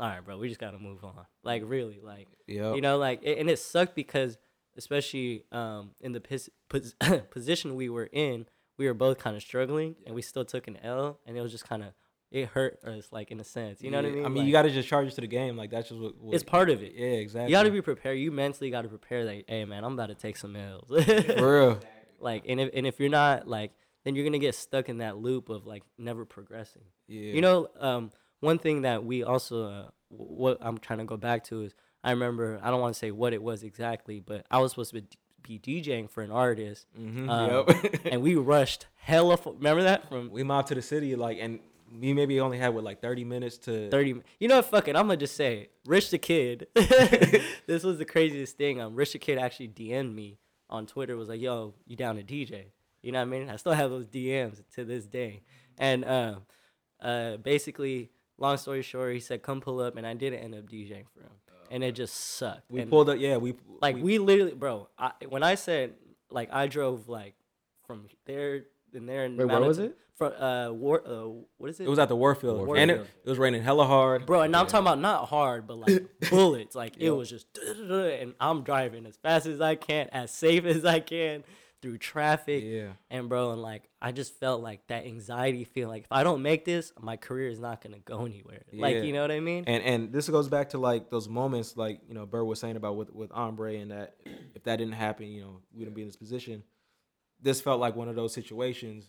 all 0.00 0.08
right, 0.08 0.24
bro, 0.24 0.38
we 0.38 0.48
just 0.48 0.58
gotta 0.60 0.78
move 0.78 1.04
on. 1.04 1.26
Like 1.44 1.62
really, 1.66 2.00
like 2.02 2.28
Yep. 2.48 2.74
you 2.74 2.80
know, 2.80 2.98
like 2.98 3.20
and 3.24 3.48
it 3.50 3.58
sucked 3.58 3.94
because 3.94 4.38
especially 4.76 5.44
um 5.52 5.90
in 6.00 6.12
the 6.12 6.20
pos- 6.20 6.48
pos- 6.68 6.94
position 7.30 7.74
we 7.76 7.88
were 7.88 8.08
in, 8.12 8.46
we 8.78 8.86
were 8.86 8.94
both 8.94 9.18
kind 9.18 9.36
of 9.36 9.42
struggling, 9.42 9.96
and 10.06 10.14
we 10.14 10.22
still 10.22 10.44
took 10.44 10.66
an 10.68 10.78
L, 10.82 11.20
and 11.26 11.36
it 11.36 11.40
was 11.42 11.52
just 11.52 11.68
kind 11.68 11.82
of 11.82 11.90
it 12.30 12.46
hurt 12.48 12.78
us 12.84 13.08
like 13.12 13.30
in 13.30 13.40
a 13.40 13.44
sense. 13.44 13.82
You 13.82 13.90
know 13.90 13.98
what 13.98 14.06
I 14.06 14.10
mean? 14.10 14.24
I 14.24 14.28
mean, 14.28 14.38
Like, 14.38 14.46
you 14.46 14.52
got 14.52 14.62
to 14.62 14.70
just 14.70 14.88
charge 14.88 15.08
it 15.08 15.14
to 15.16 15.20
the 15.20 15.26
game. 15.26 15.56
Like 15.56 15.70
that's 15.70 15.88
just 15.88 16.00
what, 16.00 16.16
what 16.20 16.34
it's 16.34 16.44
part 16.44 16.70
of 16.70 16.82
it. 16.82 16.92
Yeah, 16.94 17.06
exactly. 17.08 17.50
You 17.50 17.56
got 17.56 17.64
to 17.64 17.70
be 17.70 17.82
prepared. 17.82 18.18
You 18.18 18.30
mentally 18.30 18.70
got 18.70 18.82
to 18.82 18.88
prepare 18.88 19.24
that, 19.26 19.44
hey 19.48 19.64
man, 19.64 19.84
I'm 19.84 19.94
about 19.94 20.08
to 20.10 20.14
take 20.14 20.36
some 20.36 20.54
L's. 20.56 20.88
for 20.88 21.60
real. 21.60 21.80
like, 22.20 22.44
and 22.48 22.60
if 22.60 22.70
and 22.74 22.86
if 22.86 23.00
you're 23.00 23.08
not 23.10 23.48
like, 23.48 23.72
then 24.04 24.14
you're 24.14 24.24
gonna 24.24 24.38
get 24.38 24.54
stuck 24.54 24.88
in 24.88 24.98
that 24.98 25.18
loop 25.18 25.48
of 25.48 25.66
like 25.66 25.82
never 25.98 26.24
progressing. 26.24 26.82
Yeah. 27.08 27.32
You 27.32 27.40
know, 27.42 27.68
um, 27.80 28.10
one 28.40 28.58
thing 28.58 28.82
that 28.82 29.04
we 29.04 29.22
also, 29.22 29.64
uh, 29.70 29.84
what 30.08 30.58
I'm 30.60 30.78
trying 30.78 30.98
to 30.98 31.04
go 31.04 31.16
back 31.16 31.44
to 31.44 31.62
is, 31.62 31.74
I 32.02 32.10
remember 32.12 32.58
I 32.62 32.70
don't 32.70 32.80
want 32.80 32.94
to 32.94 32.98
say 32.98 33.10
what 33.10 33.32
it 33.32 33.42
was 33.42 33.62
exactly, 33.62 34.20
but 34.20 34.46
I 34.50 34.58
was 34.58 34.72
supposed 34.72 34.94
to 34.94 35.02
be, 35.02 35.58
be 35.58 35.82
DJing 35.82 36.08
for 36.10 36.22
an 36.22 36.30
artist, 36.30 36.86
Mm-hmm. 36.98 37.28
um, 37.30 37.64
yep. 37.68 38.00
and 38.12 38.22
we 38.22 38.34
rushed 38.36 38.86
hella. 38.96 39.34
F- 39.34 39.46
remember 39.46 39.82
that 39.84 40.08
from 40.08 40.30
we 40.30 40.42
mobbed 40.42 40.68
to 40.68 40.74
the 40.74 40.82
city 40.82 41.14
like, 41.16 41.38
and 41.40 41.60
we 42.00 42.12
maybe 42.14 42.38
only 42.40 42.56
had 42.58 42.72
what 42.74 42.84
like 42.84 43.00
thirty 43.02 43.24
minutes 43.24 43.58
to. 43.58 43.90
30 43.90 44.22
you 44.38 44.46
know 44.48 44.56
what 44.56 44.64
fuck 44.66 44.86
it 44.86 44.94
i'm 44.94 45.06
gonna 45.08 45.16
just 45.16 45.34
say 45.34 45.68
rich 45.86 46.10
the 46.10 46.18
kid 46.18 46.68
this 47.66 47.82
was 47.82 47.98
the 47.98 48.04
craziest 48.04 48.56
thing 48.56 48.80
um 48.80 48.94
rich 48.94 49.12
the 49.12 49.18
kid 49.18 49.38
actually 49.38 49.66
dm'd 49.66 50.14
me 50.14 50.38
on 50.68 50.86
twitter 50.86 51.16
was 51.16 51.28
like 51.28 51.40
yo 51.40 51.74
you 51.88 51.96
down 51.96 52.14
to 52.14 52.22
dj 52.22 52.66
you 53.02 53.10
know 53.10 53.18
what 53.18 53.22
i 53.22 53.24
mean 53.24 53.50
i 53.50 53.56
still 53.56 53.72
have 53.72 53.90
those 53.90 54.06
dms 54.06 54.62
to 54.72 54.84
this 54.84 55.04
day 55.06 55.40
and 55.78 56.04
uh, 56.04 56.36
uh 57.02 57.36
basically 57.38 58.08
long 58.40 58.56
story 58.56 58.82
short 58.82 59.12
he 59.14 59.20
said 59.20 59.42
come 59.42 59.60
pull 59.60 59.78
up 59.80 59.96
and 59.96 60.06
i 60.06 60.14
didn't 60.14 60.40
end 60.40 60.54
up 60.54 60.66
djing 60.66 61.04
for 61.14 61.20
him 61.20 61.30
and 61.70 61.84
it 61.84 61.92
just 61.92 62.14
sucked 62.16 62.68
We 62.68 62.80
And, 62.80 62.90
pulled 62.90 63.08
up. 63.08 63.18
Yeah, 63.20 63.36
we 63.36 63.54
like 63.80 63.96
we, 63.96 64.18
literally 64.18 64.54
bro 64.54 64.88
I, 64.98 65.12
when 65.28 65.42
i 65.44 65.54
said 65.54 65.94
like 66.30 66.48
i 66.52 66.66
drove 66.66 67.08
like 67.08 67.34
from 67.86 68.08
there 68.26 68.64
and 68.94 69.08
there 69.08 69.24
and 69.24 69.38
Wait, 69.38 69.44
where 69.46 69.60
was 69.60 69.78
it? 69.78 69.96
from 70.16 70.32
uh 70.34 70.70
war 70.72 71.00
uh 71.06 71.28
what 71.58 71.70
is 71.70 71.78
it 71.80 71.84
It 71.84 71.88
was 71.88 71.98
at 71.98 72.08
the 72.08 72.16
Warfield, 72.16 72.66
Warfield. 72.66 72.78
and 72.78 72.90
it, 72.90 73.06
it 73.24 73.28
was 73.28 73.38
raining 73.38 73.62
hella 73.62 73.86
hard. 73.86 74.26
Bro, 74.26 74.42
and 74.42 74.54
I'm 74.54 74.66
talking 74.66 74.86
about 74.86 74.98
not 75.00 75.28
hard, 75.28 75.66
but 75.66 75.78
like 75.78 76.02
bullets. 76.30 76.74
Like 76.74 76.96
it 76.98 77.10
was 77.10 77.30
just, 77.30 77.46
and 77.78 78.34
I'm 78.38 78.62
driving 78.62 79.06
as 79.06 79.16
fast 79.16 79.46
as 79.46 79.60
I 79.62 79.76
can, 79.76 80.08
as 80.12 80.30
safe 80.30 80.64
as 80.66 80.84
I 80.84 81.00
can 81.00 81.42
through 81.82 81.98
traffic. 81.98 82.62
Yeah. 82.64 82.88
And 83.10 83.28
bro, 83.28 83.52
and 83.52 83.62
like 83.62 83.88
I 84.02 84.12
just 84.12 84.38
felt 84.38 84.62
like 84.62 84.86
that 84.88 85.06
anxiety 85.06 85.64
feeling 85.64 85.88
like 85.90 86.02
if 86.02 86.12
I 86.12 86.22
don't 86.22 86.42
make 86.42 86.64
this, 86.64 86.92
my 87.00 87.16
career 87.16 87.48
is 87.48 87.58
not 87.58 87.82
gonna 87.82 87.98
go 87.98 88.24
anywhere. 88.26 88.62
Like 88.72 88.96
you 89.04 89.12
know 89.12 89.22
what 89.22 89.30
I 89.30 89.40
mean? 89.40 89.64
And 89.66 89.82
and 89.82 90.12
this 90.12 90.28
goes 90.28 90.48
back 90.48 90.70
to 90.70 90.78
like 90.78 91.10
those 91.10 91.28
moments, 91.28 91.76
like 91.76 92.00
you 92.08 92.14
know, 92.14 92.26
Burr 92.26 92.44
was 92.44 92.60
saying 92.60 92.76
about 92.76 92.96
with 92.96 93.12
with 93.14 93.30
Ombre, 93.32 93.74
and 93.74 93.90
that 93.90 94.16
if 94.54 94.62
that 94.64 94.76
didn't 94.76 94.94
happen, 94.94 95.26
you 95.26 95.40
know, 95.42 95.60
we 95.72 95.78
wouldn't 95.80 95.94
be 95.96 96.02
in 96.02 96.08
this 96.08 96.16
position. 96.16 96.62
This 97.42 97.60
felt 97.60 97.80
like 97.80 97.96
one 97.96 98.08
of 98.08 98.16
those 98.16 98.34
situations, 98.34 99.08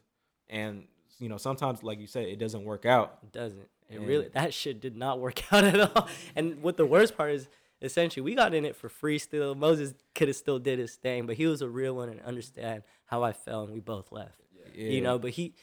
and 0.50 0.86
you 1.20 1.30
know, 1.30 1.38
sometimes, 1.38 1.84
like 1.84 2.00
you 2.00 2.08
said, 2.08 2.26
it 2.28 2.40
doesn't 2.40 2.64
work 2.64 2.86
out. 2.86 3.18
It 3.24 3.32
doesn't. 3.32 3.68
It 3.90 3.98
And- 3.98 4.08
really 4.08 4.30
that 4.30 4.54
shit 4.54 4.80
did 4.80 4.96
not 4.96 5.20
work 5.20 5.42
out 5.54 5.64
at 5.66 5.80
all. 5.80 6.08
And 6.36 6.64
what 6.64 6.78
the 6.78 6.86
worst 6.86 7.18
part 7.18 7.32
is, 7.32 7.48
essentially, 7.82 8.22
we 8.24 8.36
got 8.36 8.54
in 8.54 8.66
it 8.66 8.76
for 8.76 8.90
free. 8.90 9.18
Still, 9.18 9.56
Moses 9.56 9.94
could 10.16 10.28
have 10.28 10.38
still 10.38 10.60
did 10.60 10.80
his 10.80 10.96
thing, 10.96 11.26
but 11.26 11.36
he 11.36 11.48
was 11.48 11.62
a 11.62 11.70
real 11.70 11.96
one 11.96 12.10
and 12.10 12.22
understand 12.22 12.84
how 13.06 13.24
I 13.24 13.34
felt, 13.34 13.66
and 13.66 13.74
we 13.74 13.80
both 13.80 14.12
left. 14.12 14.42
Yeah. 14.74 14.90
You 14.90 15.02
know, 15.02 15.20
but 15.20 15.32
he 15.32 15.54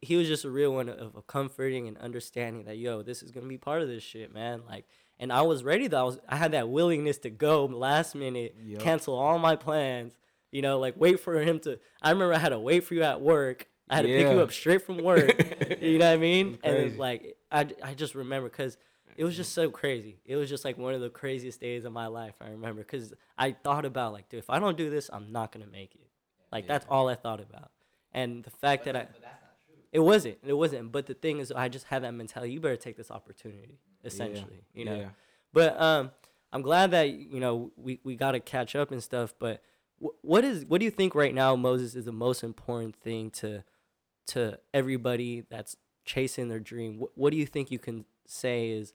he- 0.00 0.16
was 0.16 0.28
just 0.28 0.44
a 0.44 0.50
real 0.50 0.72
one 0.72 0.88
of, 0.88 1.16
of 1.16 1.26
comforting 1.26 1.88
and 1.88 1.98
understanding 1.98 2.64
that 2.64 2.78
yo, 2.78 3.02
this 3.02 3.22
is 3.22 3.30
gonna 3.32 3.46
be 3.46 3.58
part 3.58 3.82
of 3.82 3.88
this 3.88 4.02
shit, 4.02 4.32
man. 4.32 4.62
Like, 4.68 4.86
and 5.18 5.32
I 5.32 5.42
was 5.42 5.64
ready 5.64 5.88
though. 5.88 6.00
I 6.00 6.04
was 6.04 6.18
I 6.28 6.36
had 6.36 6.52
that 6.52 6.68
willingness 6.68 7.18
to 7.18 7.30
go 7.30 7.64
last 7.64 8.14
minute, 8.14 8.54
Yup. 8.62 8.82
cancel 8.82 9.14
all 9.14 9.38
my 9.38 9.56
plans. 9.56 10.16
You 10.52 10.62
know, 10.62 10.78
like 10.78 10.94
wait 10.96 11.18
for 11.20 11.40
him 11.40 11.58
to. 11.60 11.78
I 12.00 12.10
remember 12.10 12.34
I 12.34 12.38
had 12.38 12.50
to 12.50 12.58
wait 12.58 12.84
for 12.84 12.94
you 12.94 13.02
at 13.02 13.20
work. 13.20 13.68
I 13.88 13.96
had 13.96 14.02
to 14.02 14.08
pick 14.08 14.30
you 14.30 14.40
up 14.40 14.52
straight 14.52 14.82
from 14.82 14.98
work. 14.98 15.34
you 15.82 15.98
know 15.98 16.06
what 16.06 16.14
I 16.14 16.16
mean? 16.16 16.58
And 16.62 16.76
it's 16.76 16.96
like 16.96 17.36
I, 17.50 17.66
I 17.82 17.94
just 17.94 18.14
remember 18.14 18.48
because 18.48 18.76
it 19.22 19.24
was 19.24 19.36
just 19.36 19.52
so 19.52 19.70
crazy. 19.70 20.16
It 20.24 20.34
was 20.34 20.50
just 20.50 20.64
like 20.64 20.76
one 20.76 20.94
of 20.94 21.00
the 21.00 21.08
craziest 21.08 21.60
days 21.60 21.84
of 21.84 21.92
my 21.92 22.08
life. 22.08 22.34
I 22.40 22.48
remember 22.48 22.82
because 22.82 23.14
I 23.38 23.52
thought 23.52 23.84
about 23.84 24.12
like, 24.12 24.28
dude, 24.28 24.40
if 24.40 24.50
I 24.50 24.58
don't 24.58 24.76
do 24.76 24.90
this, 24.90 25.08
I'm 25.12 25.30
not 25.30 25.52
gonna 25.52 25.68
make 25.70 25.94
it. 25.94 26.08
Like 26.50 26.66
that's 26.66 26.84
all 26.88 27.08
I 27.08 27.14
thought 27.14 27.38
about. 27.38 27.70
And 28.12 28.42
the 28.42 28.50
fact 28.50 28.84
that 28.86 28.96
I, 28.96 29.06
it 29.92 30.00
wasn't, 30.00 30.38
it 30.44 30.54
wasn't. 30.54 30.90
But 30.90 31.06
the 31.06 31.14
thing 31.14 31.38
is, 31.38 31.52
I 31.52 31.68
just 31.68 31.86
had 31.86 32.02
that 32.02 32.14
mentality. 32.14 32.52
You 32.52 32.58
better 32.58 32.74
take 32.74 32.96
this 32.96 33.12
opportunity, 33.12 33.78
essentially. 34.02 34.64
You 34.74 34.86
know. 34.86 34.96
Yeah. 34.96 35.08
But 35.52 35.80
um, 35.80 36.10
I'm 36.52 36.62
glad 36.62 36.90
that 36.90 37.10
you 37.10 37.38
know 37.38 37.70
we, 37.76 38.00
we 38.02 38.16
got 38.16 38.32
to 38.32 38.40
catch 38.40 38.74
up 38.74 38.90
and 38.90 39.00
stuff. 39.00 39.34
But 39.38 39.62
wh- 40.00 40.24
what 40.24 40.42
is 40.42 40.64
what 40.64 40.80
do 40.80 40.84
you 40.84 40.90
think 40.90 41.14
right 41.14 41.32
now, 41.32 41.54
Moses, 41.54 41.94
is 41.94 42.06
the 42.06 42.10
most 42.12 42.42
important 42.42 42.96
thing 42.96 43.30
to 43.34 43.62
to 44.32 44.58
everybody 44.74 45.44
that's 45.48 45.76
chasing 46.04 46.48
their 46.48 46.58
dream? 46.58 46.98
What, 46.98 47.10
what 47.14 47.30
do 47.30 47.36
you 47.36 47.46
think 47.46 47.70
you 47.70 47.78
can 47.78 48.04
say 48.26 48.70
is 48.70 48.92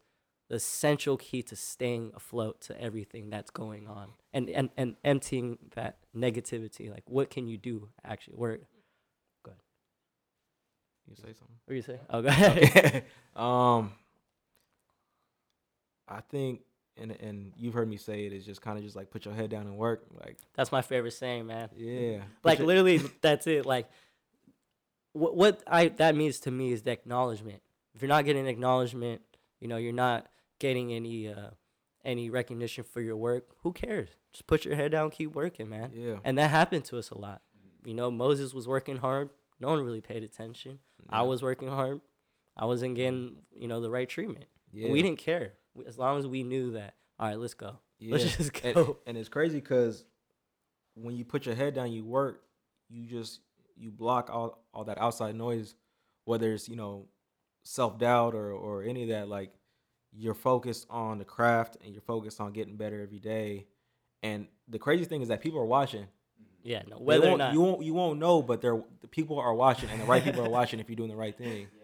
the 0.50 0.56
essential 0.56 1.18
key 1.18 1.42
to 1.44 1.56
staying 1.56 2.12
afloat 2.16 2.62
to 2.62 2.82
everything 2.82 3.30
that's 3.30 3.52
going 3.52 3.88
on 3.88 4.10
and 4.34 4.50
and, 4.50 4.70
and 4.78 4.96
emptying 5.04 5.58
that 5.76 5.98
negativity? 6.16 6.90
Like, 6.90 7.04
what 7.08 7.30
can 7.30 7.48
you 7.48 7.58
do 7.58 7.90
actually? 8.04 8.36
Where 8.38 8.60
You 11.10 11.16
say 11.16 11.34
something. 11.34 11.56
what 11.66 11.70
do 11.70 11.76
you 11.76 11.82
say? 11.82 12.00
Oh, 12.10 12.22
go 12.22 12.28
ahead. 12.28 13.06
um, 13.36 13.94
I 16.08 16.20
think, 16.30 16.62
and 16.98 17.12
and 17.12 17.54
you've 17.58 17.74
heard 17.74 17.88
me 17.90 17.96
say 17.98 18.26
it 18.26 18.34
is 18.34 18.46
just 18.46 18.62
kind 18.62 18.78
of 18.78 18.84
just 18.84 18.96
like 18.96 19.10
put 19.10 19.24
your 19.26 19.34
head 19.34 19.50
down 19.50 19.68
and 19.68 19.78
work. 19.78 20.04
Like, 20.20 20.38
That's 20.56 20.72
my 20.72 20.82
favorite 20.82 21.12
saying, 21.12 21.46
man. 21.46 21.70
yeah, 21.78 22.24
like 22.44 22.58
your- 22.60 22.68
literally 22.68 22.98
that's 23.22 23.48
it 23.48 23.66
like 23.66 23.90
what 25.14 25.36
what 25.36 25.64
i 25.68 25.88
that 25.88 26.16
means 26.16 26.40
to 26.42 26.52
me 26.52 26.72
is 26.72 26.84
the 26.84 26.92
acknowledgement 26.92 27.62
if 27.96 28.02
you're 28.02 28.10
not 28.10 28.24
getting 28.26 28.46
acknowledgement 28.46 29.22
you 29.60 29.68
know 29.68 29.78
you're 29.78 29.92
not 29.94 30.28
getting 30.60 30.94
any 30.94 31.28
uh 31.28 31.52
any 32.06 32.30
recognition 32.30 32.84
for 32.84 33.02
your 33.02 33.18
work 33.18 33.46
who 33.64 33.74
cares? 33.74 34.10
Just 34.32 34.48
put 34.48 34.66
your 34.66 34.76
head 34.76 34.92
down 34.92 35.10
keep 35.10 35.34
working 35.34 35.70
man. 35.70 35.92
Yeah, 35.94 36.18
and 36.24 36.38
that 36.38 36.50
happened 36.50 36.86
to 36.86 36.98
us 36.98 37.10
a 37.10 37.18
lot. 37.18 37.42
You 37.86 37.94
know 37.94 38.12
moses 38.12 38.54
was 38.54 38.68
working 38.68 38.98
hard. 38.98 39.30
No 39.60 39.70
one 39.70 39.84
really 39.84 40.02
paid 40.02 40.24
attention. 40.24 40.80
I 41.10 41.24
was 41.24 41.42
working 41.42 41.70
hard. 41.70 42.02
I 42.56 42.66
wasn't 42.66 42.96
getting 42.96 43.38
you 43.56 43.68
know 43.68 43.82
the 43.82 43.90
right 43.90 44.08
treatment. 44.08 44.46
Yeah. 44.72 44.92
we 44.92 45.02
didn't 45.02 45.20
care. 45.20 45.54
As 45.88 45.98
long 45.98 46.20
as 46.20 46.28
we 46.28 46.44
knew 46.44 46.72
that 46.72 46.96
all 47.20 47.28
right 47.28 47.40
let's 47.40 47.54
go. 47.54 47.78
Yeah. 48.00 48.14
let's 48.14 48.38
just 48.38 48.64
and, 48.64 48.76
go. 48.76 48.98
and 49.08 49.18
it's 49.18 49.30
crazy 49.30 49.60
because 49.60 50.06
when 51.02 51.16
you 51.16 51.26
put 51.26 51.46
your 51.46 51.56
head 51.56 51.74
down, 51.76 51.92
you 51.92 52.04
work. 52.04 52.44
You 52.90 53.06
just 53.06 53.42
you 53.76 53.92
block 53.92 54.30
all 54.32 54.64
all 54.74 54.86
that 54.86 55.00
outside 55.00 55.36
noise, 55.36 55.76
whether 56.26 56.54
it's 56.54 56.68
you 56.68 56.76
know 56.76 57.06
self 57.64 57.98
doubt 57.98 58.34
or 58.34 58.52
or 58.52 58.84
any 58.84 59.04
of 59.04 59.10
that. 59.10 59.28
Like 59.28 59.52
you're 60.18 60.34
focused 60.34 60.88
on 60.90 61.20
the 61.20 61.26
craft 61.26 61.78
and 61.84 61.94
you're 61.94 62.02
focused 62.02 62.42
on 62.42 62.52
getting 62.54 62.76
better 62.76 63.02
every 63.02 63.20
day. 63.20 63.68
And 64.24 64.48
the 64.68 64.80
crazy 64.80 65.06
thing 65.06 65.22
is 65.22 65.28
that 65.28 65.42
people 65.42 65.60
are 65.60 65.66
watching. 65.66 66.08
yeah 66.64 66.82
no 66.90 66.98
whether 66.98 67.28
or 67.28 67.30
won't- 67.30 67.38
not 67.40 67.54
you 67.54 67.62
won't 67.62 67.84
you 67.84 67.94
won't 67.94 68.20
know, 68.20 68.42
but 68.42 68.62
they're 68.62 68.82
the 69.02 69.08
people 69.08 69.38
are 69.40 69.54
watching, 69.54 69.90
and 69.90 70.02
the 70.02 70.06
right 70.06 70.24
people 70.24 70.44
are 70.44 70.50
watching 70.50 70.80
if 70.80 70.90
you're 70.90 70.96
doing 70.96 71.10
the 71.10 71.16
right 71.16 71.38
thing. 71.38 71.68
Yeah. 71.80 71.84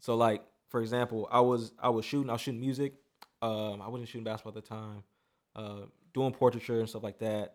So 0.00 0.14
like 0.16 0.42
for 0.68 0.80
example, 0.80 1.28
I 1.30 1.40
was 1.40 1.72
I 1.78 1.88
was 1.90 2.04
shooting 2.04 2.30
I 2.30 2.34
was 2.34 2.40
shooting 2.42 2.60
music. 2.60 2.94
Um, 3.42 3.80
I 3.82 3.88
wasn't 3.88 4.08
shooting 4.08 4.24
basketball 4.24 4.56
at 4.56 4.62
the 4.64 4.68
time. 4.68 5.02
Uh, 5.56 5.86
doing 6.14 6.32
portraiture 6.32 6.78
and 6.80 6.88
stuff 6.88 7.02
like 7.02 7.18
that. 7.18 7.54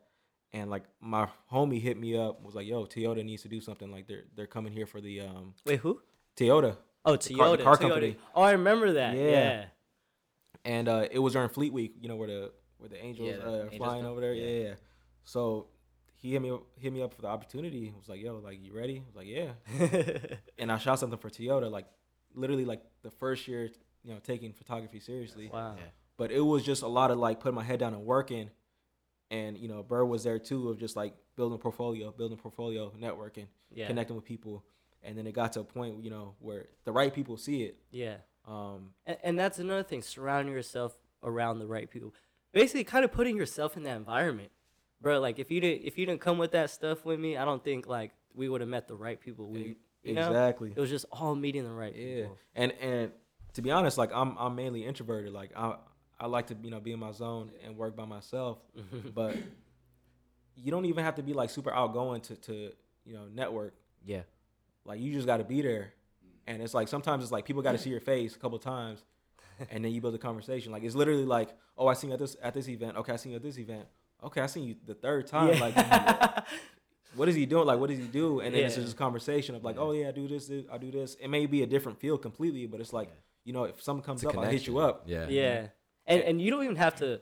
And 0.52 0.70
like 0.70 0.84
my 1.02 1.28
homie 1.52 1.82
hit 1.82 1.98
me 1.98 2.16
up 2.18 2.44
was 2.44 2.54
like, 2.56 2.68
"Yo, 2.68 2.86
Toyota 2.86 3.24
needs 3.24 3.42
to 3.44 3.48
do 3.50 3.60
something. 3.62 3.90
Like 3.92 4.08
they're 4.08 4.26
they're 4.36 4.48
coming 4.48 4.72
here 4.74 4.86
for 4.86 5.00
the 5.02 5.22
um 5.22 5.54
wait 5.66 5.80
who 5.80 6.02
Toyota." 6.36 6.76
Oh, 7.06 7.16
The 7.18 7.34
car- 7.36 7.48
Toyota. 7.48 7.58
the 7.58 7.64
car 7.64 7.76
Toyota. 7.78 7.80
company. 7.80 8.18
Oh, 8.36 8.42
I 8.42 8.52
remember 8.52 8.94
that. 8.94 9.16
Yeah. 9.16 9.24
Yeah. 9.30 9.66
And 10.66 10.88
uh, 10.88 11.08
it 11.12 11.20
was 11.20 11.34
during 11.34 11.50
Fleet 11.50 11.74
Week, 11.74 11.96
you 12.02 12.08
know, 12.08 12.16
where 12.16 12.28
the 12.28 12.52
where 12.78 12.90
the 12.90 13.04
Angels 13.04 13.28
Yeah, 13.30 13.36
the 13.38 13.48
uh, 13.50 13.56
Angels 13.64 13.76
flying 13.78 14.02
come- 14.04 14.12
over 14.12 14.22
there. 14.22 14.34
yeah. 14.34 14.46
Yeah. 14.48 14.68
yeah. 14.70 14.74
So 15.26 15.68
he 16.16 16.32
hit 16.32 16.42
me 16.42 16.58
hit 16.78 16.92
me 16.94 17.02
up 17.02 17.14
for 17.14 17.22
the 17.22 17.28
opportunity. 17.28 17.86
He 17.86 17.94
was 17.98 18.08
like, 18.10 18.22
"Yo, 18.22 18.38
like 18.44 18.60
you 18.64 18.74
ready?" 18.74 18.98
I 18.98 19.06
was 19.06 19.16
like, 19.16 19.28
"Yeah." 19.28 20.38
and 20.58 20.72
I 20.72 20.78
shot 20.78 21.00
something 21.00 21.20
for 21.20 21.30
Toyota, 21.30 21.70
like 21.72 21.86
literally 22.34 22.66
like 22.66 22.82
the 23.04 23.12
first 23.12 23.48
year, 23.48 23.70
you 24.04 24.14
know, 24.14 24.20
taking 24.24 24.54
photography 24.54 25.00
seriously. 25.00 25.50
wow. 25.52 25.76
Yeah. 25.78 25.84
But 26.18 26.32
it 26.32 26.42
was 26.42 26.64
just 26.64 26.84
a 26.84 26.88
lot 26.88 27.12
of 27.12 27.18
like 27.18 27.40
putting 27.40 27.56
my 27.56 27.64
head 27.64 27.80
down 27.80 27.94
and 27.94 28.06
working, 28.06 28.50
and 29.32 29.58
you 29.58 29.68
know, 29.68 29.84
Burr 29.84 30.06
was 30.06 30.24
there 30.24 30.40
too 30.40 30.70
of 30.70 30.78
just 30.80 30.96
like 30.96 31.14
building 31.36 31.56
a 31.56 31.60
portfolio, 31.60 32.12
building 32.12 32.38
a 32.38 32.42
portfolio, 32.42 32.92
networking, 33.00 33.48
Yeah. 33.72 33.88
connecting 33.88 34.16
with 34.16 34.26
people, 34.26 34.64
and 35.02 35.18
then 35.18 35.26
it 35.26 35.34
got 35.34 35.54
to 35.54 35.62
a 35.62 35.64
point, 35.64 36.04
you 36.04 36.10
know, 36.12 36.36
where 36.40 36.68
the 36.86 36.92
right 36.92 37.14
people 37.14 37.38
see 37.38 37.64
it. 37.64 37.78
Yeah. 37.92 38.18
Um, 38.48 38.90
And, 39.06 39.18
and 39.24 39.40
that's 39.40 39.60
another 39.60 39.84
thing. 39.84 40.02
Surrounding 40.02 40.54
yourself 40.54 40.98
around 41.24 41.60
the 41.60 41.68
right 41.68 41.90
people. 41.90 42.14
Basically, 42.52 42.84
kind 42.84 43.04
of 43.06 43.12
putting 43.12 43.36
yourself 43.38 43.78
in 43.78 43.84
that 43.84 43.98
environment, 43.98 44.52
bro. 45.02 45.20
Like 45.20 45.40
if 45.40 45.50
you 45.50 45.60
didn't 45.60 45.86
if 45.86 45.98
you 45.98 46.06
didn't 46.06 46.22
come 46.22 46.38
with 46.38 46.52
that 46.52 46.70
stuff 46.70 47.04
with 47.06 47.20
me, 47.20 47.36
I 47.38 47.46
don't 47.46 47.64
think 47.64 47.88
like 47.88 48.12
we 48.36 48.48
would 48.50 48.62
have 48.62 48.70
met 48.70 48.88
the 48.88 48.96
right 48.96 49.20
people. 49.20 49.50
We 49.50 49.78
you 50.04 50.14
know 50.14 50.28
exactly. 50.28 50.72
it 50.76 50.80
was 50.80 50.90
just 50.90 51.06
all 51.12 51.34
meeting 51.36 51.64
the 51.64 51.72
right 51.72 51.96
Yeah, 51.96 52.16
people. 52.24 52.38
and 52.56 52.72
and 52.74 53.12
to 53.54 53.62
be 53.62 53.72
honest, 53.72 53.98
like 53.98 54.12
I'm 54.14 54.38
I'm 54.38 54.56
mainly 54.56 54.86
introverted. 54.86 55.34
Like 55.34 55.52
I 55.56 55.78
I 56.20 56.28
like 56.28 56.48
to 56.48 56.58
you 56.62 56.70
know 56.70 56.80
be 56.80 56.92
in 56.92 57.00
my 57.00 57.12
zone 57.12 57.52
and 57.66 57.76
work 57.78 57.96
by 57.96 58.06
myself. 58.06 58.60
but 59.16 59.36
you 60.56 60.70
don't 60.72 60.86
even 60.86 61.04
have 61.04 61.16
to 61.16 61.24
be 61.24 61.34
like 61.34 61.50
super 61.50 61.72
outgoing 61.72 62.22
to 62.22 62.36
to 62.36 62.72
you 63.06 63.14
know 63.14 63.26
network. 63.34 63.74
Yeah. 64.06 64.22
Like 64.86 65.00
you 65.00 65.14
just 65.14 65.26
got 65.26 65.38
to 65.38 65.44
be 65.46 65.62
there, 65.62 65.94
and 66.48 66.62
it's 66.62 66.74
like 66.74 66.88
sometimes 66.88 67.24
it's 67.24 67.32
like 67.32 67.46
people 67.46 67.62
got 67.62 67.72
to 67.74 67.78
see 67.78 67.90
your 67.90 68.00
face 68.02 68.36
a 68.36 68.40
couple 68.40 68.58
times, 68.60 69.04
and 69.72 69.84
then 69.84 69.92
you 69.92 70.02
build 70.02 70.16
a 70.16 70.20
conversation. 70.20 70.72
Like 70.72 70.84
it's 70.84 70.96
literally 70.96 71.26
like, 71.26 71.50
oh, 71.78 71.88
I 71.88 71.94
seen 71.94 72.10
you 72.10 72.14
at 72.16 72.20
this 72.20 72.36
at 72.42 72.54
this 72.54 72.68
event. 72.68 72.98
Okay, 72.98 73.14
I 73.14 73.16
seen 73.18 73.32
you 73.32 73.38
at 73.38 73.44
this 73.44 73.58
event. 73.58 73.86
Okay, 74.24 74.42
I 74.42 74.46
seen 74.48 74.64
you 74.66 74.76
the 74.86 74.94
third 74.96 75.28
time. 75.28 75.60
Like, 75.60 75.76
what 77.16 77.28
is 77.30 77.36
he 77.36 77.46
doing? 77.46 77.66
Like, 77.68 77.80
what 77.80 77.90
does 77.90 78.00
he 78.00 78.06
do? 78.08 78.40
And 78.40 78.56
then 78.56 78.64
it's 78.66 78.76
Yeah. 78.78 78.84
just 78.84 78.96
a 78.96 78.98
conversation 78.98 79.56
of 79.56 79.64
like, 79.64 79.78
oh 79.78 79.92
yeah, 79.92 80.08
I 80.10 80.12
do 80.12 80.28
this, 80.28 80.50
I 80.72 80.78
do 80.78 80.92
this. 80.92 81.16
It 81.16 81.28
may 81.30 81.46
be 81.46 81.62
a 81.64 81.68
different 81.68 82.00
field 82.00 82.22
completely, 82.22 82.66
but 82.66 82.80
it's 82.80 82.94
like, 82.94 83.10
you 83.44 83.54
know, 83.54 83.66
if 83.66 83.82
something 83.82 84.04
comes 84.04 84.24
It's 84.24 84.34
a 84.34 84.38
up, 84.38 84.44
I'll 84.46 84.50
hit 84.52 84.66
you 84.68 84.74
connection. 84.74 84.90
up. 84.90 85.04
Yeah. 85.06 85.28
yeah. 85.30 85.68
And 86.08 86.22
and 86.22 86.42
you 86.42 86.52
don't 86.52 86.64
even 86.64 86.76
have 86.78 86.96
to 86.98 87.22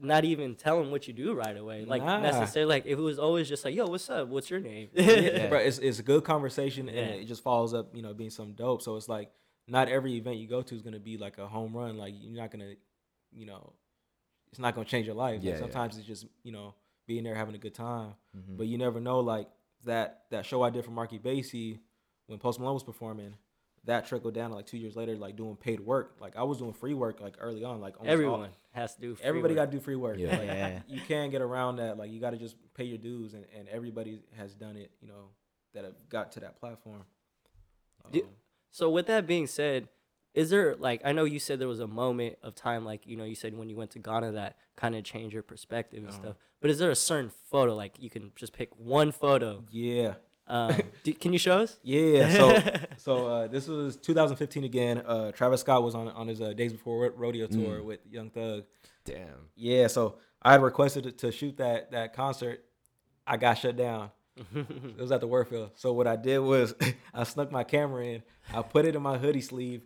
not 0.00 0.24
even 0.24 0.54
tell 0.56 0.80
them 0.82 0.90
what 0.90 1.06
you 1.06 1.14
do 1.14 1.34
right 1.34 1.56
away. 1.56 1.84
Like 1.84 2.02
Nah. 2.02 2.18
necessarily 2.20 2.68
like 2.68 2.86
if 2.86 2.98
it 2.98 3.02
was 3.02 3.18
always 3.18 3.48
just 3.48 3.64
like, 3.64 3.74
yo, 3.74 3.86
what's 3.86 4.08
up? 4.10 4.28
What's 4.28 4.50
your 4.50 4.60
name? 4.60 4.88
yeah. 4.94 5.48
But 5.50 5.62
it's, 5.66 5.78
it's 5.78 5.98
a 5.98 6.02
good 6.02 6.24
conversation 6.24 6.88
and 6.88 6.96
Yeah. 6.96 7.20
it 7.22 7.24
just 7.26 7.42
follows 7.42 7.74
up, 7.74 7.94
you 7.94 8.02
know, 8.02 8.12
being 8.14 8.30
some 8.30 8.52
dope. 8.52 8.82
So 8.82 8.96
it's 8.96 9.08
like 9.08 9.30
not 9.68 9.88
every 9.88 10.14
event 10.16 10.36
you 10.38 10.48
go 10.48 10.62
to 10.62 10.74
is 10.74 10.82
gonna 10.82 10.98
be 10.98 11.18
like 11.18 11.38
a 11.38 11.46
home 11.46 11.76
run. 11.76 11.96
Like 11.98 12.14
you're 12.18 12.40
not 12.40 12.50
gonna, 12.50 12.74
you 13.32 13.46
know, 13.46 13.72
it's 14.50 14.58
not 14.58 14.74
gonna 14.74 14.86
change 14.86 15.06
your 15.06 15.14
life. 15.14 15.36
Like, 15.36 15.44
Yeah, 15.44 15.50
yeah. 15.52 15.58
sometimes 15.58 15.96
it's 15.98 16.06
just 16.06 16.26
you 16.42 16.52
know 16.52 16.74
being 17.06 17.24
there 17.24 17.34
having 17.34 17.54
a 17.54 17.58
good 17.58 17.74
time. 17.74 18.14
Mhm. 18.36 18.56
But 18.56 18.66
you 18.66 18.78
never 18.78 19.00
know. 19.00 19.20
Like 19.20 19.48
that 19.84 20.24
that 20.30 20.46
show 20.46 20.62
I 20.62 20.70
did 20.70 20.84
for 20.84 20.90
Marky 20.90 21.18
Basie 21.18 21.78
when 22.26 22.38
Post 22.38 22.58
Malone 22.60 22.74
was 22.74 22.82
performing. 22.84 23.34
That 23.84 24.06
trickled 24.06 24.34
down 24.34 24.52
like 24.52 24.66
two 24.66 24.78
years 24.78 24.94
later, 24.94 25.16
like 25.16 25.34
doing 25.36 25.56
paid 25.56 25.80
work. 25.80 26.16
Like 26.20 26.36
I 26.36 26.42
was 26.44 26.58
doing 26.58 26.72
free 26.72 26.94
work 26.94 27.20
like 27.20 27.34
early 27.40 27.64
on. 27.64 27.80
Like 27.80 27.94
almost 27.98 28.06
all- 28.08 28.12
Everyone 28.12 28.50
has 28.72 28.94
to 28.94 29.00
do. 29.00 29.14
free 29.14 29.24
everybody 29.24 29.54
got 29.54 29.66
to 29.66 29.70
do 29.70 29.80
free 29.80 29.96
work. 29.96 30.18
Yeah. 30.18 30.30
Like, 30.36 30.46
Yeah. 30.46 30.80
you 30.88 31.00
can't 31.06 31.30
get 31.30 31.42
around 31.42 31.76
that. 31.76 31.96
Like 31.98 32.10
you 32.10 32.20
got 32.20 32.30
to 32.30 32.38
just 32.38 32.56
pay 32.74 32.84
your 32.84 32.98
dues, 32.98 33.34
and, 33.34 33.44
and 33.56 33.68
everybody 33.68 34.20
has 34.36 34.54
done 34.54 34.76
it. 34.76 34.90
You 35.00 35.08
know 35.08 35.28
that 35.74 35.84
have 35.84 35.94
got 36.08 36.32
to 36.32 36.40
that 36.40 36.58
platform. 36.60 37.04
Do- 38.10 38.22
Um, 38.22 38.28
So 38.70 38.90
with 38.90 39.06
that 39.06 39.26
being 39.26 39.46
said, 39.46 39.88
is 40.34 40.48
there 40.50 40.74
like 40.76 41.02
I 41.04 41.12
know 41.12 41.24
you 41.24 41.38
said 41.38 41.58
there 41.58 41.68
was 41.68 41.80
a 41.80 41.86
moment 41.86 42.36
of 42.42 42.54
time 42.54 42.84
like 42.84 43.06
you 43.06 43.16
know 43.16 43.24
you 43.24 43.34
said 43.34 43.56
when 43.56 43.68
you 43.68 43.76
went 43.76 43.90
to 43.92 43.98
Ghana 43.98 44.32
that 44.32 44.56
kind 44.76 44.94
of 44.94 45.04
changed 45.04 45.34
your 45.34 45.42
perspective 45.42 46.00
and 46.00 46.08
Uh-huh. 46.08 46.20
stuff. 46.22 46.36
But 46.60 46.70
is 46.70 46.78
there 46.78 46.90
a 46.90 46.96
certain 46.96 47.30
photo 47.50 47.74
like 47.74 47.96
you 47.98 48.08
can 48.08 48.32
just 48.36 48.52
pick 48.52 48.70
one 48.78 49.12
photo? 49.12 49.64
Yeah. 49.70 50.14
Um, 50.46 50.80
do, 51.04 51.12
can 51.14 51.32
you 51.32 51.38
show 51.38 51.58
us? 51.60 51.78
Yeah. 51.82 52.30
So 52.34 52.62
so 52.96 53.26
uh, 53.26 53.46
this 53.46 53.68
was 53.68 53.96
2015 53.96 54.64
again. 54.64 54.98
Uh, 55.06 55.32
Travis 55.32 55.60
Scott 55.60 55.82
was 55.82 55.94
on 55.94 56.08
on 56.08 56.28
his 56.28 56.40
uh, 56.40 56.52
days 56.52 56.72
before 56.72 57.10
rodeo 57.16 57.46
tour 57.46 57.78
Mm. 57.78 57.84
with 57.84 58.00
Young 58.10 58.30
Thug. 58.30 58.64
Damn. 59.04 59.48
Yeah. 59.56 59.86
So 59.88 60.16
I 60.42 60.52
had 60.52 60.62
requested 60.62 61.04
to- 61.04 61.12
to 61.12 61.32
shoot 61.32 61.56
that 61.58 61.90
that 61.92 62.14
concert. 62.14 62.64
I 63.26 63.36
got 63.36 63.54
shut 63.54 63.76
down. 63.76 64.10
It 64.54 64.98
was 64.98 65.12
at 65.12 65.20
the 65.20 65.26
Warfield. 65.26 65.70
So 65.76 65.92
what 65.92 66.06
I 66.06 66.16
did 66.16 66.38
was 66.38 66.74
I 67.14 67.24
snuck 67.24 67.52
my 67.52 67.64
camera 67.64 68.04
in. 68.04 68.22
I 68.52 68.62
put 68.62 68.84
it 68.86 68.96
in 68.96 69.02
my 69.02 69.18
hoodie 69.18 69.42
sleeve, 69.42 69.82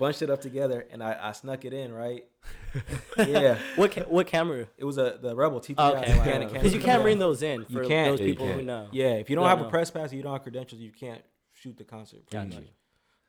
bunched 0.00 0.22
it 0.22 0.30
up 0.30 0.40
together, 0.40 0.84
and 0.90 1.00
I, 1.02 1.16
I 1.28 1.32
snuck 1.32 1.64
it 1.64 1.72
in. 1.72 1.92
Right. 1.92 2.24
yeah. 3.18 3.58
what 3.76 3.92
ca- 3.92 4.04
what 4.08 4.26
camera? 4.26 4.66
It 4.78 4.84
was 4.84 4.96
a 4.98 5.18
the 5.22 5.36
Rebel 5.36 5.60
T3. 5.60 5.74
Oh, 5.78 5.94
okay, 5.96 6.06
Canon- 6.06 6.24
Canon 6.24 6.48
because 6.52 6.72
you 6.72 6.80
can't 6.80 6.86
camera. 6.92 7.02
bring 7.04 7.18
those 7.20 7.42
in 7.42 7.64
for 7.66 7.84
can't. 7.84 8.12
those 8.12 8.20
Yeah, 8.20 8.26
you 8.26 8.32
people 8.32 8.46
can't. 8.46 8.64
know. 8.64 8.88
Yeah, 8.90 9.04
if 9.14 9.30
you 9.30 9.36
don't 9.36 9.42
Don't 9.44 9.50
have 9.50 9.60
know. 9.60 9.66
a 9.66 9.70
press 9.70 9.90
pass, 9.90 10.12
you 10.12 10.22
don't 10.22 10.32
have 10.32 10.42
credentials, 10.42 10.80
you 10.80 10.90
can't 10.90 11.22
shoot 11.52 11.76
the 11.76 11.84
concert. 11.84 12.26
pretty 12.28 12.46
Gotcha. 12.48 12.60
much. 12.62 12.70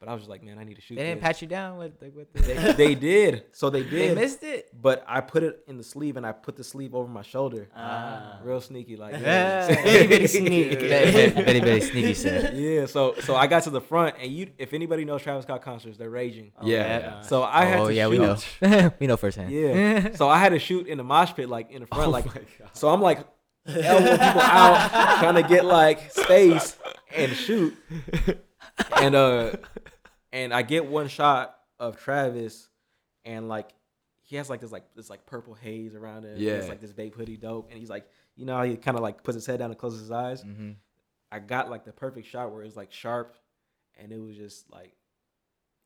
But 0.01 0.09
I 0.09 0.13
was 0.13 0.21
just 0.23 0.31
like, 0.31 0.41
man, 0.43 0.57
I 0.57 0.63
need 0.63 0.73
to 0.73 0.81
shoot. 0.81 0.95
They 0.95 1.03
didn't 1.03 1.19
this. 1.21 1.27
pat 1.27 1.41
you 1.43 1.47
down 1.47 1.77
with 1.77 1.91
like 2.01 2.15
with 2.15 2.33
They, 2.33 2.53
the. 2.55 2.73
they 2.73 2.95
did. 2.95 3.43
So 3.53 3.69
they 3.69 3.83
did. 3.83 3.91
They 3.91 4.07
did. 4.07 4.15
missed 4.17 4.41
it. 4.43 4.69
but 4.73 5.05
I 5.07 5.21
put 5.21 5.43
it 5.43 5.63
in 5.67 5.77
the 5.77 5.83
sleeve 5.83 6.17
and 6.17 6.25
I 6.25 6.31
put 6.31 6.55
the 6.55 6.63
sleeve 6.63 6.95
over 6.95 7.07
my 7.07 7.21
shoulder. 7.21 7.69
Ah. 7.75 8.39
Real 8.43 8.59
sneaky, 8.61 8.95
like 8.97 9.13
Yeah. 9.13 9.67
Very, 9.83 10.07
very 10.07 10.27
sneaky. 10.27 10.75
very, 10.87 11.29
very, 11.29 11.59
very 11.59 11.81
sneaky, 11.81 12.15
sir. 12.15 12.49
yeah. 12.55 12.87
So 12.87 13.13
so 13.19 13.35
I 13.35 13.45
got 13.45 13.61
to 13.65 13.69
the 13.69 13.79
front, 13.81 14.15
and 14.19 14.31
you, 14.31 14.49
if 14.57 14.73
anybody 14.73 15.05
knows 15.05 15.21
Travis 15.21 15.43
Scott 15.43 15.61
concerts, 15.61 15.97
they're 15.99 16.09
raging. 16.09 16.51
Oh, 16.59 16.65
Yeah, 16.65 16.77
yeah. 16.99 17.21
So 17.21 17.43
I 17.43 17.65
had 17.65 17.79
oh 17.81 17.87
to 17.89 17.93
yeah, 17.93 18.05
shoot. 18.05 18.09
we 18.09 18.17
know. 18.17 18.91
we 18.99 19.05
know 19.05 19.17
firsthand. 19.17 19.51
Yeah. 19.51 20.15
so 20.15 20.27
I 20.27 20.39
had 20.39 20.49
to 20.49 20.59
shoot 20.59 20.87
in 20.87 20.97
the 20.97 21.03
mosh 21.03 21.33
pit, 21.35 21.47
like 21.47 21.69
in 21.69 21.81
the 21.81 21.87
front, 21.87 22.07
Oh 22.07 22.09
like. 22.09 22.25
my 22.25 22.33
God. 22.33 22.45
So 22.73 22.89
I'm 22.89 23.01
like 23.01 23.19
elbowing 23.67 24.17
people 24.17 24.41
out, 24.41 25.19
trying 25.19 25.35
to 25.35 25.43
get 25.43 25.63
like 25.63 26.11
space 26.11 26.75
and 27.15 27.31
shoot. 27.33 27.77
And 28.99 29.13
uh, 29.15 29.51
and 30.32 30.53
I 30.53 30.61
get 30.61 30.86
one 30.86 31.07
shot 31.07 31.57
of 31.79 31.97
Travis, 31.97 32.69
and 33.25 33.47
like 33.47 33.69
he 34.21 34.36
has 34.38 34.49
like 34.49 34.61
this 34.61 34.71
like 34.71 34.93
this 34.95 35.09
like 35.09 35.25
purple 35.25 35.53
haze 35.53 35.95
around 35.95 36.23
him. 36.25 36.36
Yeah. 36.38 36.53
It's 36.53 36.69
like 36.69 36.82
this 36.82 36.93
vape 36.93 37.15
hoodie 37.15 37.38
dope, 37.38 37.69
and 37.69 37.79
he's 37.79 37.89
like, 37.89 38.05
you 38.36 38.45
know, 38.45 38.61
he 38.61 38.75
kind 38.77 38.97
of 38.97 39.03
like 39.03 39.23
puts 39.23 39.36
his 39.36 39.45
head 39.45 39.59
down 39.59 39.71
and 39.71 39.77
closes 39.79 40.01
his 40.01 40.11
eyes. 40.11 40.41
hmm 40.41 40.71
I 41.34 41.39
got 41.39 41.69
like 41.69 41.86
the 41.86 41.93
perfect 41.93 42.27
shot 42.27 42.51
where 42.51 42.61
it 42.61 42.65
was 42.65 42.75
like 42.75 42.91
sharp, 42.91 43.38
and 43.97 44.11
it 44.11 44.19
was 44.19 44.36
just 44.36 44.69
like, 44.69 44.91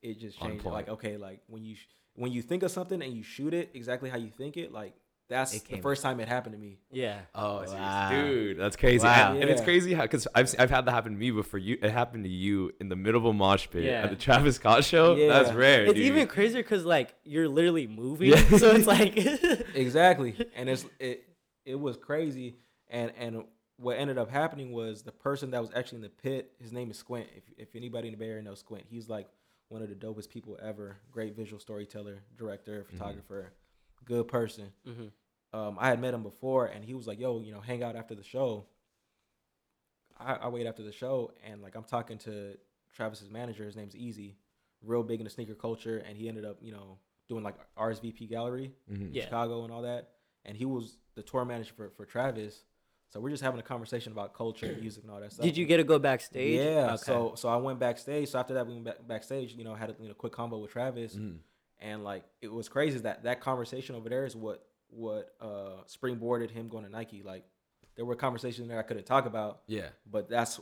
it 0.02 0.20
just 0.20 0.40
changed. 0.40 0.66
Like 0.66 0.90
okay, 0.90 1.18
like 1.18 1.42
when 1.48 1.64
you 1.64 1.76
sh- 1.76 1.88
when 2.16 2.32
you 2.32 2.42
think 2.42 2.64
of 2.64 2.72
something 2.72 3.02
and 3.02 3.14
you 3.14 3.22
shoot 3.24 3.54
it 3.54 3.72
exactly 3.74 4.10
how 4.10 4.18
you 4.18 4.30
think 4.30 4.58
it, 4.58 4.72
like 4.72 4.96
that's 5.28 5.60
the 5.60 5.82
first 5.82 6.04
time 6.04 6.20
it 6.20 6.28
happened 6.28 6.54
to 6.54 6.60
me. 6.60 6.78
yeah. 6.92 7.22
Oh. 7.34 7.64
oh 7.66 7.74
wow. 7.74 8.10
dude, 8.12 8.60
that's 8.60 8.76
crazy. 8.76 9.04
Wow. 9.04 9.34
And, 9.34 9.42
and 9.42 9.50
it's 9.50 9.62
crazy 9.62 9.94
how 9.94 10.04
because 10.04 10.28
I've 10.36 10.54
I've 10.60 10.70
had 10.70 10.86
that 10.86 10.92
happen 10.92 11.14
to 11.14 11.18
me 11.18 11.32
before. 11.32 11.60
You 11.60 11.78
it 11.82 11.92
happened 11.92 12.26
to 12.26 12.30
you 12.30 12.72
in 12.80 12.90
the 12.90 12.96
middle 12.96 13.20
of 13.20 13.26
a 13.26 13.34
mosh 13.34 13.68
pit 13.70 13.84
Yeah. 13.84 14.04
at 14.04 14.12
the 14.12 14.16
Travis 14.16 14.58
Scott 14.58 14.84
show. 14.84 15.16
Yeah. 15.16 15.30
That's 15.30 15.54
rare. 15.54 15.86
It's 15.86 15.94
dude. 15.94 16.04
even 16.04 16.28
crazier 16.28 16.62
because 16.62 16.86
like 16.86 17.16
you're 17.24 17.50
literally 17.50 17.88
moving, 17.88 18.30
Yeah. 18.30 18.58
so 18.58 18.72
it's 18.72 18.88
like 18.88 19.18
exactly 19.76 20.36
and 20.56 20.70
it's 20.70 20.86
it 21.00 21.28
it 21.66 21.80
was 21.80 21.98
crazy 21.98 22.56
and 22.90 23.12
and 23.18 23.44
what 23.78 23.98
ended 23.98 24.18
up 24.18 24.30
happening 24.30 24.72
was 24.72 25.02
the 25.02 25.12
person 25.12 25.52
that 25.52 25.62
was 25.62 25.72
actually 25.76 25.98
in 25.98 26.02
the 26.04 26.10
pit 26.10 26.52
his 26.62 26.72
name 26.72 26.90
is 26.92 26.98
squint 26.98 27.28
if, 27.36 27.44
if 27.58 27.76
anybody 27.76 28.08
in 28.08 28.14
the 28.14 28.18
bay 28.18 28.30
area 28.30 28.42
knows 28.42 28.60
squint 28.60 28.86
he's 28.90 29.10
like 29.10 29.28
one 29.70 29.82
of 29.82 29.90
the 29.90 29.96
dopest 29.96 30.30
people 30.30 30.58
ever 30.62 30.98
great 31.12 31.36
visual 31.36 31.60
storyteller 31.60 32.20
director 32.38 32.86
mm-hmm. 32.86 32.98
photographer 32.98 33.52
good 34.06 34.28
person 34.28 34.72
Mhm. 34.88 35.12
um, 35.54 35.78
i 35.80 35.88
had 35.90 36.00
met 36.00 36.14
him 36.14 36.24
before 36.24 36.66
and 36.68 36.84
he 36.86 36.94
was 36.94 37.08
like 37.08 37.20
yo 37.20 37.40
you 37.42 37.52
know 37.54 37.60
hang 37.62 37.84
out 37.84 37.96
after 37.96 38.16
the 38.16 38.24
show 38.24 38.66
I, 40.18 40.34
I 40.36 40.48
wait 40.48 40.66
after 40.68 40.84
the 40.84 40.92
show 40.92 41.32
and 41.44 41.62
like 41.62 41.76
i'm 41.76 41.84
talking 41.84 42.18
to 42.20 42.58
travis's 42.94 43.30
manager 43.30 43.66
his 43.66 43.76
name's 43.76 43.96
easy 43.96 44.38
real 44.82 45.04
big 45.04 45.20
in 45.20 45.24
the 45.26 45.30
sneaker 45.30 45.56
culture 45.56 45.98
and 46.08 46.18
he 46.18 46.28
ended 46.30 46.46
up 46.46 46.58
you 46.62 46.72
know 46.72 46.98
doing 47.28 47.44
like 47.44 47.56
rsvp 47.78 48.30
gallery 48.30 48.72
Mhm. 48.92 49.10
Yeah. 49.12 49.24
Chicago 49.24 49.64
and 49.64 49.74
all 49.74 49.82
that. 49.82 50.10
And 50.48 50.56
he 50.56 50.66
was 50.66 50.98
the 51.16 51.24
tour 51.24 51.44
manager 51.44 51.74
for, 51.76 51.90
for 51.90 52.06
Travis. 52.06 52.64
So 53.10 53.20
we're 53.20 53.32
just 53.32 53.42
having 53.42 53.60
a 53.60 53.64
conversation 53.64 54.12
about 54.12 54.36
culture, 54.36 54.68
music, 54.80 55.02
and 55.04 55.12
all 55.12 55.20
that 55.20 55.34
stuff. 55.34 55.44
Did 55.44 55.58
you 55.58 55.66
get 55.66 55.78
to 55.78 55.84
go 55.84 55.98
backstage? 55.98 56.60
Yeah. 56.60 56.94
Okay. 56.94 57.04
So 57.04 57.34
so 57.36 57.50
I 57.50 57.56
went 57.56 57.80
backstage. 57.80 58.30
So 58.30 58.38
after 58.38 58.54
that, 58.54 58.68
we 58.68 58.74
went 58.74 58.86
back, 58.86 59.08
backstage. 59.08 59.56
You 59.56 59.64
know, 59.64 59.74
had 59.74 59.90
a 59.90 59.96
you 60.00 60.08
know, 60.08 60.14
quick 60.14 60.34
combo 60.34 60.60
with 60.60 60.70
Travis, 60.70 61.16
Mhm. 61.16 61.40
And 61.80 62.04
like 62.04 62.24
it 62.42 62.52
was 62.52 62.70
crazy 62.70 63.00
that 63.00 63.24
that 63.24 63.42
conversation 63.42 63.96
over 63.96 64.10
there 64.10 64.26
is 64.26 64.36
what 64.36 64.66
what 64.90 65.34
uh 65.42 65.84
springboarded 65.88 66.50
him 66.52 66.68
going 66.70 66.84
to 66.86 66.90
Nike. 66.92 67.22
Like 67.24 67.44
there 67.96 68.06
were 68.06 68.16
conversations 68.16 68.68
there 68.68 68.80
I 68.80 68.84
couldn't 68.84 69.06
talk 69.06 69.26
about, 69.26 69.62
Yeah. 69.68 69.90
but 70.10 70.30
that's 70.30 70.60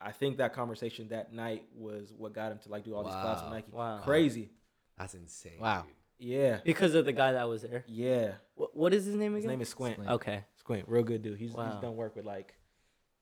I 0.00 0.12
think 0.12 0.38
that 0.38 0.52
conversation 0.52 1.08
that 1.08 1.32
night 1.32 1.64
was 1.74 2.12
what 2.16 2.32
got 2.34 2.52
him 2.52 2.58
to 2.64 2.68
like 2.68 2.84
do 2.84 2.94
all 2.94 3.04
these 3.04 3.12
classes 3.12 3.44
with 3.44 3.52
Nike. 3.52 3.70
Wow. 3.72 4.00
Crazy. 4.04 4.50
That's 4.98 5.14
insane. 5.14 5.58
Wow. 5.60 5.82
dude. 5.82 5.92
Yeah. 6.28 6.60
because 6.64 6.94
of 6.94 7.04
the 7.04 7.12
guy 7.12 7.32
that 7.32 7.48
was 7.48 7.62
there. 7.62 7.84
Yeah. 7.88 8.32
What, 8.54 8.76
what 8.76 8.94
is 8.94 9.04
his 9.04 9.14
name 9.16 9.32
again? 9.34 9.42
His 9.42 9.48
name 9.48 9.60
is 9.62 9.68
Squint. 9.68 9.94
Squint. 9.96 10.10
Okay. 10.10 10.44
Squint, 10.56 10.84
real 10.88 11.02
good 11.02 11.22
dude. 11.22 11.38
He's 11.38 11.52
Wow. 11.52 11.70
he's 11.72 11.80
done 11.80 11.96
work 11.96 12.16
with 12.16 12.24
like 12.24 12.54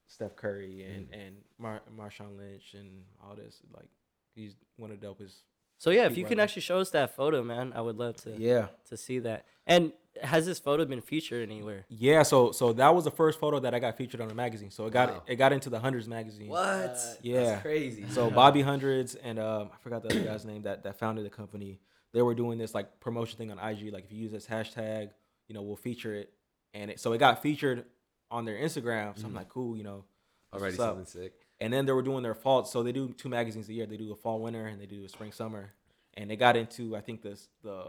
Steph 0.07 0.35
Curry 0.35 0.83
and 0.83 1.07
and 1.13 1.35
Mar- 1.57 1.81
Marshawn 1.97 2.37
Lynch 2.37 2.73
and 2.75 3.03
all 3.23 3.35
this. 3.35 3.61
Like 3.73 3.89
he's 4.35 4.55
one 4.77 4.91
of 4.91 4.99
the 4.99 5.07
dopest. 5.07 5.35
So 5.83 5.89
yeah, 5.89 6.05
if 6.05 6.17
you 6.17 6.23
can 6.23 6.39
actually 6.39 6.61
show 6.61 6.79
us 6.79 6.91
that 6.91 7.13
photo, 7.13 7.43
man, 7.43 7.73
I 7.75 7.81
would 7.81 7.97
love 7.97 8.15
to 8.23 8.29
Yeah, 8.37 8.67
to 8.85 8.95
see 8.95 9.19
that. 9.19 9.45
And 9.67 9.91
has 10.21 10.45
this 10.45 10.57
photo 10.57 10.85
been 10.85 11.01
featured 11.01 11.49
anywhere? 11.49 11.83
yeah. 11.89 12.23
So 12.23 12.53
so 12.53 12.71
that 12.71 12.95
was 12.95 13.03
the 13.03 13.11
first 13.11 13.37
photo 13.37 13.59
that 13.59 13.73
I 13.73 13.79
got 13.79 13.97
featured 13.97 14.21
on 14.21 14.31
a 14.31 14.33
magazine. 14.33 14.71
So 14.71 14.85
it 14.85 14.93
got 14.93 15.09
Wow. 15.09 15.23
it 15.27 15.35
got 15.35 15.51
into 15.51 15.69
the 15.69 15.79
hundreds 15.79 16.07
magazine. 16.07 16.47
What? 16.47 16.97
Yeah. 17.21 17.43
That's 17.43 17.61
crazy. 17.63 18.07
So 18.07 18.29
Bobby 18.29 18.61
Hundreds 18.61 19.15
and 19.15 19.37
um, 19.39 19.71
I 19.73 19.77
forgot 19.83 20.03
the 20.03 20.07
other 20.09 20.23
guy's 20.23 20.45
name 20.45 20.61
that 20.61 20.83
that 20.83 20.99
founded 20.99 21.25
the 21.25 21.29
company. 21.29 21.81
They 22.13 22.21
were 22.21 22.33
doing 22.33 22.57
this 22.57 22.73
like 22.73 23.01
promotion 23.01 23.37
thing 23.37 23.51
on 23.51 23.59
IG. 23.59 23.91
Like 23.91 24.05
if 24.05 24.13
you 24.13 24.19
use 24.19 24.31
this 24.31 24.47
hashtag, 24.47 25.09
you 25.49 25.53
know, 25.53 25.63
we'll 25.63 25.75
feature 25.75 26.15
it. 26.15 26.31
And 26.73 26.91
it, 26.91 26.99
so 27.01 27.11
it 27.11 27.17
got 27.17 27.41
featured 27.41 27.83
on 28.31 28.45
their 28.45 28.55
Instagram. 28.55 29.19
So 29.19 29.25
I'm 29.27 29.33
Mhm. 29.33 29.35
like, 29.35 29.49
cool, 29.49 29.75
you 29.75 29.83
know. 29.83 30.05
that's 30.53 30.61
Already 30.61 30.77
something 30.77 31.05
sick. 31.05 31.33
And 31.63 31.71
then 31.71 31.85
they 31.85 31.93
were 31.93 32.01
doing 32.01 32.23
their 32.23 32.33
fall. 32.35 32.65
So 32.65 32.83
they 32.83 32.91
do 32.91 33.09
two 33.09 33.29
magazines 33.29 33.69
a 33.69 33.73
year. 33.73 33.85
They 33.85 33.95
do 33.97 34.11
a 34.11 34.15
fall 34.15 34.39
winter 34.39 34.65
and 34.67 34.81
they 34.81 34.85
do 34.85 35.05
a 35.05 35.09
spring 35.09 35.31
summer. 35.31 35.71
And 36.15 36.29
they 36.29 36.35
got 36.35 36.55
into 36.57 36.95
I 36.95 37.01
think 37.01 37.21
this 37.21 37.47
the 37.63 37.83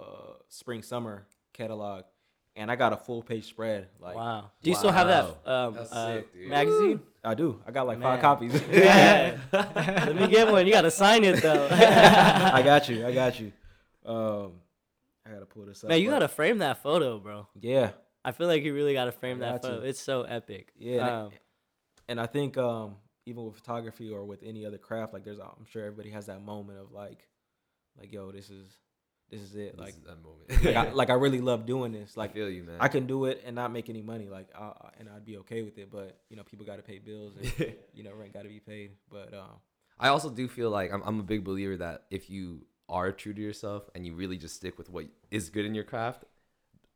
spring 0.48 0.82
summer 0.82 1.26
catalog. 1.52 2.04
And 2.56 2.70
I 2.70 2.76
got 2.76 2.92
a 2.92 2.96
full 2.96 3.20
page 3.20 3.46
spread. 3.46 3.88
Like 4.00 4.14
wow. 4.14 4.50
Do 4.62 4.70
you 4.70 4.76
still 4.76 4.92
have 4.92 5.08
that 5.08 5.24
um, 5.52 5.74
That's 5.74 5.92
uh, 5.92 6.06
sick, 6.14 6.32
dude. 6.32 6.48
magazine? 6.50 7.00
I 7.24 7.34
do. 7.34 7.60
I 7.66 7.72
got 7.72 7.86
like 7.88 7.98
Man. 7.98 8.12
five 8.12 8.20
copies. 8.20 8.62
Yeah. 8.72 9.38
Let 9.52 10.14
me 10.14 10.28
get 10.28 10.50
one. 10.52 10.64
You 10.66 10.72
gotta 10.72 10.90
sign 10.92 11.24
it 11.24 11.42
though. 11.42 11.68
I 11.72 12.62
got 12.62 12.88
you. 12.88 13.04
I 13.04 13.12
got 13.12 13.40
you. 13.40 13.50
Um, 14.06 14.52
I 15.26 15.30
gotta 15.32 15.46
pull 15.46 15.64
this 15.66 15.82
up. 15.82 15.90
Man, 15.90 16.00
you 16.00 16.08
but- 16.10 16.16
gotta 16.16 16.28
frame 16.28 16.58
that 16.58 16.80
photo, 16.82 17.18
bro. 17.18 17.48
Yeah, 17.60 17.90
I 18.24 18.30
feel 18.30 18.46
like 18.46 18.62
you 18.62 18.72
really 18.72 18.94
gotta 18.94 19.10
frame 19.12 19.38
I 19.38 19.46
that 19.46 19.62
got 19.62 19.62
photo. 19.62 19.80
to. 19.80 19.86
It's 19.88 20.00
so 20.00 20.22
epic. 20.22 20.68
yeah. 20.78 20.98
Um, 21.22 21.24
and, 21.26 21.32
and 22.08 22.20
I 22.20 22.26
think 22.26 22.56
um, 22.56 22.96
even 23.26 23.44
with 23.44 23.54
photography 23.54 24.10
or 24.10 24.24
with 24.24 24.42
any 24.42 24.66
other 24.66 24.78
craft, 24.78 25.12
like 25.12 25.24
there's, 25.24 25.38
I'm 25.38 25.64
sure 25.70 25.84
everybody 25.84 26.10
has 26.10 26.26
that 26.26 26.42
moment 26.42 26.78
of 26.78 26.92
like, 26.92 27.26
like 27.98 28.12
yo, 28.12 28.30
this 28.32 28.50
is, 28.50 28.66
this 29.30 29.40
is 29.40 29.54
it. 29.54 29.72
This 29.76 29.80
Like, 29.80 29.94
is 29.94 30.00
that 30.02 30.22
moment. 30.22 30.64
like, 30.64 30.76
I, 30.76 30.90
like 30.92 31.10
I 31.10 31.14
really 31.14 31.40
love 31.40 31.64
doing 31.66 31.92
this. 31.92 32.14
I 32.16 32.20
Like 32.20 32.34
feel 32.34 32.50
you, 32.50 32.62
man. 32.64 32.76
I 32.80 32.88
can 32.88 33.06
do 33.06 33.24
it 33.24 33.42
and 33.46 33.56
not 33.56 33.72
make 33.72 33.88
any 33.88 34.02
money. 34.02 34.28
Like, 34.28 34.48
I, 34.54 34.64
I- 34.64 34.90
and 34.98 35.08
I'd 35.08 35.24
be 35.24 35.38
okay 35.38 35.62
with 35.62 35.78
it. 35.78 35.90
But 35.90 36.18
you 36.28 36.36
know, 36.36 36.42
people 36.42 36.66
got 36.66 36.76
to 36.76 36.82
pay 36.82 36.98
bills 36.98 37.34
and 37.36 37.74
you 37.94 38.04
know, 38.04 38.12
rent 38.14 38.32
got 38.34 38.42
to 38.42 38.48
be 38.48 38.60
paid. 38.60 38.92
But 39.10 39.32
um, 39.32 39.60
I 39.98 40.08
also 40.08 40.28
do 40.28 40.46
feel 40.48 40.70
like 40.70 40.92
I'm, 40.92 41.02
I'm 41.04 41.18
a 41.20 41.22
big 41.22 41.44
believer 41.44 41.76
that 41.78 42.04
if 42.10 42.28
you 42.28 42.66
are 42.88 43.10
true 43.12 43.32
to 43.32 43.40
yourself 43.40 43.88
and 43.94 44.04
you 44.06 44.14
really 44.14 44.36
just 44.36 44.56
stick 44.56 44.76
with 44.76 44.90
what 44.90 45.06
is 45.30 45.48
good 45.48 45.64
in 45.64 45.74
your 45.74 45.84
craft, 45.84 46.24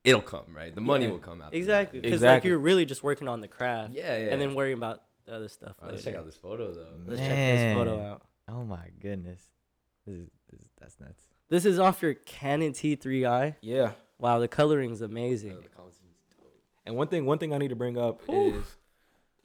it'll 0.04 0.20
come, 0.20 0.54
right? 0.54 0.74
The 0.74 0.80
money 0.82 1.06
Yeah. 1.06 1.12
will 1.12 1.18
come 1.18 1.40
out. 1.40 1.54
exactly. 1.54 2.00
Because 2.00 2.20
like 2.22 2.44
you're 2.44 2.58
really 2.58 2.84
just 2.84 3.02
working 3.02 3.26
on 3.26 3.40
the 3.40 3.48
craft. 3.48 3.94
Yeah, 3.94 4.16
yeah. 4.18 4.26
And 4.32 4.40
then 4.40 4.54
worrying 4.54 4.76
about 4.76 5.02
the 5.28 5.34
other 5.36 5.48
stuff. 5.48 5.76
All 5.80 5.86
right, 5.88 5.92
let's 5.92 6.04
check 6.04 6.14
out 6.16 6.26
this 6.26 6.36
photo 6.36 6.72
though. 6.72 6.86
Let's 7.06 7.20
check 7.20 7.28
this 7.30 7.74
photo 7.76 8.00
out. 8.02 8.22
Oh 8.48 8.64
my 8.64 8.88
goodness. 9.00 9.42
This 10.06 10.16
is, 10.16 10.28
this 10.50 10.60
is 10.60 10.66
that's 10.80 10.98
nuts. 11.00 11.22
This 11.50 11.64
is 11.64 11.78
off 11.78 12.02
your 12.02 12.14
Canon 12.14 12.72
T3i. 12.72 13.56
yeah. 13.62 13.92
Wow, 14.18 14.40
the 14.40 14.48
coloring's 14.48 15.00
amazing. 15.00 15.58
Oh, 15.78 15.82
and 16.84 16.96
one 16.96 17.06
thing, 17.08 17.24
one 17.26 17.38
thing 17.38 17.52
I 17.54 17.58
need 17.58 17.68
to 17.68 17.76
bring 17.76 17.96
up 17.98 18.20
Whew. 18.26 18.54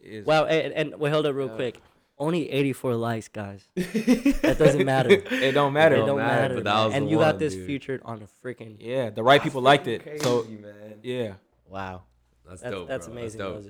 is, 0.02 0.22
is 0.22 0.26
Wow, 0.26 0.46
and, 0.46 0.74
and 0.74 1.00
wait, 1.00 1.12
hold 1.12 1.26
up 1.28 1.36
real 1.36 1.48
Yeah. 1.48 1.56
quick. 1.56 1.82
Only 2.18 2.50
84 2.50 2.96
likes, 2.96 3.28
guys. 3.28 3.68
That 3.76 4.56
doesn't 4.58 4.86
matter. 4.86 5.10
It 5.12 5.32
it 5.32 5.52
don't 5.52 5.74
matter. 5.74 5.98
don't 5.98 6.18
matter, 6.18 6.42
matter. 6.42 6.56
but 6.56 6.64
that 6.64 6.86
was 6.86 6.94
and 6.96 7.08
the 7.08 7.12
you 7.12 7.18
got 7.18 7.38
this 7.40 7.54
dude. 7.54 7.68
featured 7.68 8.02
on 8.06 8.22
a 8.24 8.28
freaking. 8.48 8.78
Yeah, 8.80 9.10
the 9.10 9.24
right 9.24 9.42
people 9.44 9.62
liked 9.62 9.88
it. 9.88 10.22
So 10.24 10.44
man. 10.50 10.96
yeah, 11.04 11.34
Wow. 11.68 12.04
That's, 12.48 12.62
That's, 12.62 12.74
dope. 12.76 12.88
that's 12.88 13.08
bro. 13.08 13.18
amazing, 13.18 13.40
dope. 13.40 13.64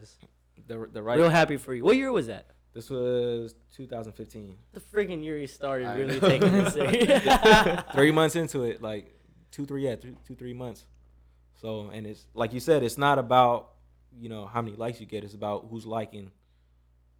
Moses. 0.57 0.67
the 0.67 0.93
the 0.93 1.03
right. 1.03 1.17
Real 1.17 1.29
happy 1.29 1.57
for 1.57 1.73
you. 1.73 1.83
What 1.83 1.97
year 1.97 2.11
was 2.11 2.27
that? 2.27 2.47
This 2.73 2.89
was 2.89 3.53
2015. 3.75 4.57
The 4.73 4.79
friggin' 4.79 5.23
Yuri 5.23 5.45
started 5.47 5.87
I 5.87 5.95
really 5.95 6.19
know. 6.19 6.27
taking 6.27 6.51
this 6.51 6.73
serious. 6.73 7.83
three 7.93 8.11
months 8.11 8.35
into 8.35 8.63
it, 8.63 8.81
like 8.81 9.13
two, 9.51 9.65
three, 9.67 9.83
yeah, 9.85 9.95
three, 9.95 10.15
two, 10.27 10.33
three 10.35 10.53
months. 10.53 10.85
So, 11.61 11.89
and 11.93 12.07
it's 12.07 12.25
like 12.33 12.51
you 12.51 12.59
said, 12.59 12.81
it's 12.83 12.97
not 12.97 13.19
about 13.19 13.69
you 14.19 14.29
know 14.29 14.47
how 14.47 14.61
many 14.61 14.75
likes 14.75 14.99
you 14.99 15.05
get. 15.05 15.23
It's 15.23 15.35
about 15.35 15.67
who's 15.69 15.85
liking, 15.85 16.31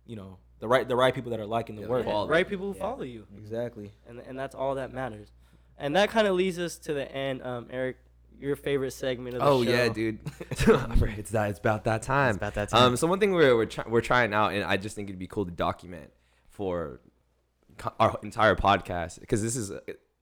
you 0.06 0.16
know, 0.16 0.38
the 0.60 0.68
right 0.68 0.88
the 0.88 0.96
right 0.96 1.14
people 1.14 1.32
that 1.32 1.40
are 1.40 1.46
liking 1.46 1.76
the 1.76 1.84
Yeah, 1.84 1.88
work. 1.88 2.04
quality. 2.06 2.32
right 2.32 2.48
people 2.48 2.72
who 2.72 2.78
Yeah. 2.78 2.82
follow 2.84 3.04
you. 3.04 3.28
Exactly. 3.38 3.92
and 4.08 4.20
and 4.20 4.38
that's 4.38 4.56
all 4.56 4.76
that 4.76 4.92
matters. 4.94 5.32
And 5.78 5.96
that 5.96 6.10
kind 6.10 6.28
of 6.28 6.36
leads 6.36 6.58
us 6.60 6.78
to 6.80 6.94
the 6.94 7.12
end. 7.12 7.42
Um, 7.44 7.68
Eric, 7.72 7.98
your 8.40 8.56
favorite 8.56 8.92
segment 8.92 9.36
of 9.36 9.42
the 9.42 9.46
show. 9.46 9.52
Oh 9.52 9.64
show. 9.64 9.72
yeah, 9.72 9.90
dude. 9.90 10.20
It's 11.18 11.32
that. 11.32 11.50
It's 11.50 11.60
about 11.60 11.84
that 11.86 12.02
time. 12.02 12.30
It's 12.32 12.38
about 12.38 12.54
that 12.56 12.70
time. 12.70 12.84
Um, 12.84 12.96
so 12.98 13.08
one 13.08 13.20
thing 13.20 13.34
we're 13.34 13.56
we're, 13.56 13.66
try- 13.66 13.86
we're 13.88 14.02
trying 14.02 14.34
out, 14.34 14.54
and 14.54 14.64
I 14.64 14.78
just 14.78 14.96
think 14.96 15.10
it'd 15.10 15.20
be 15.20 15.28
cool 15.28 15.46
to 15.46 15.52
document 15.52 16.12
for 16.50 17.00
co- 17.78 17.94
our 18.00 18.20
entire 18.24 18.56
podcast 18.56 19.20
because 19.20 19.42
this 19.42 19.56
is 19.56 19.72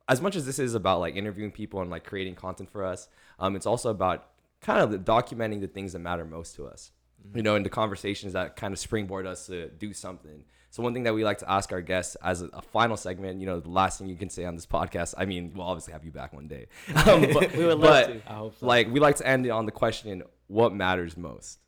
as 0.07 0.21
much 0.21 0.35
as 0.35 0.45
this 0.45 0.59
is 0.59 0.73
about 0.73 0.99
like 0.99 1.15
interviewing 1.15 1.51
people 1.51 1.81
and 1.81 1.89
like 1.89 2.03
creating 2.03 2.35
content 2.35 2.71
for 2.71 2.83
us. 2.85 3.07
Um, 3.39 3.55
it's 3.55 3.65
also 3.65 3.89
about 3.89 4.27
kind 4.61 4.79
of 4.81 4.91
the 4.91 4.99
documenting 4.99 5.61
the 5.61 5.67
things 5.67 5.93
that 5.93 5.99
matter 5.99 6.25
most 6.25 6.55
to 6.55 6.67
us. 6.67 6.91
You 7.35 7.43
know, 7.43 7.55
and 7.55 7.63
the 7.63 7.69
conversations 7.69 8.33
that 8.33 8.55
kind 8.55 8.73
of 8.73 8.79
springboard 8.79 9.27
us 9.27 9.45
to 9.45 9.69
do 9.69 9.93
something. 9.93 10.43
So 10.71 10.81
one 10.81 10.93
thing 10.93 11.03
that 11.03 11.13
we 11.13 11.25
like 11.25 11.37
to 11.39 11.51
ask 11.51 11.71
our 11.73 11.81
guests 11.81 12.15
as 12.23 12.41
a, 12.41 12.45
a 12.53 12.61
final 12.61 12.95
segment, 12.95 13.41
you 13.41 13.45
know, 13.45 13.59
the 13.59 13.69
last 13.69 13.99
thing 13.99 14.07
you 14.07 14.15
can 14.15 14.29
say 14.29 14.45
on 14.45 14.55
this 14.55 14.65
podcast. 14.65 15.13
I 15.17 15.25
mean, 15.25 15.51
we'll 15.53 15.67
obviously 15.67 15.91
have 15.91 16.05
you 16.05 16.11
back 16.11 16.31
one 16.33 16.47
day. 16.47 16.67
Um, 17.07 17.27
but, 17.33 17.53
We 17.53 17.65
would 17.65 17.77
love 17.77 17.81
but, 17.81 18.05
to. 18.07 18.21
I 18.31 18.35
hope 18.35 18.57
so. 18.57 18.65
Like 18.65 18.89
we 18.89 18.99
like 19.01 19.17
to 19.17 19.27
end 19.27 19.45
it 19.45 19.49
on 19.49 19.65
the 19.65 19.71
question, 19.71 20.23
"What 20.47 20.73
matters 20.73 21.17
most?" 21.17 21.59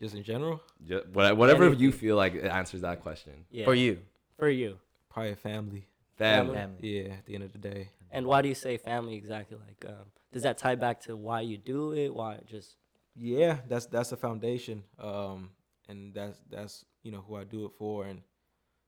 just 0.00 0.14
in 0.14 0.22
general, 0.22 0.60
Ju- 0.86 1.04
what- 1.12 1.36
Whatever 1.36 1.72
you 1.72 1.90
feel 1.92 2.16
like 2.16 2.34
it 2.34 2.44
answers 2.44 2.82
that 2.82 3.00
question. 3.00 3.46
Yeah. 3.50 3.64
For 3.64 3.74
you. 3.74 4.00
For 4.38 4.48
you. 4.48 4.78
probably 5.08 5.34
family. 5.36 5.86
Family. 6.16 6.54
Family. 6.54 6.78
Yeah, 6.82 7.12
at 7.14 7.24
the 7.26 7.34
end 7.34 7.44
of 7.44 7.52
the 7.52 7.58
day. 7.58 7.90
And 8.10 8.26
why 8.26 8.42
do 8.42 8.48
you 8.48 8.54
say 8.54 8.76
family 8.76 9.14
exactly? 9.14 9.56
Like, 9.66 9.90
um, 9.90 10.04
does 10.32 10.42
that 10.42 10.58
tie 10.58 10.74
back 10.74 11.00
to 11.02 11.16
why 11.16 11.40
you 11.40 11.56
do 11.56 11.92
it? 11.92 12.12
Why 12.14 12.40
just 12.46 12.76
Yeah, 13.16 13.58
that's 13.68 13.86
that's 13.86 14.10
the 14.10 14.16
foundation. 14.16 14.82
Um, 14.98 15.50
and 15.88 16.14
that's 16.14 16.38
that's 16.50 16.84
you 17.02 17.10
know 17.12 17.24
who 17.26 17.36
I 17.36 17.44
do 17.44 17.64
it 17.66 17.72
for, 17.78 18.04
and 18.06 18.20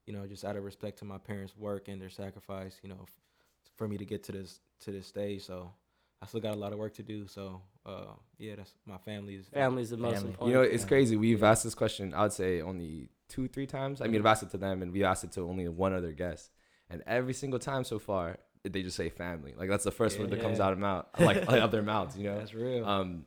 you 0.07 0.13
know 0.13 0.27
just 0.27 0.45
out 0.45 0.57
of 0.57 0.65
respect 0.65 0.99
to 1.01 1.05
my 1.05 1.19
parents' 1.19 1.57
work 1.57 1.89
and 1.89 2.01
their 2.01 2.11
sacrifice, 2.11 2.79
you 2.83 2.89
know, 2.89 3.01
f- 3.03 3.21
for 3.77 3.87
me 3.89 3.97
to 3.99 4.05
get 4.05 4.23
to 4.25 4.33
this 4.33 4.61
to 4.81 4.91
this 4.93 5.07
stage. 5.07 5.45
So 5.45 5.73
I 6.23 6.27
still 6.27 6.41
got 6.41 6.55
a 6.55 6.59
lot 6.59 6.73
of 6.73 6.79
work 6.79 6.95
to 6.95 7.03
do. 7.03 7.27
So 7.27 7.61
uh, 7.85 8.07
yeah, 8.39 8.57
that's 8.57 8.75
my 8.87 8.99
family's 8.99 9.47
family's 9.53 9.91
the 9.91 9.97
most 9.97 10.15
Family. 10.15 10.31
important? 10.31 10.49
You 10.49 10.55
know, 10.57 10.63
it's 10.63 10.83
Yeah. 10.85 10.89
crazy. 10.89 11.17
We've 11.17 11.43
asked 11.43 11.65
this 11.65 11.75
question, 11.75 12.15
I 12.15 12.23
would 12.23 12.33
say, 12.33 12.61
only 12.63 13.09
two, 13.29 13.49
three 13.49 13.67
times. 13.67 14.01
I 14.01 14.07
mean, 14.07 14.21
I've 14.21 14.27
asked 14.27 14.43
it 14.43 14.51
to 14.51 14.59
them, 14.59 14.83
and 14.83 14.93
we've 14.93 15.05
asked 15.05 15.25
it 15.25 15.33
to 15.33 15.43
only 15.43 15.69
one 15.69 15.93
other 15.93 16.13
guest. 16.13 16.51
And 16.91 17.03
every 17.07 17.33
single 17.35 17.59
time 17.59 17.85
so 17.85 17.99
far, 17.99 18.39
they 18.65 18.83
just 18.83 18.97
say 18.97 19.09
family. 19.09 19.55
Like 19.57 19.69
that's 19.69 19.85
the 19.85 19.91
first 19.93 20.19
word 20.19 20.31
that 20.31 20.41
comes 20.41 20.59
out 20.61 20.73
of 20.73 20.79
mouth, 20.79 21.07
like 21.19 21.37
out 21.49 21.59
of 21.61 21.71
their 21.71 21.83
mouths. 21.83 22.17
You 22.17 22.25
know. 22.25 22.39
That's 22.39 22.55
real. 22.55 22.85
Um, 22.85 23.25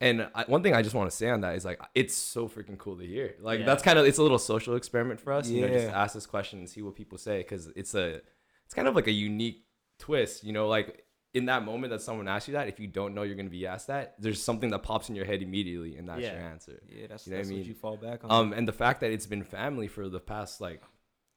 and 0.00 0.28
I, 0.34 0.44
one 0.44 0.62
thing 0.62 0.74
I 0.74 0.82
just 0.82 0.94
want 0.94 1.10
to 1.10 1.16
say 1.16 1.30
on 1.30 1.40
that 1.42 1.54
is 1.56 1.64
like 1.64 1.80
it's 1.94 2.16
so 2.16 2.48
freaking 2.48 2.78
cool 2.78 2.96
to 2.98 3.06
hear. 3.06 3.34
Like 3.40 3.60
Yeah. 3.60 3.66
that's 3.66 3.82
kind 3.82 3.98
of 3.98 4.06
it's 4.06 4.18
a 4.18 4.22
little 4.22 4.38
social 4.38 4.74
experiment 4.76 5.20
for 5.20 5.32
us. 5.32 5.48
You 5.48 5.62
know, 5.62 5.68
just 5.68 5.88
ask 5.88 6.14
this 6.14 6.26
question 6.26 6.58
and 6.58 6.68
see 6.68 6.82
what 6.82 6.94
people 6.94 7.18
say 7.18 7.38
because 7.38 7.68
it's 7.76 7.94
a 7.94 8.20
it's 8.66 8.74
kind 8.74 8.88
of 8.88 8.94
like 8.96 9.06
a 9.06 9.12
unique 9.12 9.64
twist. 9.98 10.44
You 10.44 10.52
know, 10.52 10.68
like 10.68 11.04
in 11.32 11.46
that 11.46 11.64
moment 11.64 11.90
that 11.90 12.00
someone 12.00 12.28
asks 12.28 12.48
you 12.48 12.52
that, 12.54 12.68
if 12.68 12.78
you 12.78 12.86
don't 12.86 13.14
know 13.14 13.22
you're 13.22 13.34
gonna 13.36 13.50
be 13.50 13.66
asked 13.66 13.88
that, 13.88 14.14
there's 14.18 14.42
something 14.42 14.70
that 14.70 14.82
pops 14.82 15.08
in 15.08 15.14
your 15.16 15.24
head 15.24 15.42
immediately, 15.42 15.96
and 15.96 16.08
that's 16.08 16.20
Yeah. 16.22 16.32
your 16.34 16.42
answer. 16.42 16.80
yeah, 16.88 17.06
that's, 17.08 17.26
you 17.26 17.32
know 17.32 17.36
what 17.38 17.38
I 17.38 17.42
that's 17.42 17.50
what 17.50 17.56
mean? 17.58 17.66
you 17.66 17.74
fall 17.74 17.96
back 17.96 18.24
on. 18.24 18.30
Um, 18.30 18.52
and 18.52 18.68
the 18.68 18.72
fact 18.72 19.00
that 19.00 19.10
it's 19.10 19.26
been 19.26 19.42
family 19.42 19.88
for 19.88 20.08
the 20.08 20.20
past 20.20 20.60
like 20.60 20.82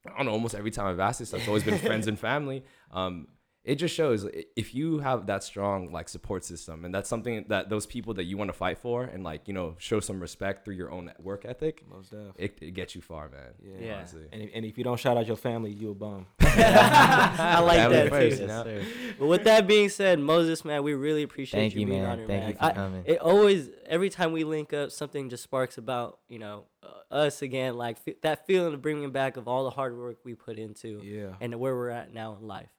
I 0.05 0.15
don't 0.17 0.27
know, 0.27 0.31
almost 0.31 0.55
every 0.55 0.71
time 0.71 0.85
I've 0.87 0.99
asked 1.01 1.19
this, 1.19 1.33
it's 1.33 1.47
always 1.47 1.63
been 1.63 1.79
friends 1.79 2.07
and 2.07 2.17
family. 2.17 2.63
Um, 2.91 3.27
it 3.67 3.75
just 3.75 3.93
shows 3.93 4.25
if 4.55 4.73
you 4.73 4.99
have 4.99 5.27
that 5.27 5.43
strong 5.43 5.91
like 5.91 6.07
support 6.09 6.43
system, 6.45 6.85
and 6.85 6.93
that's 6.95 7.09
something 7.09 7.45
that 7.49 7.69
those 7.69 7.85
people 7.85 8.13
that 8.15 8.23
you 8.23 8.37
want 8.37 8.47
to 8.49 8.53
fight 8.53 8.77
for, 8.79 9.03
and 9.03 9.23
like 9.23 9.47
you 9.47 9.53
know 9.53 9.75
show 9.77 9.99
some 9.99 10.19
respect 10.19 10.63
through 10.65 10.75
your 10.75 10.89
own 10.91 11.11
work 11.21 11.45
ethic, 11.45 11.83
Most 11.89 12.11
definitely. 12.11 12.45
it, 12.45 12.57
it 12.61 12.71
gets 12.71 12.95
you 12.95 13.01
far, 13.01 13.29
man. 13.29 13.41
Yeah. 13.61 13.85
Yeah. 13.85 13.95
honestly. 13.97 14.21
And 14.31 14.41
if, 14.43 14.49
and 14.55 14.65
if 14.65 14.77
you 14.77 14.83
don't 14.83 14.99
shout 14.99 15.17
out 15.17 15.27
your 15.27 15.35
family, 15.35 15.71
you 15.71 15.91
a 15.91 15.95
bum. 15.95 16.25
I 16.39 17.59
like 17.59 17.77
Family 17.77 17.97
that 17.97 18.09
first, 18.09 18.37
too. 18.37 18.41
you 18.43 18.47
know? 18.47 18.63
sir. 18.63 18.81
But 19.19 19.27
with 19.27 19.43
that 19.43 19.67
being 19.67 19.89
said, 19.89 20.19
Moses, 20.19 20.63
man, 20.65 20.83
we 20.83 20.93
really 20.93 21.23
appreciate 21.23 21.59
Thank 21.61 21.75
you, 21.75 21.81
you, 21.81 21.87
being 21.87 22.01
man. 22.03 22.11
on 22.11 22.17
here, 22.19 22.27
Thank 22.27 22.41
man. 22.41 22.49
you 22.51 22.55
for 22.55 22.63
I- 22.63 22.71
coming. 22.73 23.03
it 23.05 23.19
always, 23.19 23.69
every 23.85 24.09
time 24.09 24.31
we 24.31 24.43
link 24.43 24.73
up, 24.73 24.91
something 24.91 25.29
just 25.29 25.43
sparks 25.43 25.77
about 25.77 26.19
you 26.29 26.39
know 26.39 26.65
uh, 26.83 27.13
us 27.13 27.41
again, 27.41 27.75
like 27.77 27.97
f- 28.07 28.15
that 28.21 28.45
feeling 28.47 28.73
of 28.73 28.81
bringing 28.81 29.11
back 29.11 29.37
of 29.37 29.47
all 29.47 29.63
the 29.65 29.69
hard 29.71 29.97
work 29.97 30.17
we 30.23 30.33
put 30.35 30.57
into 30.57 31.01
Yeah. 31.03 31.33
and 31.41 31.53
where 31.59 31.75
we're 31.75 31.89
at 31.89 32.13
now 32.13 32.37
in 32.39 32.47
life. 32.47 32.69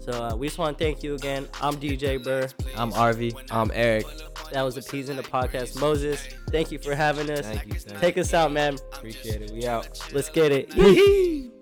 So 0.00 0.12
uh, 0.12 0.36
we 0.36 0.46
just 0.46 0.58
want 0.58 0.78
to 0.78 0.84
thank 0.84 1.02
you 1.02 1.14
again. 1.14 1.48
I'm 1.60 1.74
DJ 1.74 2.22
Burr. 2.22 2.48
I'm 2.76 2.92
RV. 2.92 3.48
I'm 3.50 3.70
Eric, 3.74 4.06
That 4.52 4.62
was 4.62 4.76
a 4.76 4.82
Peas 4.82 5.08
in 5.08 5.16
the 5.16 5.22
podcast. 5.22 5.80
Moses, 5.80 6.28
thank 6.50 6.70
you 6.70 6.78
for 6.78 6.94
having 6.94 7.30
us. 7.30 7.40
Thank 7.46 7.66
you. 7.66 7.74
Thank 7.74 8.00
Take 8.00 8.18
us 8.18 8.32
out, 8.34 8.52
man. 8.52 8.76
Appreciate 8.92 9.42
it. 9.42 9.50
We 9.50 9.66
out. 9.66 10.00
Let's 10.12 10.28
get 10.28 10.52
it. 10.52 11.52